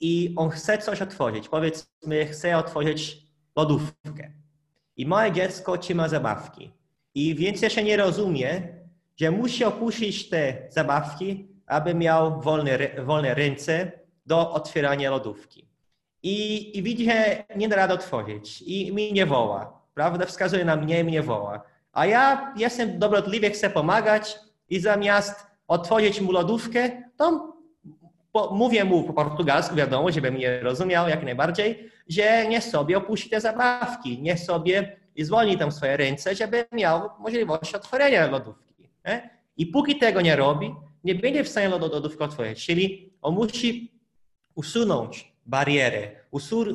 i 0.00 0.34
on 0.36 0.50
chce 0.50 0.78
coś 0.78 1.02
otworzyć. 1.02 1.48
Powiedzmy, 1.48 2.26
chce 2.26 2.58
otworzyć 2.58 3.22
lodówkę. 3.56 4.32
I 4.96 5.06
małe 5.06 5.32
dziecko 5.32 5.78
trzyma 5.78 6.08
zabawki. 6.08 6.72
I 7.14 7.34
więc 7.34 7.62
jeszcze 7.62 7.84
nie 7.84 7.96
rozumie, 7.96 8.78
że 9.16 9.30
musi 9.30 9.64
opuścić 9.64 10.28
te 10.28 10.68
zabawki, 10.70 11.47
aby 11.68 11.94
miał 11.94 12.40
wolne, 12.40 12.78
wolne 13.04 13.34
ręce 13.34 13.92
do 14.26 14.52
otwierania 14.52 15.10
lodówki. 15.10 15.68
I, 16.22 16.78
I 16.78 16.82
widzi, 16.82 17.04
że 17.04 17.44
nie 17.56 17.68
da 17.68 17.76
rady 17.76 17.94
otworzyć 17.94 18.62
i 18.62 18.92
mi 18.92 19.12
nie 19.12 19.26
woła. 19.26 19.80
Prawda? 19.94 20.26
Wskazuje 20.26 20.64
na 20.64 20.76
mnie 20.76 21.00
i 21.00 21.04
mnie 21.04 21.22
woła. 21.22 21.62
A 21.92 22.06
ja 22.06 22.54
jestem 22.56 22.98
dobrotliwy, 22.98 23.50
chcę 23.50 23.70
pomagać 23.70 24.38
i 24.70 24.80
zamiast 24.80 25.46
otworzyć 25.68 26.20
mu 26.20 26.32
lodówkę, 26.32 27.02
to 27.16 27.58
mówię 28.50 28.84
mu 28.84 29.04
po 29.04 29.12
portugalsku, 29.12 29.74
wiadomo, 29.74 30.12
żeby 30.12 30.30
mnie 30.30 30.60
rozumiał 30.60 31.08
jak 31.08 31.22
najbardziej, 31.22 31.90
że 32.08 32.46
nie 32.46 32.60
sobie 32.60 32.98
opuści 32.98 33.30
te 33.30 33.40
zabawki, 33.40 34.22
nie 34.22 34.38
sobie 34.38 34.96
i 35.16 35.24
zwolni 35.24 35.58
tam 35.58 35.72
swoje 35.72 35.96
ręce, 35.96 36.34
żeby 36.34 36.64
miał 36.72 37.10
możliwość 37.18 37.74
otworzenia 37.74 38.26
lodówki. 38.26 38.90
Nie? 39.06 39.30
I 39.56 39.66
póki 39.66 39.98
tego 39.98 40.20
nie 40.20 40.36
robi, 40.36 40.74
nie 41.04 41.14
będzie 41.14 41.44
w 41.44 41.48
stanie 41.48 41.74
otworzyć. 42.18 42.66
Czyli 42.66 43.12
on 43.22 43.34
musi 43.34 43.92
usunąć 44.54 45.32
barierę, 45.46 46.10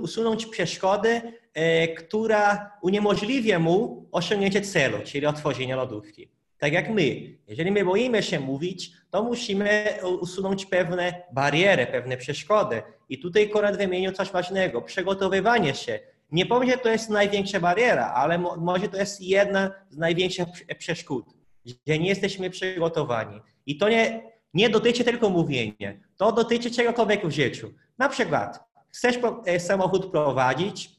usunąć 0.02 0.46
przeszkodę, 0.46 1.22
e, 1.54 1.88
która 1.88 2.72
uniemożliwia 2.82 3.60
mu 3.60 4.10
osiągnięcie 4.12 4.62
celu, 4.62 4.98
czyli 5.04 5.26
otworzenie 5.26 5.76
lodówki. 5.76 6.30
Tak 6.58 6.74
jak 6.74 6.90
my. 6.90 7.38
Jeżeli 7.48 7.72
my 7.72 7.86
boimy 7.86 8.24
się 8.24 8.40
mówić, 8.40 8.92
to 9.10 9.24
musimy 9.24 9.86
usunąć 10.22 10.66
pewne 10.66 11.24
bariery, 11.32 11.88
pewne 11.88 12.18
przeszkody. 12.18 12.82
I 13.10 13.20
tutaj 13.20 13.50
Konrad 13.50 13.78
wymienił 13.78 14.12
coś 14.12 14.32
ważnego. 14.32 14.82
Przygotowywanie 14.82 15.76
się. 15.76 16.00
Nie 16.32 16.46
powiem, 16.46 16.70
że 16.70 16.78
to 16.78 16.90
jest 16.90 17.10
największa 17.10 17.60
bariera, 17.60 18.14
ale 18.16 18.38
może 18.58 18.88
to 18.90 18.98
jest 18.98 19.22
jedna 19.22 19.72
z 19.90 19.98
największych 19.98 20.48
przeszkód, 20.78 21.26
że 21.66 22.00
nie 22.00 22.10
jesteśmy 22.10 22.50
przygotowani. 22.50 23.42
I 23.66 23.78
to 23.78 23.90
nie, 23.90 24.32
nie 24.54 24.70
dotyczy 24.70 25.04
tylko 25.04 25.30
mówienia, 25.30 25.94
to 26.18 26.32
dotyczy 26.32 26.72
czegokolwiek 26.72 27.28
w 27.28 27.32
życiu. 27.32 27.74
Na 27.98 28.10
przykład, 28.10 28.64
chcesz 28.94 29.20
e, 29.46 29.60
samochód 29.60 30.12
prowadzić 30.12 30.90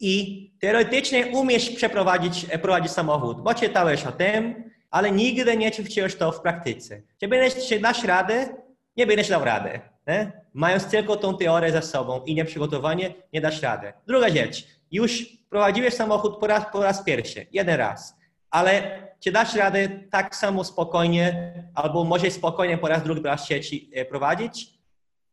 i 0.00 0.44
teoretycznie 0.60 1.26
umiesz 1.26 1.70
przeprowadzić 1.70 2.46
e, 2.50 2.58
prowadzić 2.58 2.92
samochód, 2.92 3.42
bo 3.42 3.54
czytałeś 3.54 4.06
o 4.06 4.12
tym, 4.12 4.70
ale 4.90 5.10
nigdy 5.10 5.56
nie 5.56 5.70
ćwiczyłeś 5.70 6.16
to 6.16 6.32
w 6.32 6.40
praktyce. 6.40 7.02
Czy, 7.20 7.28
będziesz, 7.28 7.80
dasz 7.80 8.04
radę? 8.04 8.54
Nie 8.96 9.06
będziesz 9.06 9.28
dał 9.28 9.44
radę. 9.44 9.80
Nie? 10.06 10.32
Mając 10.54 10.86
tylko 10.86 11.16
tą 11.16 11.36
teorię 11.36 11.72
za 11.72 11.82
sobą 11.82 12.24
i 12.24 12.34
nieprzygotowanie, 12.34 13.14
nie 13.32 13.40
dasz 13.40 13.62
radę. 13.62 13.92
Druga 14.06 14.28
rzecz. 14.28 14.66
Już 14.90 15.26
prowadziłeś 15.50 15.94
samochód 15.94 16.38
po 16.40 16.46
raz, 16.46 16.64
po 16.72 16.82
raz 16.82 17.02
pierwszy, 17.02 17.46
jeden 17.52 17.76
raz, 17.76 18.16
ale 18.50 19.02
czy 19.20 19.32
dasz 19.32 19.54
radę 19.54 19.88
tak 20.10 20.36
samo 20.36 20.64
spokojnie, 20.64 21.52
albo 21.74 22.04
może 22.04 22.30
spokojnie 22.30 22.78
po 22.78 22.88
raz 22.88 23.02
drugi, 23.02 23.22
raz 23.22 23.44
trzeci 23.44 23.90
e, 23.94 24.04
prowadzić? 24.04 24.78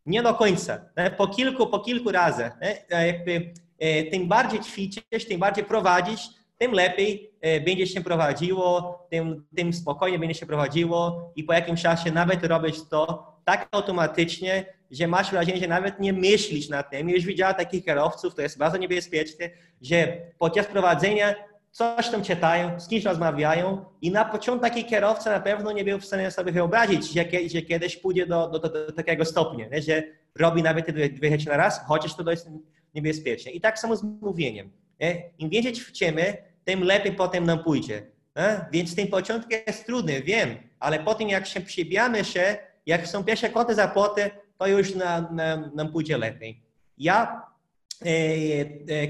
Nie 0.06 0.24
do 0.24 0.34
końca. 0.34 0.80
Nie? 0.98 1.12
Po 1.12 1.28
kilku, 1.28 1.68
po 1.68 1.80
kilku. 1.80 2.12
Nie? 2.12 2.52
E, 2.90 3.08
jakby, 3.08 3.54
e, 3.80 4.04
tym 4.04 4.28
bardziej 4.28 4.60
ćwiczysz, 4.60 5.26
tym 5.28 5.40
bardziej 5.40 5.64
prowadzisz, 5.64 6.22
tym 6.58 6.72
lepiej 6.72 7.32
będzie 7.66 7.88
się 7.88 8.02
prowadziło, 8.02 9.00
tym, 9.12 9.46
tym 9.56 9.74
spokojnie 9.74 10.20
będzie 10.20 10.36
się 10.36 10.46
prowadziło 10.46 11.32
i 11.36 11.44
po 11.44 11.54
jakimś 11.54 11.82
czasie 11.82 12.12
nawet 12.12 12.46
robisz 12.46 12.90
to 12.90 13.34
tak 13.46 13.68
automatycznie, 13.72 14.66
że 14.92 15.08
masz 15.08 15.32
wrażenie, 15.32 15.58
że 15.58 15.68
nawet 15.68 16.00
nie 16.00 16.14
myślisz 16.14 16.70
nad 16.70 16.92
tym. 16.92 17.10
Już 17.10 17.26
widziałem 17.26 17.56
takich 17.56 17.86
kierowców, 17.86 18.36
to 18.36 18.42
jest 18.42 18.58
bardzo 18.58 18.78
niebezpieczne, 18.78 19.50
że 19.82 20.18
podczas 20.40 20.68
prowadzenia 20.68 21.36
coś 21.76 22.10
tam 22.10 22.24
czytają, 22.24 22.80
z 22.80 22.88
kimś 22.88 23.04
rozmawiają 23.04 23.86
i 24.02 24.12
na 24.12 24.26
początku 24.26 24.64
taki 24.64 24.86
kierowca 24.86 25.32
na 25.32 25.40
pewno 25.40 25.72
nie 25.72 25.84
był 25.84 26.00
w 26.00 26.06
stanie 26.06 26.32
sobie 26.32 26.52
wyobrazić, 26.52 27.14
że, 27.14 27.26
że 27.54 27.62
kiedyś 27.62 27.98
pójdzie 27.98 28.26
do, 28.28 28.48
do, 28.48 28.60
do, 28.60 28.70
do 28.70 28.92
takiego 28.92 29.26
stopnia, 29.26 29.68
nie? 29.68 29.82
że 29.82 30.04
robi 30.36 30.64
nawet 30.64 30.86
te 30.86 30.94
dwie, 30.94 31.32
rzeczy 31.32 31.48
na 31.48 31.58
raz, 31.58 31.82
chociaż 31.88 32.16
to 32.16 32.32
jest 32.32 32.50
niebezpieczne. 32.94 33.52
I 33.52 33.62
tak 33.62 33.80
samo 33.80 33.96
z 33.96 34.04
mówieniem. 34.04 34.72
Nie? 35.00 35.30
Im 35.38 35.50
więcej 35.50 35.74
ćwiczymy, 35.74 36.38
tym 36.66 36.84
lepiej 36.84 37.12
potem 37.14 37.46
nam 37.46 37.64
pójdzie. 37.64 38.06
Nie? 38.36 38.66
Więc 38.72 38.96
ten 38.96 39.08
początek 39.08 39.68
jest 39.68 39.86
trudny, 39.86 40.22
wiem, 40.22 40.50
ale 40.80 41.00
potem 41.00 41.30
jak 41.30 41.46
się 41.46 41.62
przybijamy 41.62 42.26
się, 42.26 42.58
jak 42.86 43.08
są 43.08 43.24
pierwsze 43.24 43.50
koty 43.50 43.76
za 43.76 43.88
płoty, 43.88 44.32
to 44.58 44.68
już 44.68 44.96
nam, 44.96 45.40
nam, 45.76 45.92
pójdzie 45.92 46.18
lepiej. 46.18 46.62
Ja 46.98 47.46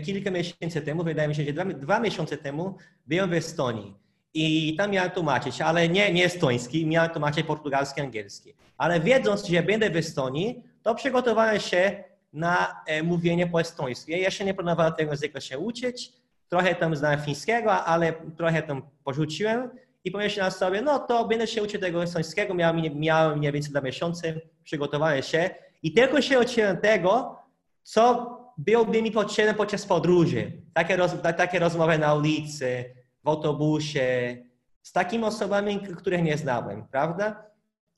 kilka 0.06 0.32
miesięcy 0.32 0.82
temu, 0.82 1.04
wydaje 1.04 1.28
mi 1.28 1.36
się, 1.36 1.44
że 1.44 1.54
dwa, 1.54 1.66
dwa 1.66 2.00
miesiące 2.00 2.38
temu 2.38 2.78
byłem 3.08 3.30
w 3.30 3.34
Estonii. 3.34 3.96
I 4.34 4.76
tam 4.78 4.92
miałem 4.92 5.12
tłumaczyć, 5.12 5.62
ale 5.62 5.90
nie, 5.90 6.14
nie 6.14 6.26
estoński, 6.26 6.88
miałem 6.88 7.10
tłumaczyć 7.10 7.46
portugalski, 7.46 8.02
angielski. 8.02 8.54
Ale 8.78 9.00
wiedząc, 9.00 9.46
że 9.46 9.64
będę 9.64 9.90
w 9.90 9.98
Estonii, 9.98 10.64
to 10.84 10.96
przygotowałem 10.96 11.60
się 11.60 12.04
na 12.34 12.82
e, 12.88 13.04
mówienie 13.04 13.48
po 13.48 13.62
estońsku. 13.62 14.12
Ja 14.12 14.18
jeszcze 14.18 14.46
nie 14.46 14.54
planowałem 14.54 14.94
tego 14.94 15.12
języka 15.12 15.42
się 15.42 15.60
uczyć, 15.60 16.12
trochę 16.50 16.76
tam 16.76 16.96
znałem 16.96 17.22
fińskiego, 17.22 17.72
ale 17.72 18.14
trochę 18.38 18.62
tam 18.64 18.82
porzuciłem. 19.04 19.70
I 20.04 20.12
pomyślałem 20.12 20.52
sobie, 20.52 20.82
no 20.82 21.00
to 21.00 21.28
będę 21.28 21.48
się 21.48 21.64
uczyć 21.64 21.82
tego 21.82 22.04
estońskiego, 22.04 22.54
miałem, 22.54 23.00
miałem 23.00 23.38
mniej 23.38 23.52
więcej 23.52 23.72
dwa 23.72 23.82
miesiące, 23.82 24.34
przygotowałem 24.64 25.24
się. 25.24 25.50
I 25.84 25.94
tylko 25.94 26.22
się 26.22 26.40
uczyłem 26.40 26.78
tego, 26.78 27.40
co 27.84 28.45
byłby 28.58 29.02
mi 29.02 29.12
potrzebny 29.12 29.54
podczas 29.54 29.86
podróży. 29.86 30.52
Takie, 30.74 30.96
roz, 30.96 31.12
takie 31.38 31.60
rozmowy 31.60 31.98
na 31.98 32.14
ulicy, 32.14 32.96
w 33.24 33.28
autobusie, 33.28 34.38
z 34.82 34.92
takimi 34.92 35.24
osobami, 35.24 35.80
których 35.80 36.24
nie 36.24 36.38
znałem, 36.38 36.88
prawda? 36.88 37.46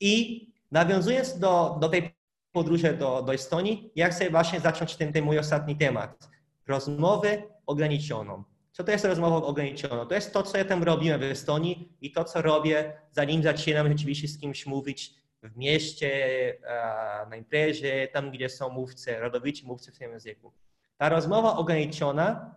I 0.00 0.46
nawiązując 0.70 1.38
do, 1.38 1.76
do 1.80 1.88
tej 1.88 2.14
podróży 2.52 2.96
do, 2.96 3.22
do 3.22 3.34
Estonii, 3.34 3.92
ja 3.96 4.08
chcę 4.08 4.30
właśnie 4.30 4.60
zacząć 4.60 4.96
ten, 4.96 5.12
ten 5.12 5.24
mój 5.24 5.38
ostatni 5.38 5.76
temat. 5.76 6.28
Rozmowę 6.66 7.42
ograniczoną. 7.66 8.44
Co 8.72 8.84
to 8.84 8.90
jest 8.90 9.04
rozmowa 9.04 9.36
ograniczona? 9.36 10.06
To 10.06 10.14
jest 10.14 10.32
to, 10.32 10.42
co 10.42 10.58
ja 10.58 10.64
tam 10.64 10.82
robiłem 10.82 11.20
w 11.20 11.22
Estonii 11.22 11.96
i 12.00 12.12
to, 12.12 12.24
co 12.24 12.42
robię, 12.42 12.92
zanim 13.10 13.42
zaczynam 13.42 13.88
rzeczywiście 13.88 14.28
z 14.28 14.38
kimś 14.38 14.66
mówić 14.66 15.14
w 15.42 15.56
mieście, 15.56 16.12
na 17.30 17.36
imprezie, 17.36 18.08
tam 18.08 18.30
gdzie 18.30 18.48
są 18.48 18.68
mówcy, 18.68 19.18
rodowici 19.18 19.66
mówcy 19.66 19.92
w 19.92 19.98
tym 19.98 20.10
języku. 20.10 20.52
Ta 20.96 21.08
rozmowa 21.08 21.56
ograniczona 21.56 22.54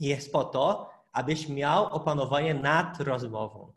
jest 0.00 0.32
po 0.32 0.44
to, 0.44 0.90
abyś 1.12 1.48
miał 1.48 1.86
opanowanie 1.86 2.54
nad 2.54 3.00
rozmową. 3.00 3.72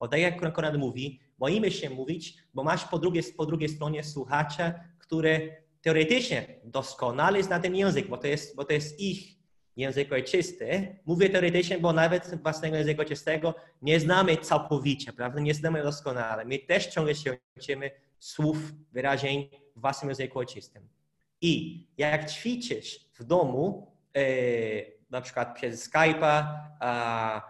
Bo 0.00 0.08
tak 0.08 0.20
jak 0.20 0.52
Konrad 0.52 0.76
mówi, 0.76 1.20
boimy 1.38 1.70
się 1.70 1.90
mówić, 1.90 2.38
bo 2.54 2.64
masz 2.64 2.84
po 2.84 2.98
drugiej, 2.98 3.22
po 3.36 3.46
drugiej 3.46 3.68
stronie 3.68 4.04
słuchacza, 4.04 4.74
który 4.98 5.62
teoretycznie 5.82 6.60
doskonale 6.64 7.42
zna 7.42 7.60
ten 7.60 7.76
język, 7.76 8.08
bo 8.08 8.16
to 8.16 8.26
jest, 8.26 8.56
bo 8.56 8.64
to 8.64 8.72
jest 8.72 9.00
ich 9.00 9.35
język 9.76 10.12
ojczysty. 10.12 10.96
Mówię 11.06 11.30
teoretycznie, 11.30 11.78
bo 11.78 11.92
nawet 11.92 12.42
własnego 12.42 12.76
języka 12.76 13.00
ojczystego 13.00 13.54
nie 13.82 14.00
znamy 14.00 14.36
całkowicie, 14.36 15.12
prawda? 15.12 15.40
Nie 15.40 15.54
znamy 15.54 15.82
doskonale. 15.82 16.44
My 16.44 16.58
też 16.58 16.86
ciągle 16.86 17.14
się 17.14 17.36
uczymy 17.56 17.90
słów, 18.18 18.56
wyrażeń 18.92 19.48
w 19.76 19.80
własnym 19.80 20.08
języku 20.08 20.38
ojczystym. 20.38 20.88
I 21.40 21.86
jak 21.98 22.30
ćwiczysz 22.30 23.00
w 23.14 23.24
domu, 23.24 23.92
e, 24.16 24.22
na 25.10 25.20
przykład 25.20 25.54
przez 25.54 25.90
Skype'a, 25.90 26.44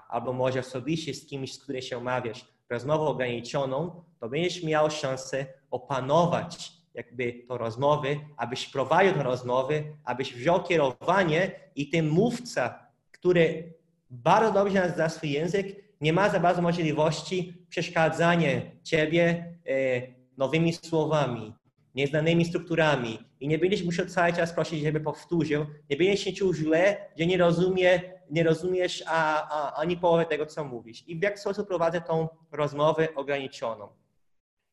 albo 0.09 0.33
może 0.33 0.61
osobiście 0.61 1.15
z 1.15 1.27
kimś, 1.27 1.55
z 1.55 1.59
którym 1.59 1.83
się 1.83 1.97
omawiasz, 1.97 2.47
rozmowę 2.71 3.05
ograniczoną, 3.05 4.05
to 4.21 4.29
będziesz 4.29 4.63
miał 4.63 4.91
szansę 4.91 5.47
opanować 5.71 6.73
jakby 6.97 7.33
to 7.49 7.59
rozmowy, 7.59 8.21
abyś 8.37 8.67
prowadził 8.69 9.13
tę 9.13 9.23
rozmowy, 9.23 9.85
abyś 10.05 10.35
wziął 10.35 10.63
kierowanie 10.63 11.51
i 11.75 11.91
ten 11.91 12.09
mówca, 12.09 12.87
który 13.11 13.75
bardzo 14.11 14.53
dobrze 14.53 14.93
zna 14.95 15.09
swój 15.09 15.31
język, 15.31 15.67
nie 16.01 16.13
ma 16.13 16.29
za 16.29 16.41
bardzo 16.41 16.63
możliwości 16.63 17.67
przeszkadzania 17.69 18.49
ciebie 18.83 19.55
e, 19.67 20.03
nowymi 20.37 20.73
słowami, 20.73 21.55
nieznanymi 21.95 22.45
strukturami. 22.45 23.19
I 23.41 23.49
nie 23.49 23.59
będziesz 23.59 23.83
musiał 23.83 24.07
cały 24.07 24.33
czas 24.33 24.53
prosić, 24.53 24.83
żeby 24.83 25.01
powtórzył, 25.01 25.67
nie 25.91 25.97
będziesz 25.97 26.21
się 26.21 26.33
czuł 26.33 26.55
źle, 26.55 26.97
że 27.19 27.27
nie, 27.27 27.39
rozumie, 27.39 28.01
nie 28.31 28.43
rozumiesz 28.43 29.05
a, 29.07 29.49
a, 29.51 29.75
ani 29.75 29.97
połowy 29.97 30.27
tego, 30.27 30.47
co 30.47 30.65
mówisz. 30.65 31.05
I 31.07 31.19
w 31.19 31.23
jaki 31.23 31.39
sposób 31.39 31.69
prowadzę 31.69 32.01
tą 32.01 32.29
rozmowę 32.53 33.09
ograniczoną 33.15 33.89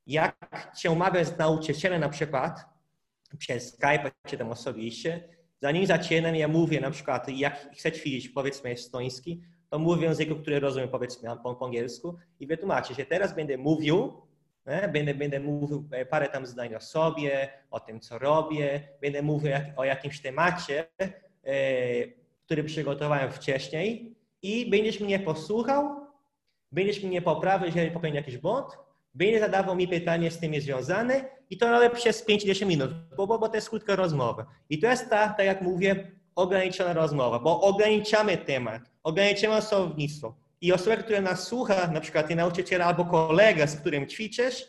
jak 0.08 0.72
się 0.78 0.92
umawia 0.92 1.24
z 1.24 1.38
nauczycielem 1.38 2.02
na 2.02 2.10
przykład 2.10 2.66
przez 3.38 3.74
Skype 3.74 4.12
czy 4.28 4.38
tam 4.38 4.52
osobiście, 4.52 5.30
zanim 5.62 5.86
zaczynam, 5.86 6.36
ja 6.36 6.48
mówię 6.48 6.82
na 6.82 6.92
przykład, 6.92 7.30
jak 7.30 7.70
chcę 7.74 7.92
ćwiczyć 7.92 8.30
powiedzmy 8.30 8.70
estoński, 8.70 9.42
to 9.70 9.80
mówię 9.80 10.00
w 10.00 10.04
języku, 10.04 10.36
który 10.36 10.60
rozumiem, 10.60 10.90
powiedzmy 10.90 11.30
po, 11.44 11.56
po 11.56 11.66
angielsku 11.66 12.16
i 12.40 12.48
wytłumaczę, 12.48 12.94
że 12.94 13.06
teraz 13.06 13.36
będę 13.36 13.58
mówił, 13.58 14.22
nie? 14.68 14.88
Będę, 14.88 15.14
będę 15.14 15.40
mówił 15.40 15.88
e, 15.92 16.06
parę 16.06 16.30
tam 16.30 16.46
zdań 16.46 16.76
o 16.76 16.80
sobie, 16.80 17.50
o 17.72 17.80
tym, 17.80 18.00
co 18.00 18.20
robię, 18.20 18.88
będę 19.02 19.22
mówił 19.22 19.50
jak, 19.50 19.64
o 19.80 19.84
jakimś 19.84 20.22
temacie, 20.22 20.86
e, 21.00 21.14
który 22.46 22.64
przygotowałem 22.64 23.32
wcześniej 23.32 24.16
i 24.42 24.70
będziesz 24.70 25.00
mnie 25.00 25.20
posłuchał, 25.20 25.96
będziesz 26.72 27.04
mnie 27.04 27.22
poprawił, 27.22 27.66
jeżeli 27.66 27.92
popełnię 27.92 28.18
jakiś 28.18 28.38
błąd, 28.38 28.66
będzie 29.14 29.40
zadawał 29.40 29.76
mi 29.76 29.88
pytanie 29.88 30.32
z 30.32 30.40
tym 30.40 30.62
związane 30.62 31.26
i 31.50 31.58
to 31.58 31.72
robię 31.72 31.90
przez 31.90 32.28
5-10 32.28 32.66
minut, 32.66 32.92
bo, 33.18 33.28
bo, 33.28 33.40
bo 33.40 33.50
to 33.50 33.56
jest 33.56 33.70
krótka 33.70 33.96
rozmowa. 33.96 34.46
I 34.70 34.80
to 34.80 34.88
jest 34.88 35.10
ta, 35.10 35.30
tak 35.30 35.46
jak 35.46 35.62
mówię, 35.62 36.12
ograniczona 36.36 36.94
rozmowa, 36.94 37.40
bo 37.40 37.62
ograniczamy 37.62 38.38
temat, 38.38 38.82
ograniczamy 39.04 39.62
słownictwo. 39.62 40.36
I 40.62 40.74
osoba, 40.74 40.98
która 40.98 41.22
nas 41.22 41.48
słucha, 41.48 41.88
na 41.88 42.02
przykład 42.02 42.28
ty 42.28 42.36
nauczyciel 42.36 42.82
albo 42.82 43.06
kolega, 43.06 43.68
z 43.68 43.76
którym 43.76 44.08
ćwiczysz, 44.08 44.66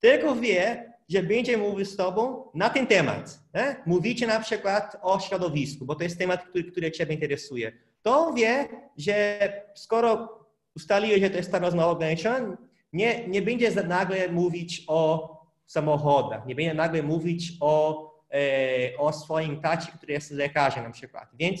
tylko 0.00 0.36
wie, 0.36 0.92
że 1.08 1.22
będzie 1.22 1.56
mówił 1.56 1.84
z 1.84 1.96
tobą 1.96 2.50
na 2.54 2.70
ten 2.70 2.86
temat. 2.86 3.40
Nie? 3.54 3.76
Mówicie 3.86 4.26
na 4.26 4.40
przykład 4.40 4.96
o 5.02 5.20
środowisku, 5.20 5.84
bo 5.84 5.94
to 5.94 6.02
jest 6.02 6.18
temat, 6.18 6.44
który, 6.44 6.64
który 6.64 6.92
ciebie 6.92 7.14
interesuje. 7.14 7.72
To 8.02 8.32
wie, 8.32 8.68
że 8.96 9.38
skoro 9.74 10.38
ustaliłeś, 10.76 11.20
że 11.20 11.30
to 11.30 11.36
jest 11.36 11.52
ta 11.52 11.58
rozmowa 11.58 11.88
ograniczona, 11.88 12.56
nie, 12.92 13.28
nie 13.28 13.42
będzie 13.42 13.70
nagle 13.70 14.28
mówić 14.28 14.84
o 14.86 15.30
samochodach, 15.66 16.46
nie 16.46 16.54
będzie 16.54 16.74
nagle 16.74 17.02
mówić 17.02 17.52
o, 17.60 18.04
e, 18.32 18.98
o 18.98 19.12
swoim 19.12 19.60
tacie, 19.60 19.92
który 19.92 20.12
jest 20.12 20.30
lekarzem 20.30 20.84
na 20.84 20.90
przykład. 20.90 21.28
Więc 21.34 21.60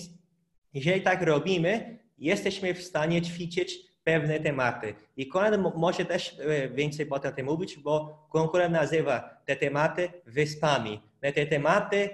jeżeli 0.74 1.02
tak 1.02 1.22
robimy, 1.22 1.98
jesteśmy 2.18 2.74
w 2.74 2.82
stanie 2.82 3.22
ćwiczyć 3.22 3.90
pewne 4.04 4.40
tematy. 4.40 4.94
I 5.16 5.28
Konrad 5.28 5.60
może 5.76 6.04
też 6.04 6.36
e, 6.38 6.68
więcej 6.68 7.06
potem 7.06 7.32
o 7.32 7.36
tym 7.36 7.46
mówić, 7.46 7.78
bo 7.78 8.26
Konrad 8.32 8.72
nazywa 8.72 9.42
te 9.46 9.56
tematy 9.56 10.08
wyspami. 10.26 11.00
Te 11.20 11.46
tematy, 11.46 12.10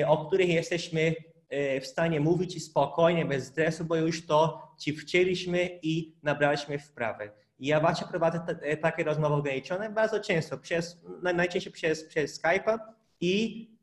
e, 0.00 0.08
o 0.08 0.26
których 0.26 0.48
jesteśmy 0.48 1.14
e, 1.48 1.80
w 1.80 1.86
stanie 1.86 2.20
mówić 2.20 2.64
spokojnie, 2.64 3.24
bez 3.24 3.46
stresu, 3.46 3.84
bo 3.84 3.96
już 3.96 4.26
to 4.26 4.68
ćwiczyliśmy 4.80 5.78
i 5.82 6.14
nabraliśmy 6.22 6.78
wprawy. 6.78 7.30
I 7.58 7.66
ja 7.66 7.80
właśnie 7.80 8.06
prowadzę 8.06 8.40
takie 8.82 9.04
rozmowy 9.04 9.34
ograniczone 9.34 9.90
bardzo 9.90 10.20
często, 10.20 10.58
przez, 10.58 11.00
najczęściej 11.34 11.72
przez, 11.72 12.04
przez 12.04 12.42
Skype'a 12.42 12.78
i 13.20 13.74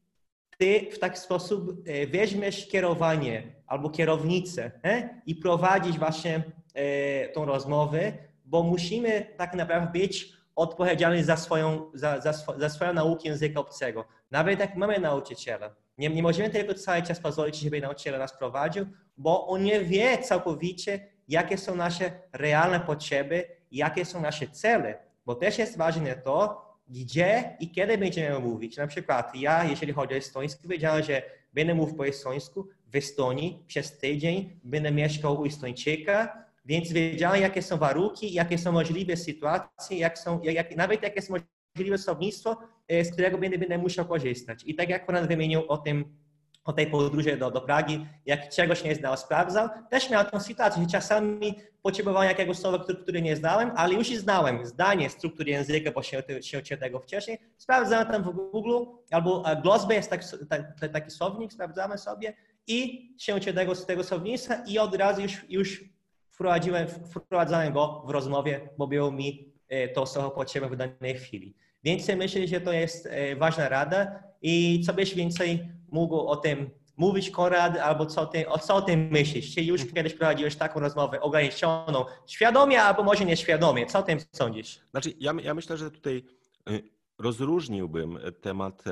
ty 0.58 0.88
w 0.92 1.00
taki 1.00 1.20
sposób 1.20 1.88
e, 1.88 2.08
weźmiesz 2.08 2.68
kierowanie 2.68 3.44
albo 3.68 3.90
kierownicę 3.90 4.72
e, 4.84 5.22
i 5.26 5.36
prowadzić 5.36 6.00
właśnie 6.00 6.44
e, 6.74 7.30
tą 7.30 7.46
rozmowę, 7.46 8.14
bo 8.46 8.64
musimy 8.64 9.28
tak 9.38 9.54
naprawdę 9.54 10.00
być 10.00 10.34
odpowiedzialni 10.56 11.24
za 11.24 11.38
swoją, 11.38 11.92
za, 11.94 12.22
za, 12.22 12.34
za 12.58 12.70
swoją 12.70 12.94
naukę 12.94 13.30
języka 13.30 13.60
obcego. 13.60 14.06
Nawet 14.32 14.60
jak 14.60 14.76
mamy 14.76 15.00
nauczyciela, 15.00 15.76
nie, 15.98 16.10
nie 16.10 16.24
możemy 16.24 16.50
tylko 16.50 16.74
cały 16.74 17.02
czas 17.02 17.20
pozwolić, 17.20 17.56
żeby 17.60 17.82
nauczyciel 17.82 18.20
nas 18.20 18.38
prowadził, 18.38 18.86
bo 19.18 19.48
on 19.48 19.64
nie 19.64 19.80
wie 19.80 20.18
całkowicie, 20.18 21.08
jakie 21.28 21.58
są 21.58 21.76
nasze 21.76 22.12
realne 22.34 22.80
potrzeby, 22.80 23.61
jakie 23.72 24.06
są 24.06 24.22
nasze 24.22 24.48
cele, 24.48 25.00
bo 25.26 25.36
też 25.36 25.58
jest 25.58 25.78
ważne 25.78 26.16
to, 26.16 26.66
gdzie 26.90 27.58
i 27.60 27.72
kiedy 27.72 27.98
będziemy 27.98 28.40
mówić. 28.40 28.78
Na 28.78 28.88
przykład 28.88 29.36
ja, 29.36 29.64
jeżeli 29.64 29.94
chodzi 29.94 30.14
o 30.14 30.18
estoński, 30.18 30.68
wiedziałem, 30.68 31.04
że 31.04 31.22
będę 31.54 31.74
mówił 31.74 31.96
po 31.96 32.08
estońsku 32.08 32.68
w 32.88 32.96
Estonii 32.96 33.64
przez 33.68 33.98
tydzień, 33.98 34.60
będę 34.64 34.92
mieszkał 34.92 35.42
u 35.42 35.46
Estończyka, 35.46 36.46
więc 36.66 36.92
wiedziałem, 36.92 37.42
jakie 37.42 37.62
są 37.62 37.78
warunki, 37.78 38.34
jakie 38.34 38.58
są 38.58 38.72
możliwe 38.72 39.18
sytuacje, 39.18 39.98
jak 39.98 40.20
są, 40.20 40.42
jak, 40.42 40.76
nawet 40.76 41.04
jakie 41.04 41.22
są 41.22 41.34
możliwe 41.76 41.98
słownictwo, 41.98 42.58
e, 42.88 43.06
z 43.06 43.12
którego 43.12 43.38
będę, 43.38 43.58
będę 43.58 43.78
musiał 43.78 44.06
korzystać. 44.06 44.64
I 44.66 44.76
tak 44.76 44.90
jak 44.90 45.06
Pan 45.06 45.28
wymienił 45.28 45.62
o 45.68 45.78
tym 45.78 46.18
o 46.64 46.74
tej 46.74 46.88
podróży 46.88 47.38
do, 47.38 47.52
do 47.52 47.62
Pragi, 47.62 48.06
jak 48.26 48.50
czegoś 48.50 48.84
nie 48.84 48.96
znał, 48.96 49.18
sprawdzał. 49.18 49.70
Też 49.90 50.10
miałem 50.10 50.28
tą 50.28 50.40
sytuację, 50.40 50.84
że 50.84 50.90
czasami 50.90 51.56
potrzebowałem 51.82 52.30
jakiegoś 52.30 52.58
słowa, 52.58 52.80
który, 52.80 52.98
który 52.98 53.22
nie 53.22 53.36
znałem, 53.36 53.72
ale 53.76 53.94
już 53.94 54.08
znałem 54.08 54.66
zdanie, 54.66 55.10
struktury 55.10 55.52
języka, 55.52 55.92
bo 55.92 56.04
się, 56.04 56.24
się 56.64 56.78
tego 56.78 57.00
wcześniej. 57.00 57.40
Sprawdzałem 57.58 58.08
tam 58.08 58.24
w 58.24 58.32
Google, 58.32 58.86
albo 59.12 59.44
Glosby 59.62 59.94
jest 59.94 60.10
tak, 60.10 60.24
tak, 60.50 60.92
taki 60.94 61.12
słownik, 61.12 61.54
sprawdzamy 61.54 61.98
sobie 61.98 62.34
i 62.68 63.10
się 63.18 63.40
tego, 63.40 63.76
z 63.76 63.86
tego 63.86 64.04
słownictwa 64.04 64.56
i 64.68 64.80
od 64.80 64.96
razu 64.96 65.22
już, 65.22 65.50
już 65.50 65.84
wprowadziłem, 66.30 66.88
wprowadzałem 66.88 67.74
go 67.74 68.04
w 68.06 68.10
rozmowie, 68.10 68.70
bo 68.78 68.88
było 68.88 69.12
mi 69.12 69.54
e, 69.70 69.88
to 69.88 70.06
słowo 70.06 70.32
potrzebne 70.32 70.70
w 70.70 70.76
danej 70.76 71.16
chwili. 71.16 71.56
Więc 71.84 72.08
myślę, 72.08 72.48
że 72.48 72.62
to 72.62 72.74
jest 72.74 73.06
e, 73.06 73.36
ważna 73.36 73.70
rada 73.70 74.24
i 74.42 74.84
co 74.86 74.94
byś 74.94 75.16
więcej 75.16 75.70
mógł 75.92 76.18
o 76.20 76.36
tym 76.36 76.70
mówić, 76.98 77.30
Konrad, 77.30 77.78
albo 77.78 78.06
co 78.06 78.26
ty, 78.26 78.50
o 78.50 78.60
co 78.60 78.76
o 78.76 78.82
tym 78.82 79.08
myślisz? 79.12 79.56
Czy 79.56 79.62
już 79.62 79.86
kiedyś 79.86 80.14
prowadziłeś 80.14 80.56
taką 80.56 80.80
rozmowę 80.80 81.22
ograniczoną, 81.22 82.06
świadomie 82.28 82.84
albo 82.84 83.04
może 83.04 83.26
nieświadomie? 83.26 83.86
Co 83.86 84.00
o 84.00 84.04
tym 84.04 84.20
sądzisz? 84.32 84.80
Znaczy, 84.92 85.14
ja, 85.20 85.34
ja 85.44 85.54
myślę, 85.54 85.78
że 85.78 85.92
tutaj 85.92 86.24
y, 86.70 86.84
rozróżniłbym 87.18 88.20
temat 88.42 88.84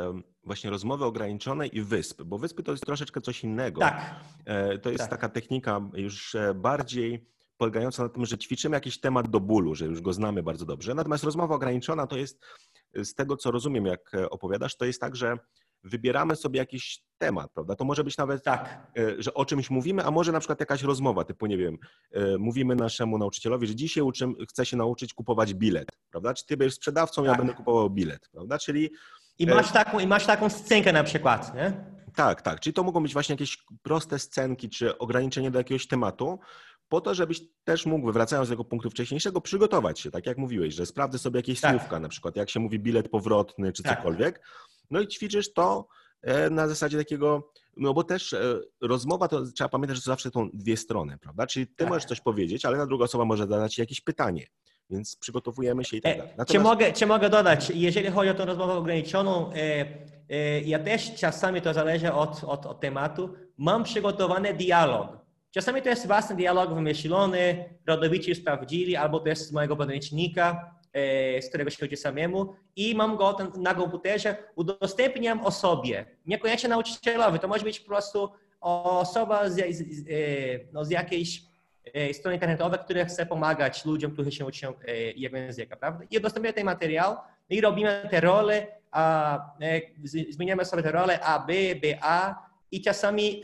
właśnie 0.44 0.70
rozmowy 0.70 1.06
ograniczonej 1.06 1.78
i 1.78 1.82
wysp, 1.82 2.22
bo 2.24 2.38
wyspy 2.38 2.64
to 2.64 2.72
jest 2.72 2.86
troszeczkę 2.86 3.22
coś 3.22 3.44
innego. 3.44 3.80
Tak. 3.80 4.16
E, 4.46 4.78
to 4.78 4.90
jest 4.90 5.02
tak. 5.02 5.10
taka 5.10 5.30
technika 5.30 5.82
już 5.94 6.36
e, 6.36 6.54
bardziej 6.54 7.26
polegająca 7.60 8.04
na 8.04 8.10
tym, 8.10 8.26
że 8.26 8.38
ćwiczymy 8.38 8.76
jakiś 8.76 9.00
temat 9.00 9.30
do 9.30 9.40
bólu, 9.40 9.76
że 9.76 9.86
już 9.86 10.02
go 10.02 10.14
znamy 10.14 10.44
bardzo 10.44 10.66
dobrze. 10.66 10.94
Natomiast 10.94 11.24
rozmowa 11.24 11.56
ograniczona 11.56 12.08
to 12.08 12.18
jest, 12.18 12.40
z 12.96 13.14
tego 13.14 13.38
co 13.38 13.52
rozumiem, 13.52 13.86
jak 13.86 14.14
e, 14.14 14.30
opowiadasz, 14.30 14.78
to 14.78 14.86
jest 14.86 15.02
tak, 15.02 15.16
że 15.16 15.38
wybieramy 15.84 16.36
sobie 16.36 16.60
jakiś 16.60 17.02
temat, 17.18 17.52
prawda? 17.54 17.76
To 17.76 17.86
może 17.86 18.04
być 18.04 18.18
nawet 18.18 18.44
tak, 18.44 18.92
e, 18.98 19.22
że 19.22 19.34
o 19.34 19.46
czymś 19.46 19.70
mówimy, 19.70 20.06
a 20.06 20.12
może 20.12 20.32
na 20.32 20.40
przykład 20.40 20.60
jakaś 20.60 20.84
rozmowa, 20.84 21.24
typu 21.24 21.46
nie 21.46 21.58
wiem, 21.58 21.78
e, 22.12 22.38
mówimy 22.38 22.76
naszemu 22.76 23.18
nauczycielowi, 23.18 23.68
że 23.68 23.76
dzisiaj 23.76 24.04
uczym, 24.04 24.36
chcę 24.50 24.66
się 24.66 24.78
nauczyć 24.78 25.14
kupować 25.14 25.54
bilet, 25.54 25.88
prawda? 26.12 26.34
Czy 26.34 26.46
ty 26.46 26.58
będziesz 26.58 26.76
sprzedawcą, 26.76 27.24
tak. 27.24 27.32
ja 27.32 27.38
będę 27.38 27.54
kupował 27.54 27.90
bilet, 27.90 28.30
prawda? 28.32 28.58
Czyli... 28.58 28.90
I 29.40 29.48
masz 29.48 29.72
taką, 29.72 30.00
i 30.00 30.08
masz 30.08 30.26
taką 30.26 30.50
scenkę 30.50 30.94
na 30.94 31.04
przykład, 31.04 31.56
nie? 31.56 31.99
Tak, 32.16 32.42
tak. 32.42 32.60
Czyli 32.60 32.74
to 32.74 32.84
mogą 32.84 33.04
być 33.04 33.14
właśnie 33.14 33.34
jakieś 33.34 33.58
proste 33.82 34.20
scenki, 34.20 34.70
czy 34.70 34.98
ograniczenie 34.98 35.52
do 35.52 35.58
jakiegoś 35.58 35.88
tematu, 35.88 36.40
po 36.90 37.02
to, 37.02 37.16
żebyś 37.16 37.42
też 37.64 37.86
mógł, 37.86 38.12
wracając 38.12 38.50
do 38.50 38.54
tego 38.54 38.64
punktu 38.64 38.90
wcześniejszego, 38.90 39.42
przygotować 39.42 40.00
się, 40.00 40.12
tak 40.12 40.26
jak 40.26 40.38
mówiłeś, 40.38 40.76
że 40.76 40.86
sprawdzę 40.86 41.20
sobie 41.20 41.40
jakieś 41.40 41.62
tak. 41.62 41.72
słówka, 41.72 42.00
na 42.00 42.10
przykład 42.10 42.36
jak 42.36 42.50
się 42.50 42.60
mówi 42.60 42.80
bilet 42.80 43.10
powrotny, 43.10 43.74
czy 43.74 43.84
tak. 43.84 43.98
cokolwiek, 43.98 44.42
no 44.92 45.02
i 45.02 45.08
ćwiczysz 45.08 45.54
to 45.54 45.88
e, 46.22 46.50
na 46.50 46.68
zasadzie 46.68 46.98
takiego, 46.98 47.52
no 47.78 47.94
bo 47.94 48.04
też 48.04 48.34
e, 48.34 48.60
rozmowa 48.82 49.28
to 49.28 49.46
trzeba 49.46 49.70
pamiętać, 49.70 49.98
że 49.98 50.04
to 50.04 50.12
zawsze 50.12 50.30
są 50.30 50.50
dwie 50.54 50.78
strony, 50.78 51.18
prawda? 51.18 51.48
Czyli 51.48 51.68
ty 51.68 51.76
tak. 51.78 51.90
możesz 51.90 52.06
coś 52.06 52.22
powiedzieć, 52.22 52.66
ale 52.66 52.78
na 52.78 52.86
druga 52.86 53.06
osoba 53.06 53.26
może 53.26 53.48
zadać 53.48 53.76
ci 53.76 53.82
jakieś 53.82 54.02
pytanie. 54.02 54.48
Więc 54.90 55.16
przygotowujemy 55.16 55.86
się 55.86 55.98
i 55.98 56.02
tak 56.02 56.14
e, 56.14 56.18
dalej. 56.18 56.34
Natomiast... 56.38 56.52
Czy, 56.52 56.60
mogę, 56.60 56.94
czy 56.94 57.06
mogę 57.06 57.30
dodać, 57.30 57.70
jeżeli 57.76 58.10
chodzi 58.10 58.30
o 58.30 58.34
tę 58.34 58.46
rozmowę 58.46 58.74
ograniczoną, 58.74 59.52
ja 60.66 60.80
też 60.80 61.16
czasami 61.16 61.62
to 61.62 61.74
zależy 61.74 62.14
od, 62.14 62.44
od, 62.44 62.66
od 62.66 62.80
tematu, 62.80 63.34
mam 63.58 63.84
przygotowany 63.84 64.54
dialog. 64.54 65.18
Czasami 65.52 65.82
to 65.82 65.90
jest 65.90 66.08
własny 66.08 66.36
dialog 66.36 66.74
wymyślony, 66.74 67.66
rodowici 67.88 68.36
sprawdzili, 68.36 68.96
albo 68.96 69.20
to 69.20 69.30
jest 69.30 69.48
z 69.48 69.52
mojego 69.52 69.76
podręcznika, 69.76 70.80
E, 70.94 71.42
z 71.42 71.50
którego 71.50 71.70
się 71.70 71.78
chodzi 71.80 71.98
samemu 71.98 72.54
i 72.76 72.96
mam 72.96 73.18
go 73.18 73.38
na 73.58 73.74
komputerze, 73.74 74.38
udostępniam 74.56 75.42
osobie, 75.42 76.06
niekoniecznie 76.26 76.70
nauczycielowi, 76.70 77.40
to 77.40 77.48
może 77.48 77.64
być 77.64 77.80
po 77.80 77.88
prostu 77.88 78.30
osoba 78.62 79.50
z, 79.50 79.76
z, 79.76 79.82
e, 79.82 80.14
no, 80.74 80.86
z 80.86 80.90
jakiejś 80.90 81.42
strony 82.14 82.36
internetowej, 82.36 82.80
która 82.80 83.06
chce 83.06 83.26
pomagać 83.26 83.86
ludziom, 83.86 84.12
którzy 84.12 84.32
się 84.32 84.46
uczą 84.46 84.74
języka, 85.16 85.76
prawda? 85.76 86.06
I 86.12 86.18
udostępniamy 86.18 86.54
ten 86.54 86.66
materiał 86.66 87.18
i 87.50 87.62
robimy 87.62 88.08
te 88.12 88.22
role, 88.22 88.68
a, 88.92 89.40
zmieniamy 90.30 90.66
sobie 90.66 90.84
te 90.84 90.92
role 90.92 91.20
A, 91.20 91.40
B, 91.40 91.54
B, 91.82 91.98
A 92.02 92.36
i 92.72 92.82
czasami 92.82 93.42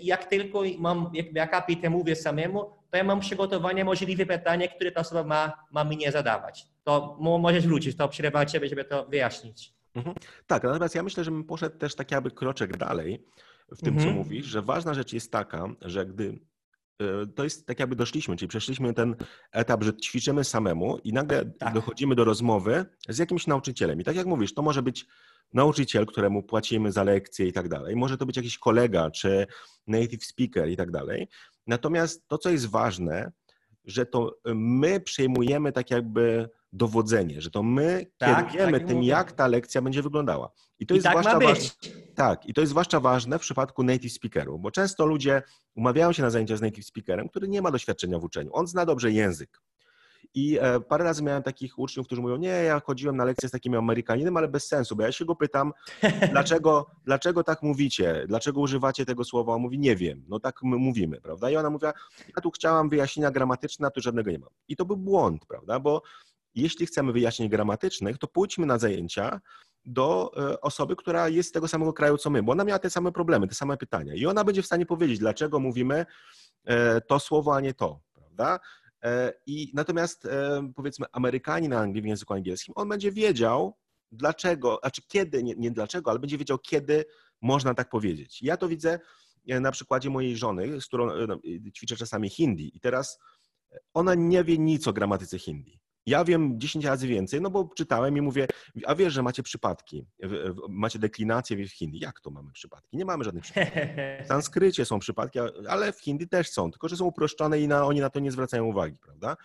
jak 0.00 0.24
tylko 0.24 0.62
mam, 0.78 1.10
jakby 1.14 1.42
akapitę 1.42 1.90
mówię 1.90 2.16
samemu, 2.16 2.64
to 2.90 2.96
ja 2.96 3.04
mam 3.04 3.20
przygotowane 3.20 3.84
możliwe 3.84 4.26
pytanie, 4.26 4.68
które 4.68 4.92
ta 4.92 5.00
osoba 5.00 5.24
ma, 5.24 5.52
ma 5.70 5.84
mi 5.84 5.96
nie 5.96 6.12
zadawać. 6.12 6.66
To 6.84 7.16
możesz 7.20 7.66
wrócić, 7.66 7.96
to 7.96 8.08
przerywam 8.08 8.46
Ciebie, 8.46 8.68
żeby 8.68 8.84
to 8.84 9.06
wyjaśnić. 9.06 9.74
Mhm. 9.94 10.16
Tak, 10.46 10.62
natomiast 10.62 10.94
ja 10.94 11.02
myślę, 11.02 11.24
że 11.24 11.30
bym 11.30 11.44
poszedł 11.44 11.78
też 11.78 11.94
taki 11.94 12.14
jakby 12.14 12.30
kroczek 12.30 12.76
dalej 12.76 13.24
w 13.72 13.80
tym, 13.80 13.94
mhm. 13.94 14.08
co 14.08 14.18
mówisz, 14.18 14.46
że 14.46 14.62
ważna 14.62 14.94
rzecz 14.94 15.12
jest 15.12 15.32
taka, 15.32 15.66
że 15.80 16.06
gdy 16.06 16.28
e, 16.28 16.53
to 17.34 17.44
jest 17.44 17.66
tak 17.66 17.80
jakby 17.80 17.96
doszliśmy, 17.96 18.36
czyli 18.36 18.48
przeszliśmy 18.48 18.94
ten 18.94 19.16
etap, 19.52 19.84
że 19.84 19.96
ćwiczymy 19.96 20.44
samemu 20.44 20.98
i 21.04 21.12
nagle 21.12 21.44
tak. 21.44 21.74
dochodzimy 21.74 22.14
do 22.14 22.24
rozmowy 22.24 22.84
z 23.08 23.18
jakimś 23.18 23.46
nauczycielem. 23.46 24.00
I 24.00 24.04
tak 24.04 24.16
jak 24.16 24.26
mówisz, 24.26 24.54
to 24.54 24.62
może 24.62 24.82
być 24.82 25.06
nauczyciel, 25.52 26.06
któremu 26.06 26.42
płacimy 26.42 26.92
za 26.92 27.04
lekcje 27.04 27.46
i 27.46 27.52
tak 27.52 27.68
dalej. 27.68 27.96
Może 27.96 28.16
to 28.16 28.26
być 28.26 28.36
jakiś 28.36 28.58
kolega 28.58 29.10
czy 29.10 29.46
native 29.86 30.24
speaker 30.24 30.68
i 30.68 30.76
tak 30.76 30.90
dalej. 30.90 31.28
Natomiast 31.66 32.28
to, 32.28 32.38
co 32.38 32.50
jest 32.50 32.66
ważne, 32.66 33.32
że 33.84 34.06
to 34.06 34.38
my 34.54 35.00
przejmujemy 35.00 35.72
tak 35.72 35.90
jakby 35.90 36.48
dowodzenie, 36.74 37.40
że 37.40 37.50
to 37.50 37.62
my 37.62 38.06
tak, 38.18 38.52
kierujemy 38.52 38.78
tak 38.78 38.88
tym, 38.88 38.96
mówię. 38.96 39.08
jak 39.08 39.32
ta 39.32 39.46
lekcja 39.46 39.82
będzie 39.82 40.02
wyglądała. 40.02 40.50
I 40.78 40.86
to 40.86 40.94
I 40.94 40.96
jest 40.96 41.04
tak 41.04 41.12
zwłaszcza 41.12 41.40
ważne. 41.40 41.70
Tak, 42.14 42.46
i 42.46 42.54
to 42.54 42.60
jest 42.60 42.70
zwłaszcza 42.70 43.00
ważne 43.00 43.38
w 43.38 43.40
przypadku 43.40 43.82
native 43.82 44.12
speakerów, 44.12 44.60
bo 44.60 44.70
często 44.70 45.06
ludzie 45.06 45.42
umawiają 45.74 46.12
się 46.12 46.22
na 46.22 46.30
zajęcia 46.30 46.56
z 46.56 46.60
native 46.60 46.86
speakerem, 46.86 47.28
który 47.28 47.48
nie 47.48 47.62
ma 47.62 47.70
doświadczenia 47.70 48.18
w 48.18 48.24
uczeniu. 48.24 48.50
On 48.52 48.66
zna 48.66 48.86
dobrze 48.86 49.12
język. 49.12 49.60
I 50.34 50.58
e, 50.60 50.80
parę 50.80 51.04
razy 51.04 51.22
miałem 51.22 51.42
takich 51.42 51.78
uczniów, 51.78 52.06
którzy 52.06 52.22
mówią, 52.22 52.36
nie, 52.36 52.48
ja 52.48 52.80
chodziłem 52.80 53.16
na 53.16 53.24
lekcję 53.24 53.48
z 53.48 53.52
takim 53.52 53.74
Amerykaninem, 53.74 54.36
ale 54.36 54.48
bez 54.48 54.66
sensu, 54.66 54.96
bo 54.96 55.02
ja 55.02 55.12
się 55.12 55.24
go 55.24 55.36
pytam, 55.36 55.72
dlaczego, 56.32 56.90
dlaczego 57.04 57.44
tak 57.44 57.62
mówicie, 57.62 58.24
dlaczego 58.28 58.60
używacie 58.60 59.06
tego 59.06 59.24
słowa? 59.24 59.54
On 59.54 59.60
mówi, 59.60 59.78
nie 59.78 59.96
wiem, 59.96 60.24
no 60.28 60.40
tak 60.40 60.62
my 60.62 60.76
mówimy, 60.76 61.20
prawda? 61.20 61.50
I 61.50 61.56
ona 61.56 61.70
mówiła, 61.70 61.92
ja 62.36 62.42
tu 62.42 62.50
chciałam 62.50 62.88
wyjaśnienia 62.88 63.30
gramatyczne, 63.30 63.86
a 63.86 63.90
tu 63.90 64.00
żadnego 64.00 64.30
nie 64.30 64.38
mam. 64.38 64.50
I 64.68 64.76
to 64.76 64.84
był 64.84 64.96
błąd, 64.96 65.46
prawda? 65.46 65.80
Bo 65.80 66.02
jeśli 66.54 66.86
chcemy 66.86 67.12
wyjaśnień 67.12 67.48
gramatycznych, 67.48 68.18
to 68.18 68.28
pójdźmy 68.28 68.66
na 68.66 68.78
zajęcia 68.78 69.40
do 69.84 70.30
e, 70.36 70.60
osoby, 70.60 70.96
która 70.96 71.28
jest 71.28 71.48
z 71.48 71.52
tego 71.52 71.68
samego 71.68 71.92
kraju 71.92 72.18
co 72.18 72.30
my, 72.30 72.42
bo 72.42 72.52
ona 72.52 72.64
miała 72.64 72.78
te 72.78 72.90
same 72.90 73.12
problemy, 73.12 73.48
te 73.48 73.54
same 73.54 73.76
pytania 73.76 74.14
i 74.14 74.26
ona 74.26 74.44
będzie 74.44 74.62
w 74.62 74.66
stanie 74.66 74.86
powiedzieć, 74.86 75.18
dlaczego 75.18 75.60
mówimy 75.60 76.06
e, 76.64 77.00
to 77.00 77.20
słowo, 77.20 77.54
a 77.56 77.60
nie 77.60 77.74
to, 77.74 78.00
prawda? 78.14 78.60
E, 79.02 79.32
I 79.46 79.70
natomiast 79.74 80.28
powiedzmy 80.76 81.06
Amerykanin 81.12 81.70
na 81.70 81.86
w 81.86 82.04
języku 82.04 82.34
angielskim, 82.34 82.74
on 82.76 82.88
będzie 82.88 83.12
wiedział, 83.12 83.76
dlaczego, 84.12 84.78
znaczy 84.82 85.02
kiedy, 85.08 85.42
nie, 85.42 85.54
nie 85.54 85.70
dlaczego, 85.70 86.10
ale 86.10 86.20
będzie 86.20 86.38
wiedział, 86.38 86.58
kiedy 86.58 87.04
można 87.42 87.74
tak 87.74 87.88
powiedzieć. 87.88 88.42
Ja 88.42 88.56
to 88.56 88.68
widzę 88.68 88.98
na 89.46 89.70
przykładzie 89.70 90.10
mojej 90.10 90.36
żony, 90.36 90.80
z 90.80 90.86
którą 90.86 91.26
no, 91.26 91.38
ćwiczę 91.76 91.96
czasami 91.96 92.30
hindi 92.30 92.76
i 92.76 92.80
teraz 92.80 93.18
ona 93.94 94.14
nie 94.14 94.44
wie 94.44 94.58
nic 94.58 94.88
o 94.88 94.92
gramatyce 94.92 95.38
hindi. 95.38 95.80
Ja 96.06 96.24
wiem 96.24 96.60
10 96.60 96.84
razy 96.84 97.06
więcej, 97.06 97.40
no 97.40 97.50
bo 97.50 97.70
czytałem 97.76 98.16
i 98.16 98.20
mówię, 98.20 98.46
a 98.86 98.94
wiesz, 98.94 99.12
że 99.12 99.22
macie 99.22 99.42
przypadki, 99.42 100.06
macie 100.68 100.98
deklinację 100.98 101.66
w 101.66 101.72
hindi. 101.72 101.98
Jak 101.98 102.20
to 102.20 102.30
mamy 102.30 102.52
przypadki? 102.52 102.96
Nie 102.96 103.04
mamy 103.04 103.24
żadnych 103.24 103.44
przypadków. 103.44 103.82
W 104.24 104.26
sanskrycie 104.28 104.84
są 104.84 104.98
przypadki, 104.98 105.38
ale 105.68 105.92
w 105.92 106.00
hindi 106.00 106.28
też 106.28 106.50
są, 106.50 106.70
tylko 106.70 106.88
że 106.88 106.96
są 106.96 107.04
uproszczone 107.04 107.60
i 107.60 107.68
na, 107.68 107.84
oni 107.84 108.00
na 108.00 108.10
to 108.10 108.20
nie 108.20 108.32
zwracają 108.32 108.64
uwagi, 108.64 108.98
prawda? 108.98 109.36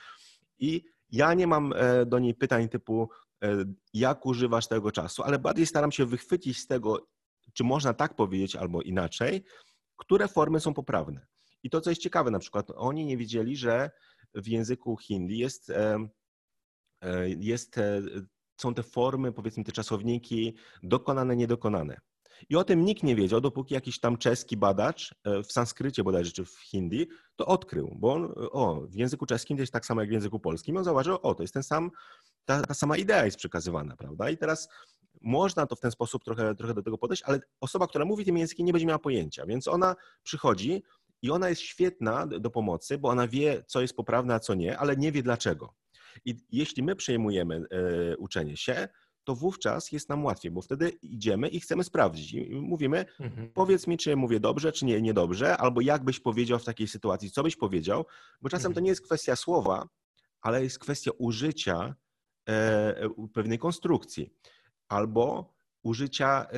I 0.59 0.83
ja 1.11 1.33
nie 1.33 1.47
mam 1.47 1.73
e, 1.75 2.05
do 2.05 2.19
niej 2.19 2.35
pytań 2.35 2.69
typu, 2.69 3.09
e, 3.43 3.65
jak 3.93 4.25
używasz 4.25 4.67
tego 4.67 4.91
czasu, 4.91 5.23
ale 5.23 5.39
bardziej 5.39 5.65
staram 5.65 5.91
się 5.91 6.05
wychwycić 6.05 6.59
z 6.59 6.67
tego, 6.67 7.07
czy 7.53 7.63
można 7.63 7.93
tak 7.93 8.15
powiedzieć 8.15 8.55
albo 8.55 8.81
inaczej, 8.81 9.43
które 9.97 10.27
formy 10.27 10.59
są 10.59 10.73
poprawne. 10.73 11.25
I 11.63 11.69
to, 11.69 11.81
co 11.81 11.89
jest 11.89 12.01
ciekawe, 12.01 12.31
na 12.31 12.39
przykład 12.39 12.71
oni 12.75 13.05
nie 13.05 13.17
wiedzieli, 13.17 13.57
że 13.57 13.91
w 14.33 14.47
języku 14.47 14.97
hindi 14.97 15.37
jest 15.37 15.71
jest, 17.37 17.77
e, 17.77 18.01
są 18.61 18.73
te 18.73 18.83
formy, 18.83 19.31
powiedzmy 19.31 19.63
te 19.63 19.71
czasowniki 19.71 20.55
dokonane, 20.83 21.35
niedokonane. 21.35 21.99
I 22.49 22.55
o 22.55 22.63
tym 22.63 22.85
nikt 22.85 23.03
nie 23.03 23.15
wiedział, 23.15 23.41
dopóki 23.41 23.73
jakiś 23.73 23.99
tam 23.99 24.17
czeski 24.17 24.57
badacz 24.57 25.15
e, 25.23 25.43
w 25.43 25.51
sanskrycie 25.51 26.03
bodajże, 26.03 26.31
czy 26.31 26.45
w 26.45 26.59
hindi, 26.59 27.07
to 27.35 27.45
odkrył, 27.45 27.95
bo 27.95 28.13
on, 28.13 28.33
o, 28.51 28.81
w 28.81 28.95
języku 28.95 29.25
czeskim 29.25 29.57
jest 29.57 29.73
tak 29.73 29.85
samo 29.85 30.01
jak 30.01 30.09
w 30.09 30.13
języku 30.13 30.39
polskim, 30.39 30.77
on 30.77 30.83
zauważył, 30.83 31.17
o, 31.21 31.35
to 31.35 31.43
jest 31.43 31.53
ten 31.53 31.63
sam, 31.63 31.91
ta, 32.45 32.61
ta 32.61 32.73
sama 32.73 32.97
idea 32.97 33.25
jest 33.25 33.37
przekazywana, 33.37 33.95
prawda? 33.95 34.29
I 34.29 34.37
teraz 34.37 34.69
można 35.21 35.65
to 35.65 35.75
w 35.75 35.79
ten 35.79 35.91
sposób 35.91 36.23
trochę, 36.23 36.55
trochę 36.55 36.73
do 36.73 36.83
tego 36.83 36.97
podejść, 36.97 37.23
ale 37.23 37.39
osoba, 37.61 37.87
która 37.87 38.05
mówi 38.05 38.25
tym 38.25 38.37
językiem, 38.37 38.65
nie 38.65 38.73
będzie 38.73 38.87
miała 38.87 38.99
pojęcia, 38.99 39.45
więc 39.45 39.67
ona 39.67 39.95
przychodzi 40.23 40.83
i 41.21 41.31
ona 41.31 41.49
jest 41.49 41.61
świetna 41.61 42.27
do 42.27 42.49
pomocy, 42.49 42.97
bo 42.97 43.09
ona 43.09 43.27
wie, 43.27 43.63
co 43.67 43.81
jest 43.81 43.95
poprawne, 43.95 44.33
a 44.33 44.39
co 44.39 44.53
nie, 44.53 44.77
ale 44.77 44.97
nie 44.97 45.11
wie 45.11 45.23
dlaczego. 45.23 45.73
I 46.25 46.35
jeśli 46.51 46.83
my 46.83 46.95
przejmujemy 46.95 47.55
e, 47.55 48.17
uczenie 48.17 48.57
się, 48.57 48.87
to 49.23 49.35
wówczas 49.35 49.91
jest 49.91 50.09
nam 50.09 50.25
łatwiej, 50.25 50.51
bo 50.51 50.61
wtedy 50.61 50.89
idziemy 50.89 51.47
i 51.47 51.59
chcemy 51.59 51.83
sprawdzić. 51.83 52.33
I 52.33 52.49
mówimy, 52.51 53.05
mhm. 53.19 53.49
powiedz 53.53 53.87
mi, 53.87 53.97
czy 53.97 54.15
mówię 54.15 54.39
dobrze, 54.39 54.71
czy 54.71 54.85
nie, 54.85 55.01
niedobrze, 55.01 55.57
albo 55.57 55.81
jak 55.81 56.03
byś 56.03 56.19
powiedział 56.19 56.59
w 56.59 56.65
takiej 56.65 56.87
sytuacji, 56.87 57.31
co 57.31 57.43
byś 57.43 57.55
powiedział, 57.55 58.05
bo 58.41 58.49
czasem 58.49 58.65
mhm. 58.65 58.73
to 58.73 58.79
nie 58.79 58.89
jest 58.89 59.01
kwestia 59.01 59.35
słowa, 59.35 59.87
ale 60.41 60.63
jest 60.63 60.79
kwestia 60.79 61.11
użycia 61.17 61.95
e, 62.49 63.09
pewnej 63.33 63.59
konstrukcji 63.59 64.33
albo 64.87 65.53
użycia 65.83 66.45
e, 66.45 66.57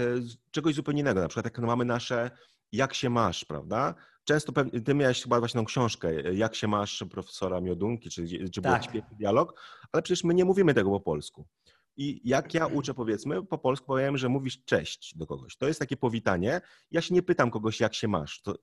czegoś 0.52 0.76
zupełnie 0.76 1.02
innego. 1.02 1.22
Na 1.22 1.28
przykład 1.28 1.46
jak 1.46 1.60
mamy 1.60 1.86
nasze 1.86 2.32
jak 2.72 2.94
się 2.94 3.10
masz, 3.10 3.46
prawda? 3.46 3.96
Często 4.24 4.52
pewnie, 4.52 4.82
ty 4.82 4.94
miałeś 4.94 5.24
chyba 5.24 5.40
właśnie 5.40 5.60
tą 5.60 5.66
książkę, 5.66 6.34
jak 6.34 6.56
się 6.56 6.68
masz 6.68 7.04
profesora 7.10 7.62
Miodunki, 7.62 8.10
czy, 8.10 8.50
czy 8.52 8.62
tak. 8.62 8.82
był 8.82 8.90
świetny 8.90 9.18
dialog, 9.18 9.62
ale 9.92 10.04
przecież 10.04 10.24
my 10.24 10.34
nie 10.34 10.46
mówimy 10.46 10.74
tego 10.74 10.90
po 10.90 11.00
polsku. 11.00 11.46
I 11.98 12.22
jak 12.24 12.54
ja 12.54 12.68
uczę, 12.68 12.94
powiedzmy, 12.94 13.44
po 13.44 13.58
polsku 13.58 13.88
powiem, 13.88 14.18
że 14.18 14.30
mówisz 14.30 14.66
cześć 14.66 15.18
do 15.18 15.28
kogoś. 15.28 15.58
To 15.58 15.68
jest 15.68 15.80
takie 15.80 15.98
powitanie. 15.98 16.62
Ja 16.92 17.02
się 17.02 17.14
nie 17.14 17.24
pytam 17.24 17.52
kogoś, 17.52 17.80
jak 17.80 17.94
się 17.94 18.08
masz. 18.08 18.42
To 18.42 18.56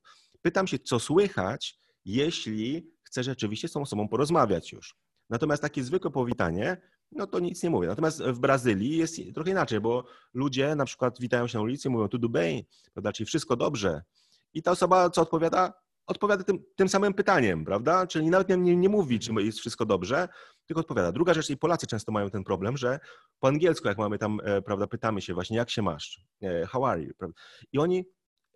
pytam 0.42 0.66
się, 0.66 0.78
co 0.78 0.98
słychać, 0.98 1.78
jeśli 2.04 2.90
chcę 3.02 3.22
rzeczywiście 3.22 3.68
z 3.68 3.72
tą 3.72 3.82
osobą 3.82 4.08
porozmawiać 4.08 4.72
już. 4.72 4.96
Natomiast 5.30 5.62
takie 5.62 5.84
zwykłe 5.84 6.10
powitanie, 6.10 6.76
no 7.12 7.26
to 7.26 7.40
nic 7.40 7.62
nie 7.62 7.70
mówię. 7.70 7.88
Natomiast 7.88 8.22
w 8.22 8.38
Brazylii 8.38 8.96
jest 8.96 9.20
trochę 9.34 9.50
inaczej, 9.50 9.80
bo 9.80 10.04
ludzie 10.34 10.74
na 10.74 10.84
przykład 10.84 11.20
witają 11.20 11.46
się 11.46 11.58
na 11.58 11.62
ulicy 11.62 11.88
i 11.88 11.90
mówią 11.90 12.08
tudo 12.08 12.28
bem, 12.28 12.62
prawda, 12.92 13.12
czyli 13.12 13.26
wszystko 13.26 13.56
dobrze. 13.56 14.02
I 14.54 14.62
ta 14.62 14.70
osoba, 14.70 15.10
co 15.10 15.22
odpowiada? 15.22 15.72
Odpowiada 16.06 16.44
tym, 16.44 16.64
tym 16.76 16.88
samym 16.88 17.14
pytaniem, 17.14 17.64
prawda? 17.64 18.06
Czyli 18.06 18.30
nawet 18.30 18.48
nie, 18.48 18.76
nie 18.76 18.88
mówi, 18.88 19.18
czy 19.18 19.32
jest 19.32 19.58
wszystko 19.58 19.86
dobrze, 19.86 20.28
tylko 20.66 20.80
odpowiada. 20.80 21.12
Druga 21.12 21.34
rzecz, 21.34 21.50
i 21.50 21.56
Polacy 21.56 21.86
często 21.86 22.12
mają 22.12 22.30
ten 22.30 22.44
problem, 22.44 22.76
że 22.76 22.98
po 23.40 23.48
angielsku, 23.48 23.88
jak 23.88 23.98
mamy 23.98 24.18
tam, 24.18 24.40
e, 24.44 24.62
prawda, 24.62 24.86
pytamy 24.86 25.20
się 25.20 25.34
właśnie, 25.34 25.56
jak 25.56 25.70
się 25.70 25.82
masz, 25.82 26.20
e, 26.42 26.66
how 26.66 26.86
are 26.86 27.02
you, 27.02 27.14
prawda? 27.18 27.40
I 27.72 27.78
oni 27.78 28.04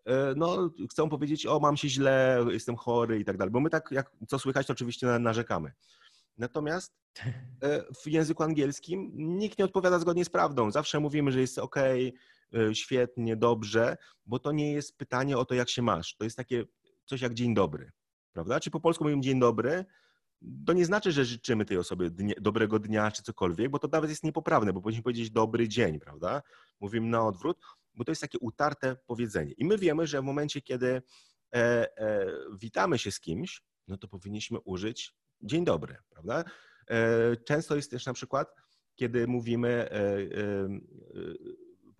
e, 0.06 0.34
no, 0.36 0.70
chcą 0.90 1.08
powiedzieć, 1.08 1.46
o, 1.46 1.60
mam 1.60 1.76
się 1.76 1.88
źle, 1.88 2.44
jestem 2.50 2.76
chory 2.76 3.20
i 3.20 3.24
tak 3.24 3.36
dalej, 3.36 3.52
bo 3.52 3.60
my 3.60 3.70
tak, 3.70 3.88
jak 3.90 4.10
co 4.28 4.38
słychać, 4.38 4.66
to 4.66 4.72
oczywiście 4.72 5.06
narzekamy. 5.06 5.72
Natomiast 6.38 6.94
w 8.04 8.08
języku 8.08 8.42
angielskim 8.42 9.10
nikt 9.14 9.58
nie 9.58 9.64
odpowiada 9.64 9.98
zgodnie 9.98 10.24
z 10.24 10.30
prawdą. 10.30 10.70
Zawsze 10.70 11.00
mówimy, 11.00 11.32
że 11.32 11.40
jest 11.40 11.58
ok, 11.58 11.76
świetnie, 12.72 13.36
dobrze, 13.36 13.96
bo 14.26 14.38
to 14.38 14.52
nie 14.52 14.72
jest 14.72 14.98
pytanie 14.98 15.38
o 15.38 15.44
to, 15.44 15.54
jak 15.54 15.68
się 15.68 15.82
masz. 15.82 16.16
To 16.16 16.24
jest 16.24 16.36
takie 16.36 16.64
coś 17.04 17.20
jak 17.20 17.34
dzień 17.34 17.54
dobry, 17.54 17.92
prawda? 18.32 18.60
Czy 18.60 18.70
po 18.70 18.80
polsku 18.80 19.04
mówimy 19.04 19.22
dzień 19.22 19.40
dobry, 19.40 19.84
to 20.66 20.72
nie 20.72 20.84
znaczy, 20.84 21.12
że 21.12 21.24
życzymy 21.24 21.64
tej 21.64 21.76
osobie 21.76 22.10
dnie, 22.10 22.34
dobrego 22.40 22.78
dnia 22.78 23.10
czy 23.10 23.22
cokolwiek, 23.22 23.70
bo 23.70 23.78
to 23.78 23.88
nawet 23.88 24.10
jest 24.10 24.24
niepoprawne, 24.24 24.72
bo 24.72 24.80
powinniśmy 24.80 25.02
powiedzieć 25.02 25.30
dobry 25.30 25.68
dzień, 25.68 26.00
prawda? 26.00 26.42
Mówimy 26.80 27.06
na 27.06 27.26
odwrót, 27.26 27.58
bo 27.94 28.04
to 28.04 28.10
jest 28.10 28.22
takie 28.22 28.38
utarte 28.38 28.96
powiedzenie. 29.06 29.52
I 29.52 29.64
my 29.64 29.78
wiemy, 29.78 30.06
że 30.06 30.20
w 30.20 30.24
momencie, 30.24 30.60
kiedy 30.60 31.02
e, 31.54 31.98
e, 31.98 32.26
witamy 32.60 32.98
się 32.98 33.10
z 33.10 33.20
kimś, 33.20 33.62
no 33.88 33.96
to 33.96 34.08
powinniśmy 34.08 34.60
użyć 34.60 35.14
dzień 35.42 35.64
dobry, 35.64 35.96
prawda? 36.10 36.44
E, 36.90 37.36
często 37.36 37.76
jest 37.76 37.90
też 37.90 38.06
na 38.06 38.12
przykład, 38.12 38.54
kiedy 38.94 39.26
mówimy 39.26 39.68
e, 39.68 39.90
e, 39.90 40.28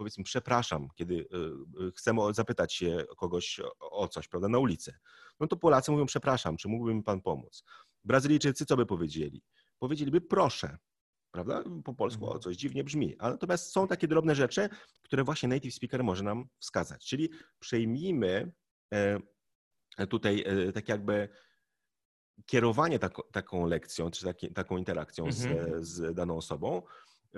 powiedzmy, 0.03 0.25
przepraszam, 0.25 0.89
kiedy 0.95 1.15
y, 1.15 1.87
y, 1.87 1.93
chcemy 1.93 2.35
zapytać 2.35 2.75
się 2.75 3.05
kogoś 3.17 3.61
o 3.81 4.09
coś, 4.09 4.29
prawda, 4.29 4.49
na 4.49 4.59
ulicy, 4.59 4.95
no 5.41 5.47
to 5.47 5.57
Polacy 5.57 5.91
mówią, 5.91 6.07
przepraszam, 6.07 6.57
czy 6.57 6.69
mógłby 6.69 6.95
mi 6.95 7.03
pan 7.03 7.21
pomóc? 7.21 7.65
Brazylijczycy 8.05 8.67
co 8.67 8.77
by 8.77 8.87
powiedzieli? 8.87 9.43
Powiedzieliby 9.79 10.21
proszę, 10.21 10.79
prawda? 11.31 11.65
Po 11.85 11.95
polsku 11.95 12.25
o, 12.25 12.27
mhm. 12.27 12.43
coś 12.43 12.57
dziwnie 12.57 12.85
brzmi, 12.85 13.17
ale 13.19 13.33
natomiast 13.33 13.73
są 13.73 13.89
takie 13.89 14.09
drobne 14.09 14.35
rzeczy, 14.35 14.69
które 15.03 15.25
właśnie 15.25 15.49
native 15.49 15.75
speaker 15.75 16.05
może 16.05 16.25
nam 16.25 16.49
wskazać, 16.59 17.07
czyli 17.07 17.31
przejmijmy 17.59 18.53
e, 18.95 20.07
tutaj 20.09 20.45
e, 20.47 20.73
tak 20.73 20.89
jakby 20.89 21.29
kierowanie 22.47 22.99
taką 23.33 23.67
lekcją, 23.67 24.11
czy 24.11 24.25
taki, 24.25 24.53
taką 24.53 24.77
interakcją 24.77 25.25
mhm. 25.27 25.85
z, 25.85 25.89
z 25.89 26.15
daną 26.15 26.37
osobą, 26.37 26.83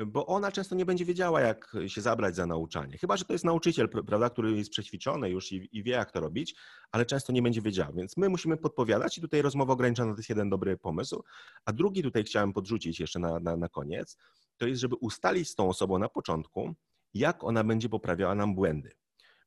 bo 0.07 0.27
ona 0.27 0.53
często 0.53 0.75
nie 0.75 0.87
będzie 0.87 1.05
wiedziała, 1.05 1.41
jak 1.41 1.77
się 1.87 2.01
zabrać 2.01 2.37
za 2.37 2.47
nauczanie. 2.47 2.99
Chyba, 2.99 3.17
że 3.17 3.25
to 3.25 3.33
jest 3.33 3.45
nauczyciel, 3.45 3.89
prawda, 3.89 4.31
który 4.31 4.57
jest 4.57 4.71
przećwiczony 4.71 5.31
już 5.31 5.53
i, 5.53 5.69
i, 5.73 5.83
wie, 5.83 5.93
jak 5.93 6.13
to 6.13 6.21
robić, 6.21 6.55
ale 6.93 7.07
często 7.07 7.33
nie 7.33 7.43
będzie 7.43 7.63
wiedziała. 7.63 7.93
Więc 7.93 8.17
my 8.17 8.29
musimy 8.29 8.57
podpowiadać 8.57 9.19
i 9.19 9.21
tutaj 9.21 9.43
rozmowa 9.43 9.73
ograniczona 9.73 10.13
to 10.13 10.19
jest 10.19 10.29
jeden 10.29 10.51
dobry 10.51 10.77
pomysł. 10.77 11.23
A 11.65 11.73
drugi 11.73 12.03
tutaj 12.03 12.25
chciałem 12.25 12.53
podrzucić 12.53 13.01
jeszcze 13.01 13.19
na, 13.19 13.41
na, 13.41 13.57
na 13.57 13.69
koniec, 13.69 14.19
to 14.57 14.67
jest, 14.67 14.81
żeby 14.81 14.97
ustalić 14.97 15.49
z 15.49 15.55
tą 15.55 15.69
osobą 15.69 15.99
na 15.99 16.09
początku, 16.09 16.75
jak 17.15 17.45
ona 17.45 17.65
będzie 17.65 17.89
poprawiała 17.89 18.35
nam 18.35 18.55
błędy. 18.55 18.91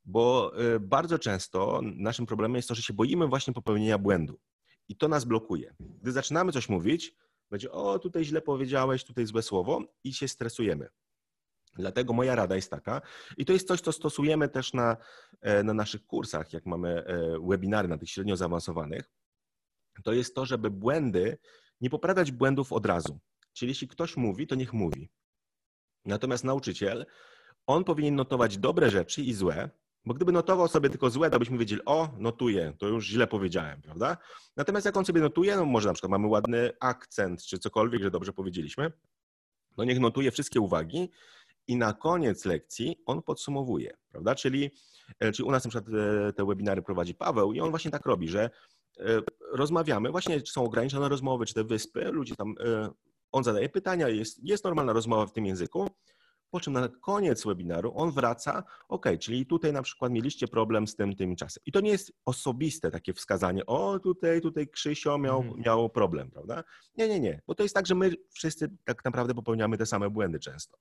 Bo 0.05 0.51
y, 0.75 0.79
bardzo 0.79 1.19
często 1.19 1.81
naszym 1.83 2.25
problemem 2.25 2.55
jest 2.55 2.67
to, 2.67 2.75
że 2.75 2.81
się 2.81 2.93
boimy 2.93 3.27
właśnie 3.27 3.53
popełnienia 3.53 3.97
błędu. 3.97 4.39
I 4.89 4.95
to 4.95 5.07
nas 5.07 5.25
blokuje. 5.25 5.75
Gdy 5.79 6.11
zaczynamy 6.11 6.51
coś 6.51 6.69
mówić, 6.69 7.15
będzie, 7.49 7.71
o, 7.71 7.99
tutaj 7.99 8.25
źle 8.25 8.41
powiedziałeś, 8.41 9.03
tutaj 9.03 9.25
złe 9.25 9.41
słowo 9.41 9.81
i 10.03 10.13
się 10.13 10.27
stresujemy. 10.27 10.89
Dlatego 11.75 12.13
moja 12.13 12.35
rada 12.35 12.55
jest 12.55 12.71
taka, 12.71 13.01
i 13.37 13.45
to 13.45 13.53
jest 13.53 13.67
coś, 13.67 13.81
co 13.81 13.91
stosujemy 13.91 14.49
też 14.49 14.73
na, 14.73 14.97
e, 15.41 15.63
na 15.63 15.73
naszych 15.73 16.05
kursach, 16.05 16.53
jak 16.53 16.65
mamy 16.65 16.89
e, 16.89 17.39
webinary 17.47 17.87
na 17.87 17.97
tych 17.97 18.09
średnio 18.09 18.37
zaawansowanych, 18.37 19.11
to 20.03 20.13
jest 20.13 20.35
to, 20.35 20.45
żeby 20.45 20.69
błędy, 20.69 21.37
nie 21.81 21.89
poprawiać 21.89 22.31
błędów 22.31 22.73
od 22.73 22.85
razu. 22.85 23.19
Czyli 23.53 23.69
jeśli 23.69 23.87
ktoś 23.87 24.17
mówi, 24.17 24.47
to 24.47 24.55
niech 24.55 24.73
mówi. 24.73 25.09
Natomiast 26.05 26.43
nauczyciel, 26.43 27.05
on 27.67 27.83
powinien 27.83 28.15
notować 28.15 28.57
dobre 28.57 28.89
rzeczy 28.89 29.21
i 29.21 29.33
złe, 29.33 29.69
bo 30.07 30.13
gdyby 30.13 30.31
notował 30.31 30.67
sobie 30.67 30.89
tylko 30.89 31.09
złe, 31.09 31.29
to 31.29 31.39
byśmy 31.39 31.57
wiedzieli, 31.57 31.81
o, 31.85 32.09
notuję, 32.17 32.73
to 32.77 32.87
już 32.87 33.05
źle 33.05 33.27
powiedziałem, 33.27 33.81
prawda? 33.81 34.17
Natomiast 34.55 34.85
jak 34.85 34.97
on 34.97 35.05
sobie 35.05 35.21
notuje, 35.21 35.55
no 35.55 35.65
może 35.65 35.87
na 35.87 35.93
przykład 35.93 36.11
mamy 36.11 36.27
ładny 36.27 36.71
akcent, 36.79 37.43
czy 37.43 37.59
cokolwiek, 37.59 38.03
że 38.03 38.11
dobrze 38.11 38.33
powiedzieliśmy, 38.33 38.91
no 39.77 39.83
niech 39.83 39.99
notuje 39.99 40.31
wszystkie 40.31 40.59
uwagi 40.59 41.09
i 41.67 41.75
na 41.75 41.93
koniec 41.93 42.45
lekcji 42.45 43.03
on 43.05 43.21
podsumowuje, 43.21 43.97
prawda? 44.11 44.35
Czyli, 44.35 44.71
e, 45.19 45.31
czyli 45.31 45.47
u 45.47 45.51
nas 45.51 45.65
na 45.65 45.69
przykład 45.69 45.93
e, 45.93 46.33
te 46.33 46.45
webinary 46.45 46.81
prowadzi 46.81 47.15
Paweł 47.15 47.53
i 47.53 47.59
on 47.59 47.69
właśnie 47.69 47.91
tak 47.91 48.05
robi, 48.05 48.29
że 48.29 48.49
e, 48.99 49.03
rozmawiamy, 49.53 50.11
właśnie 50.11 50.41
czy 50.41 50.53
są 50.53 50.63
ograniczone 50.63 51.09
rozmowy, 51.09 51.45
czy 51.45 51.53
te 51.53 51.63
wyspy, 51.63 52.03
ludzie 52.11 52.35
tam, 52.35 52.55
on 53.31 53.43
zadaje 53.43 53.69
pytania, 53.69 54.09
jest, 54.09 54.43
jest 54.43 54.63
normalna 54.63 54.93
rozmowa 54.93 55.25
w 55.25 55.31
tym 55.31 55.45
języku, 55.45 55.89
po 56.51 56.59
czym 56.59 56.73
na 56.73 56.87
koniec 56.87 57.45
webinaru 57.45 57.91
on 57.95 58.11
wraca, 58.11 58.63
ok, 58.87 59.05
czyli 59.19 59.45
tutaj 59.45 59.73
na 59.73 59.81
przykład 59.81 60.11
mieliście 60.11 60.47
problem 60.47 60.87
z 60.87 60.95
tym, 60.95 61.15
tym 61.15 61.35
czasem. 61.35 61.63
I 61.65 61.71
to 61.71 61.81
nie 61.81 61.91
jest 61.91 62.11
osobiste 62.25 62.91
takie 62.91 63.13
wskazanie, 63.13 63.65
o 63.65 63.99
tutaj, 63.99 64.41
tutaj 64.41 64.67
Krzysio 64.67 65.17
miał, 65.17 65.41
mm. 65.41 65.59
miał 65.65 65.89
problem, 65.89 66.31
prawda? 66.31 66.63
Nie, 66.97 67.07
nie, 67.07 67.19
nie, 67.19 67.41
bo 67.47 67.55
to 67.55 67.63
jest 67.63 67.75
tak, 67.75 67.87
że 67.87 67.95
my 67.95 68.11
wszyscy 68.29 68.71
tak 68.83 69.05
naprawdę 69.05 69.33
popełniamy 69.33 69.77
te 69.77 69.85
same 69.85 70.09
błędy 70.09 70.39
często. 70.39 70.77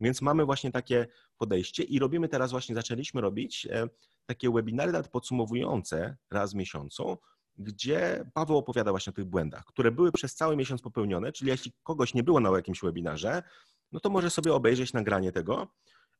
Więc 0.00 0.22
mamy 0.22 0.44
właśnie 0.44 0.70
takie 0.70 1.06
podejście 1.38 1.82
i 1.82 1.98
robimy 1.98 2.28
teraz 2.28 2.50
właśnie, 2.50 2.74
zaczęliśmy 2.74 3.20
robić 3.20 3.66
e, 3.70 3.88
takie 4.26 4.50
webinary 4.50 4.92
nawet 4.92 5.08
podsumowujące 5.08 6.16
raz 6.30 6.52
w 6.52 6.56
miesiącu, 6.56 7.18
gdzie 7.56 8.24
Paweł 8.34 8.56
opowiada 8.56 8.90
właśnie 8.90 9.10
o 9.10 9.14
tych 9.14 9.24
błędach, 9.24 9.64
które 9.64 9.90
były 9.90 10.12
przez 10.12 10.34
cały 10.34 10.56
miesiąc 10.56 10.82
popełnione, 10.82 11.32
czyli 11.32 11.50
jeśli 11.50 11.72
kogoś 11.82 12.14
nie 12.14 12.22
było 12.22 12.40
na 12.40 12.50
jakimś 12.50 12.80
webinarze, 12.80 13.42
no 13.92 14.00
to 14.00 14.10
może 14.10 14.30
sobie 14.30 14.54
obejrzeć 14.54 14.92
nagranie 14.92 15.32
tego, 15.32 15.74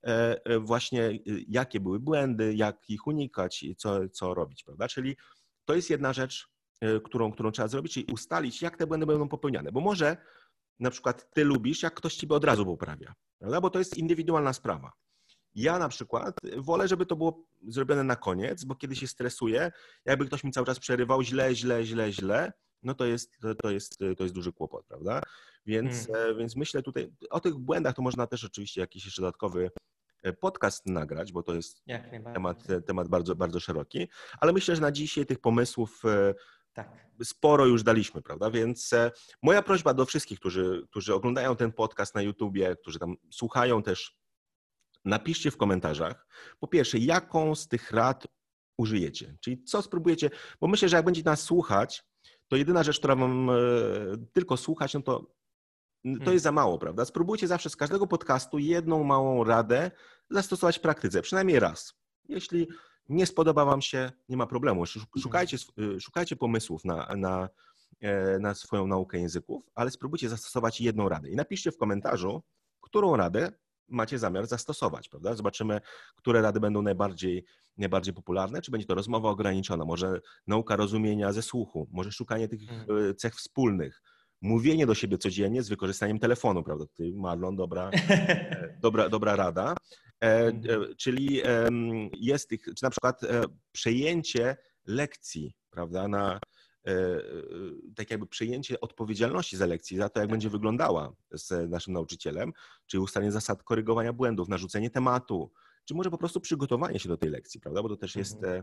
e, 0.06 0.40
e, 0.44 0.58
właśnie 0.58 1.18
jakie 1.48 1.80
były 1.80 2.00
błędy, 2.00 2.54
jak 2.54 2.90
ich 2.90 3.06
unikać 3.06 3.64
co, 3.76 4.08
co 4.08 4.34
robić, 4.34 4.64
prawda? 4.64 4.88
Czyli 4.88 5.16
to 5.64 5.74
jest 5.74 5.90
jedna 5.90 6.12
rzecz, 6.12 6.48
którą, 7.04 7.32
którą 7.32 7.50
trzeba 7.50 7.68
zrobić, 7.68 7.94
czyli 7.94 8.06
ustalić, 8.12 8.62
jak 8.62 8.76
te 8.76 8.86
błędy 8.86 9.06
będą 9.06 9.28
popełniane, 9.28 9.72
bo 9.72 9.80
może 9.80 10.16
na 10.80 10.90
przykład 10.90 11.30
ty 11.34 11.44
lubisz, 11.44 11.82
jak 11.82 11.94
ktoś 11.94 12.14
ciebie 12.14 12.34
od 12.34 12.44
razu 12.44 12.66
poprawia, 12.66 13.14
prawda? 13.38 13.60
bo 13.60 13.70
to 13.70 13.78
jest 13.78 13.98
indywidualna 13.98 14.52
sprawa. 14.52 14.92
Ja 15.54 15.78
na 15.78 15.88
przykład 15.88 16.36
wolę, 16.56 16.88
żeby 16.88 17.06
to 17.06 17.16
było 17.16 17.46
zrobione 17.68 18.04
na 18.04 18.16
koniec, 18.16 18.64
bo 18.64 18.74
kiedy 18.74 18.96
się 18.96 19.06
stresuję, 19.06 19.72
jakby 20.04 20.26
ktoś 20.26 20.44
mi 20.44 20.52
cały 20.52 20.66
czas 20.66 20.78
przerywał 20.78 21.22
źle, 21.22 21.54
źle, 21.54 21.84
źle, 21.84 22.12
źle, 22.12 22.52
no 22.82 22.94
to 22.94 23.06
jest, 23.06 23.38
to 23.62 23.70
jest, 23.70 23.98
to 24.16 24.22
jest 24.22 24.34
duży 24.34 24.52
kłopot, 24.52 24.86
prawda? 24.86 25.22
Więc, 25.66 26.06
hmm. 26.06 26.38
więc 26.38 26.56
myślę 26.56 26.82
tutaj, 26.82 27.12
o 27.30 27.40
tych 27.40 27.54
błędach 27.54 27.94
to 27.94 28.02
można 28.02 28.26
też 28.26 28.44
oczywiście 28.44 28.80
jakiś 28.80 29.04
jeszcze 29.04 29.22
dodatkowy 29.22 29.70
e, 30.22 30.32
podcast 30.32 30.86
nagrać, 30.86 31.32
bo 31.32 31.42
to 31.42 31.54
jest 31.54 31.82
temat, 32.34 32.64
temat 32.86 33.08
bardzo, 33.08 33.36
bardzo 33.36 33.60
szeroki, 33.60 34.08
ale 34.40 34.52
myślę, 34.52 34.76
że 34.76 34.82
na 34.82 34.92
dzisiaj 34.92 35.26
tych 35.26 35.38
pomysłów 35.38 36.02
e, 36.04 36.34
tak. 36.72 37.06
Sporo 37.24 37.66
już 37.66 37.82
daliśmy, 37.82 38.22
prawda? 38.22 38.50
Więc 38.50 38.92
e, 38.92 39.10
moja 39.42 39.62
prośba 39.62 39.94
do 39.94 40.06
wszystkich, 40.06 40.40
którzy, 40.40 40.86
którzy 40.90 41.14
oglądają 41.14 41.56
ten 41.56 41.72
podcast 41.72 42.14
na 42.14 42.22
YouTubie, 42.22 42.76
którzy 42.76 42.98
tam 42.98 43.16
słuchają 43.30 43.82
też, 43.82 44.20
napiszcie 45.04 45.50
w 45.50 45.56
komentarzach, 45.56 46.26
po 46.60 46.68
pierwsze, 46.68 46.98
jaką 46.98 47.54
z 47.54 47.68
tych 47.68 47.90
rad 47.90 48.26
użyjecie, 48.78 49.36
czyli 49.40 49.64
co 49.64 49.82
spróbujecie, 49.82 50.30
bo 50.60 50.68
myślę, 50.68 50.88
że 50.88 50.96
jak 50.96 51.04
będziecie 51.04 51.30
nas 51.30 51.42
słuchać, 51.42 52.04
to 52.50 52.56
jedyna 52.56 52.82
rzecz, 52.82 52.98
która 52.98 53.16
wam 53.16 53.50
e, 53.50 53.54
tylko 54.32 54.56
słuchać, 54.56 54.94
no 54.94 55.02
to 55.02 55.26
to 56.04 56.08
hmm. 56.08 56.32
jest 56.32 56.42
za 56.42 56.52
mało, 56.52 56.78
prawda? 56.78 57.04
Spróbujcie 57.04 57.46
zawsze 57.46 57.70
z 57.70 57.76
każdego 57.76 58.06
podcastu 58.06 58.58
jedną 58.58 59.04
małą 59.04 59.44
radę 59.44 59.90
zastosować 60.30 60.78
w 60.78 60.80
praktyce, 60.80 61.22
przynajmniej 61.22 61.60
raz. 61.60 61.94
Jeśli 62.28 62.68
nie 63.08 63.26
spodoba 63.26 63.64
Wam 63.64 63.82
się, 63.82 64.12
nie 64.28 64.36
ma 64.36 64.46
problemu. 64.46 64.84
Szukajcie, 65.22 65.56
y, 65.78 66.00
szukajcie 66.00 66.36
pomysłów 66.36 66.84
na, 66.84 67.08
na, 67.16 67.48
e, 68.00 68.38
na 68.38 68.54
swoją 68.54 68.86
naukę 68.86 69.18
języków, 69.18 69.70
ale 69.74 69.90
spróbujcie 69.90 70.28
zastosować 70.28 70.80
jedną 70.80 71.08
radę. 71.08 71.30
I 71.30 71.36
napiszcie 71.36 71.72
w 71.72 71.78
komentarzu, 71.78 72.42
którą 72.80 73.16
radę 73.16 73.52
macie 73.90 74.18
zamiar 74.18 74.46
zastosować, 74.46 75.08
prawda? 75.08 75.34
Zobaczymy, 75.34 75.80
które 76.16 76.42
rady 76.42 76.60
będą 76.60 76.82
najbardziej, 76.82 77.44
najbardziej 77.78 78.14
popularne, 78.14 78.62
czy 78.62 78.70
będzie 78.70 78.86
to 78.86 78.94
rozmowa 78.94 79.28
ograniczona, 79.28 79.84
może 79.84 80.20
nauka 80.46 80.76
rozumienia 80.76 81.32
ze 81.32 81.42
słuchu, 81.42 81.88
może 81.92 82.12
szukanie 82.12 82.48
tych 82.48 82.60
hmm. 82.66 83.16
cech 83.16 83.34
wspólnych, 83.34 84.02
mówienie 84.40 84.86
do 84.86 84.94
siebie 84.94 85.18
codziennie 85.18 85.62
z 85.62 85.68
wykorzystaniem 85.68 86.18
telefonu, 86.18 86.62
prawda? 86.62 86.86
Tutaj 86.86 87.12
Marlon, 87.12 87.56
dobra, 87.56 87.90
e, 87.90 88.78
dobra, 88.82 89.08
dobra 89.08 89.36
rada. 89.36 89.74
E, 90.22 90.46
e, 90.46 90.52
czyli 90.96 91.42
jest 92.20 92.48
tych, 92.48 92.64
czy 92.64 92.82
na 92.82 92.90
przykład 92.90 93.22
e, 93.22 93.42
przejęcie 93.72 94.56
lekcji, 94.86 95.54
prawda, 95.70 96.08
na 96.08 96.40
tak 97.96 98.10
jakby 98.10 98.26
przejęcie 98.26 98.80
odpowiedzialności 98.80 99.56
za 99.56 99.66
lekcję, 99.66 99.98
za 99.98 100.08
to, 100.08 100.20
jak 100.20 100.28
tak. 100.28 100.30
będzie 100.30 100.50
wyglądała 100.50 101.12
z 101.30 101.70
naszym 101.70 101.92
nauczycielem, 101.92 102.52
czyli 102.86 103.00
ustalenie 103.00 103.32
zasad 103.32 103.62
korygowania 103.62 104.12
błędów, 104.12 104.48
narzucenie 104.48 104.90
tematu, 104.90 105.52
czy 105.84 105.94
może 105.94 106.10
po 106.10 106.18
prostu 106.18 106.40
przygotowanie 106.40 106.98
się 106.98 107.08
do 107.08 107.16
tej 107.16 107.30
lekcji, 107.30 107.60
prawda? 107.60 107.82
Bo 107.82 107.88
to 107.88 107.96
też 107.96 108.16
jest 108.16 108.44
mhm. 108.44 108.62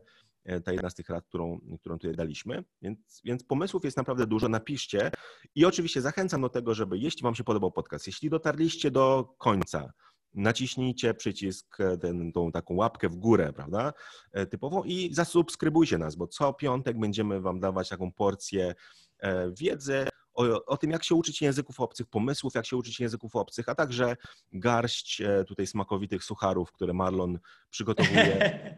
ta 0.63 0.71
jedna 0.71 0.89
z 0.89 0.95
tych 0.95 1.09
rad, 1.09 1.25
którą, 1.25 1.59
którą 1.79 1.99
tutaj 1.99 2.15
daliśmy. 2.15 2.63
Więc, 2.81 3.21
więc 3.25 3.43
pomysłów 3.43 3.85
jest 3.85 3.97
naprawdę 3.97 4.27
dużo. 4.27 4.49
Napiszcie 4.49 5.11
i 5.55 5.65
oczywiście 5.65 6.01
zachęcam 6.01 6.41
do 6.41 6.49
tego, 6.49 6.73
żeby 6.73 6.97
jeśli 6.97 7.23
Wam 7.23 7.35
się 7.35 7.43
podobał 7.43 7.71
podcast, 7.71 8.07
jeśli 8.07 8.29
dotarliście 8.29 8.91
do 8.91 9.35
końca, 9.37 9.93
naciśnijcie 10.33 11.13
przycisk, 11.13 11.79
e, 11.79 11.97
ten, 11.97 12.31
tą 12.31 12.51
taką 12.51 12.75
łapkę 12.75 13.09
w 13.09 13.15
górę, 13.15 13.53
prawda, 13.53 13.93
e, 14.31 14.45
typową 14.45 14.83
i 14.83 15.13
zasubskrybujcie 15.13 15.97
nas, 15.97 16.15
bo 16.15 16.27
co 16.27 16.53
piątek 16.53 16.99
będziemy 16.99 17.41
Wam 17.41 17.59
dawać 17.59 17.89
taką 17.89 18.11
porcję 18.11 18.75
e, 19.19 19.51
wiedzy 19.51 20.07
o, 20.33 20.65
o, 20.65 20.77
tym, 20.77 20.91
jak 20.91 21.03
się 21.03 21.15
uczyć 21.15 21.41
języków 21.41 21.79
obcych, 21.79 22.07
pomysłów, 22.07 22.55
jak 22.55 22.65
się 22.65 22.77
uczyć 22.77 22.99
języków 22.99 23.35
obcych, 23.35 23.69
a 23.69 23.75
także 23.75 24.15
garść 24.53 25.21
tutaj 25.47 25.67
smakowitych 25.67 26.23
sucharów, 26.23 26.71
które 26.71 26.93
Marlon 26.93 27.39
przygotowuje. 27.69 28.77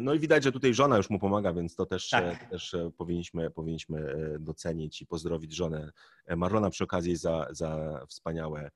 No 0.00 0.14
i 0.14 0.18
widać, 0.18 0.44
że 0.44 0.52
tutaj 0.52 0.74
żona 0.74 0.96
już 0.96 1.10
mu 1.10 1.18
pomaga, 1.18 1.52
więc 1.52 1.76
to 1.76 1.86
też, 1.86 2.10
tak. 2.10 2.50
też 2.50 2.76
powinniśmy, 2.96 3.50
powinniśmy 3.50 4.14
docenić 4.40 5.02
i 5.02 5.06
pozdrowić 5.06 5.54
żonę 5.54 5.90
Marlona 6.36 6.70
przy 6.70 6.84
okazji 6.84 7.16
za, 7.16 7.46
za 7.50 8.00
wspaniałe 8.08 8.70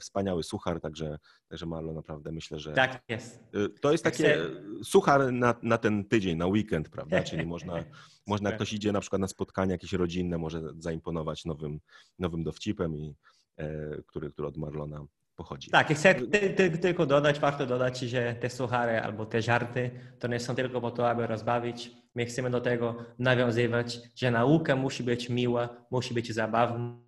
wspaniały 0.00 0.42
suchar, 0.42 0.80
także, 0.80 1.18
także 1.48 1.66
Marlo 1.66 1.92
naprawdę 1.92 2.32
myślę, 2.32 2.58
że 2.58 2.72
tak 2.72 3.02
jest. 3.08 3.44
E, 3.54 3.68
to 3.80 3.92
jest 3.92 4.04
takie 4.04 4.38
suchar 4.82 5.32
na, 5.32 5.54
na 5.62 5.78
ten 5.78 6.04
tydzień, 6.04 6.36
na 6.36 6.46
weekend, 6.46 6.88
prawda? 6.88 7.22
Czyli 7.30 7.46
można, 7.46 7.84
można 8.26 8.48
jak 8.48 8.56
ktoś 8.56 8.72
idzie 8.72 8.92
na 8.92 9.00
przykład 9.00 9.20
na 9.20 9.28
spotkanie 9.28 9.72
jakieś 9.72 9.92
rodzinne, 9.92 10.38
może 10.38 10.60
zaimponować 10.78 11.44
nowym, 11.44 11.80
nowym 12.18 12.44
dowcipem, 12.44 12.96
i, 12.96 13.14
e, 13.56 14.02
który, 14.06 14.30
który 14.30 14.48
od 14.48 14.56
Marlona 14.56 15.06
pochodzi. 15.36 15.70
Tak, 15.70 15.94
chcę 15.94 16.14
ty, 16.14 16.50
ty, 16.50 16.78
tylko 16.78 17.06
dodać, 17.06 17.40
warto 17.40 17.66
dodać, 17.66 17.98
że 17.98 18.34
te 18.34 18.50
suchary 18.50 19.00
albo 19.00 19.26
te 19.26 19.42
żarty 19.42 19.90
to 20.18 20.28
nie 20.28 20.40
są 20.40 20.54
tylko 20.54 20.80
po 20.80 20.90
to, 20.90 21.10
aby 21.10 21.26
rozbawić. 21.26 21.90
My 22.14 22.26
chcemy 22.26 22.50
do 22.50 22.60
tego 22.60 22.96
nawiązywać, 23.18 23.98
że 24.16 24.30
nauka 24.30 24.76
musi 24.76 25.02
być 25.02 25.28
miła, 25.28 25.68
musi 25.90 26.14
być 26.14 26.32
zabawna 26.32 27.04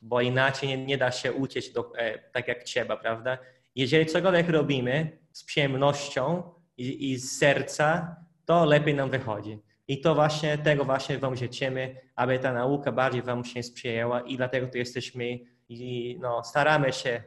bo 0.00 0.20
inaczej 0.20 0.68
nie, 0.68 0.84
nie 0.84 0.98
da 0.98 1.12
się 1.12 1.32
uciec 1.32 1.72
do, 1.72 1.92
e, 1.96 2.18
tak 2.18 2.48
jak 2.48 2.62
trzeba, 2.62 2.96
prawda? 2.96 3.38
Jeżeli 3.74 4.06
cokolwiek 4.06 4.48
robimy 4.48 5.18
z 5.32 5.44
przyjemnością 5.44 6.42
i, 6.76 7.10
i, 7.10 7.16
z 7.16 7.38
serca, 7.38 8.16
to 8.44 8.64
lepiej 8.64 8.94
nam 8.94 9.10
wychodzi. 9.10 9.58
I 9.88 10.00
to 10.00 10.14
właśnie, 10.14 10.58
tego 10.58 10.84
właśnie 10.84 11.18
Wam 11.18 11.36
życzymy, 11.36 11.96
aby 12.16 12.38
ta 12.38 12.52
nauka 12.52 12.92
bardziej 12.92 13.22
Wam 13.22 13.44
się 13.44 13.62
sprzyjała 13.62 14.20
i 14.20 14.36
dlatego 14.36 14.66
tu 14.66 14.78
jesteśmy 14.78 15.38
i 15.68 16.18
no, 16.20 16.44
staramy 16.44 16.92
się 16.92 17.22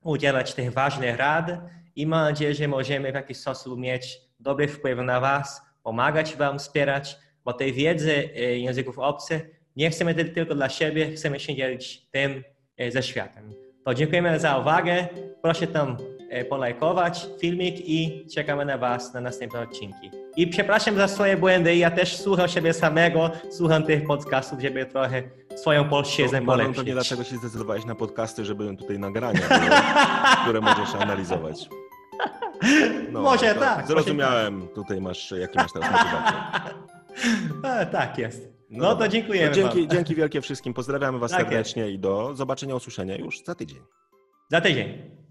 udzielać 0.00 0.54
tych 0.54 0.72
ważnych 0.72 1.16
rad 1.16 1.50
i 1.96 2.06
mam 2.06 2.24
nadzieję, 2.24 2.54
że 2.54 2.68
możemy 2.68 3.12
w 3.12 3.14
jakiś 3.14 3.36
sposób 3.36 3.78
mieć 3.78 4.20
dobry 4.40 4.68
wpływ 4.68 4.98
na 4.98 5.20
Was, 5.20 5.62
pomagać 5.82 6.36
Wam, 6.36 6.58
wspierać, 6.58 7.16
bo 7.44 7.52
tej 7.52 7.72
wiedzy 7.72 8.30
e, 8.34 8.58
języków 8.58 8.98
obcych 8.98 9.61
nie 9.76 9.90
chcemy 9.90 10.14
tylko 10.14 10.54
dla 10.54 10.68
siebie, 10.68 11.10
chcemy 11.12 11.40
się 11.40 11.54
dzielić 11.54 12.06
tym 12.10 12.42
e, 12.76 12.90
ze 12.90 13.02
światem. 13.02 13.54
To 13.84 13.94
dziękujemy 13.94 14.40
za 14.40 14.58
uwagę. 14.58 15.06
Proszę 15.42 15.66
tam 15.66 15.96
e, 16.30 16.44
polajkować 16.44 17.26
filmik 17.40 17.88
i 17.88 18.26
czekamy 18.34 18.64
na 18.64 18.78
Was 18.78 19.14
na 19.14 19.20
następne 19.20 19.60
odcinki. 19.60 20.10
I 20.36 20.46
przepraszam 20.46 20.96
za 20.96 21.08
swoje 21.08 21.36
błędy. 21.36 21.76
Ja 21.76 21.90
też 21.90 22.16
słucham 22.16 22.48
siebie 22.48 22.72
samego, 22.72 23.30
słucham 23.50 23.82
tych 23.82 24.06
podcastów, 24.06 24.60
żeby 24.60 24.86
trochę 24.86 25.22
swoją 25.56 25.88
polszczyznę 25.88 26.40
no, 26.40 26.46
polepszyć. 26.46 26.76
To 26.76 26.82
nie 26.82 26.92
dlatego 26.92 27.24
się 27.24 27.36
zdecydowałeś 27.36 27.84
na 27.84 27.94
podcasty, 27.94 28.44
żeby 28.44 28.76
tutaj 28.76 28.98
nagrania, 28.98 29.40
które 30.42 30.60
możesz 30.60 30.94
analizować. 30.94 31.68
No, 33.12 33.22
może 33.22 33.54
tak. 33.54 33.86
Zrozumiałem. 33.86 34.54
Może. 34.58 34.74
Tutaj 34.74 35.00
masz, 35.00 35.30
jaki 35.30 35.58
masz 35.58 35.72
teraz 35.72 35.90
motywację. 35.92 36.38
tak 37.92 38.18
jest. 38.18 38.51
No, 38.72 38.84
no 38.84 38.96
to 38.96 39.08
dziękujemy. 39.08 39.48
No 39.48 39.54
dzięki, 39.54 39.88
dzięki 39.88 40.14
wielkie 40.14 40.40
wszystkim. 40.40 40.74
Pozdrawiamy 40.74 41.18
Was 41.18 41.30
tak 41.30 41.40
serdecznie 41.40 41.82
jest. 41.82 41.94
i 41.94 41.98
do 41.98 42.34
zobaczenia, 42.34 42.74
usłyszenia 42.74 43.16
już 43.16 43.44
za 43.44 43.54
tydzień. 43.54 43.80
Za 44.48 44.60
tydzień. 44.60 45.21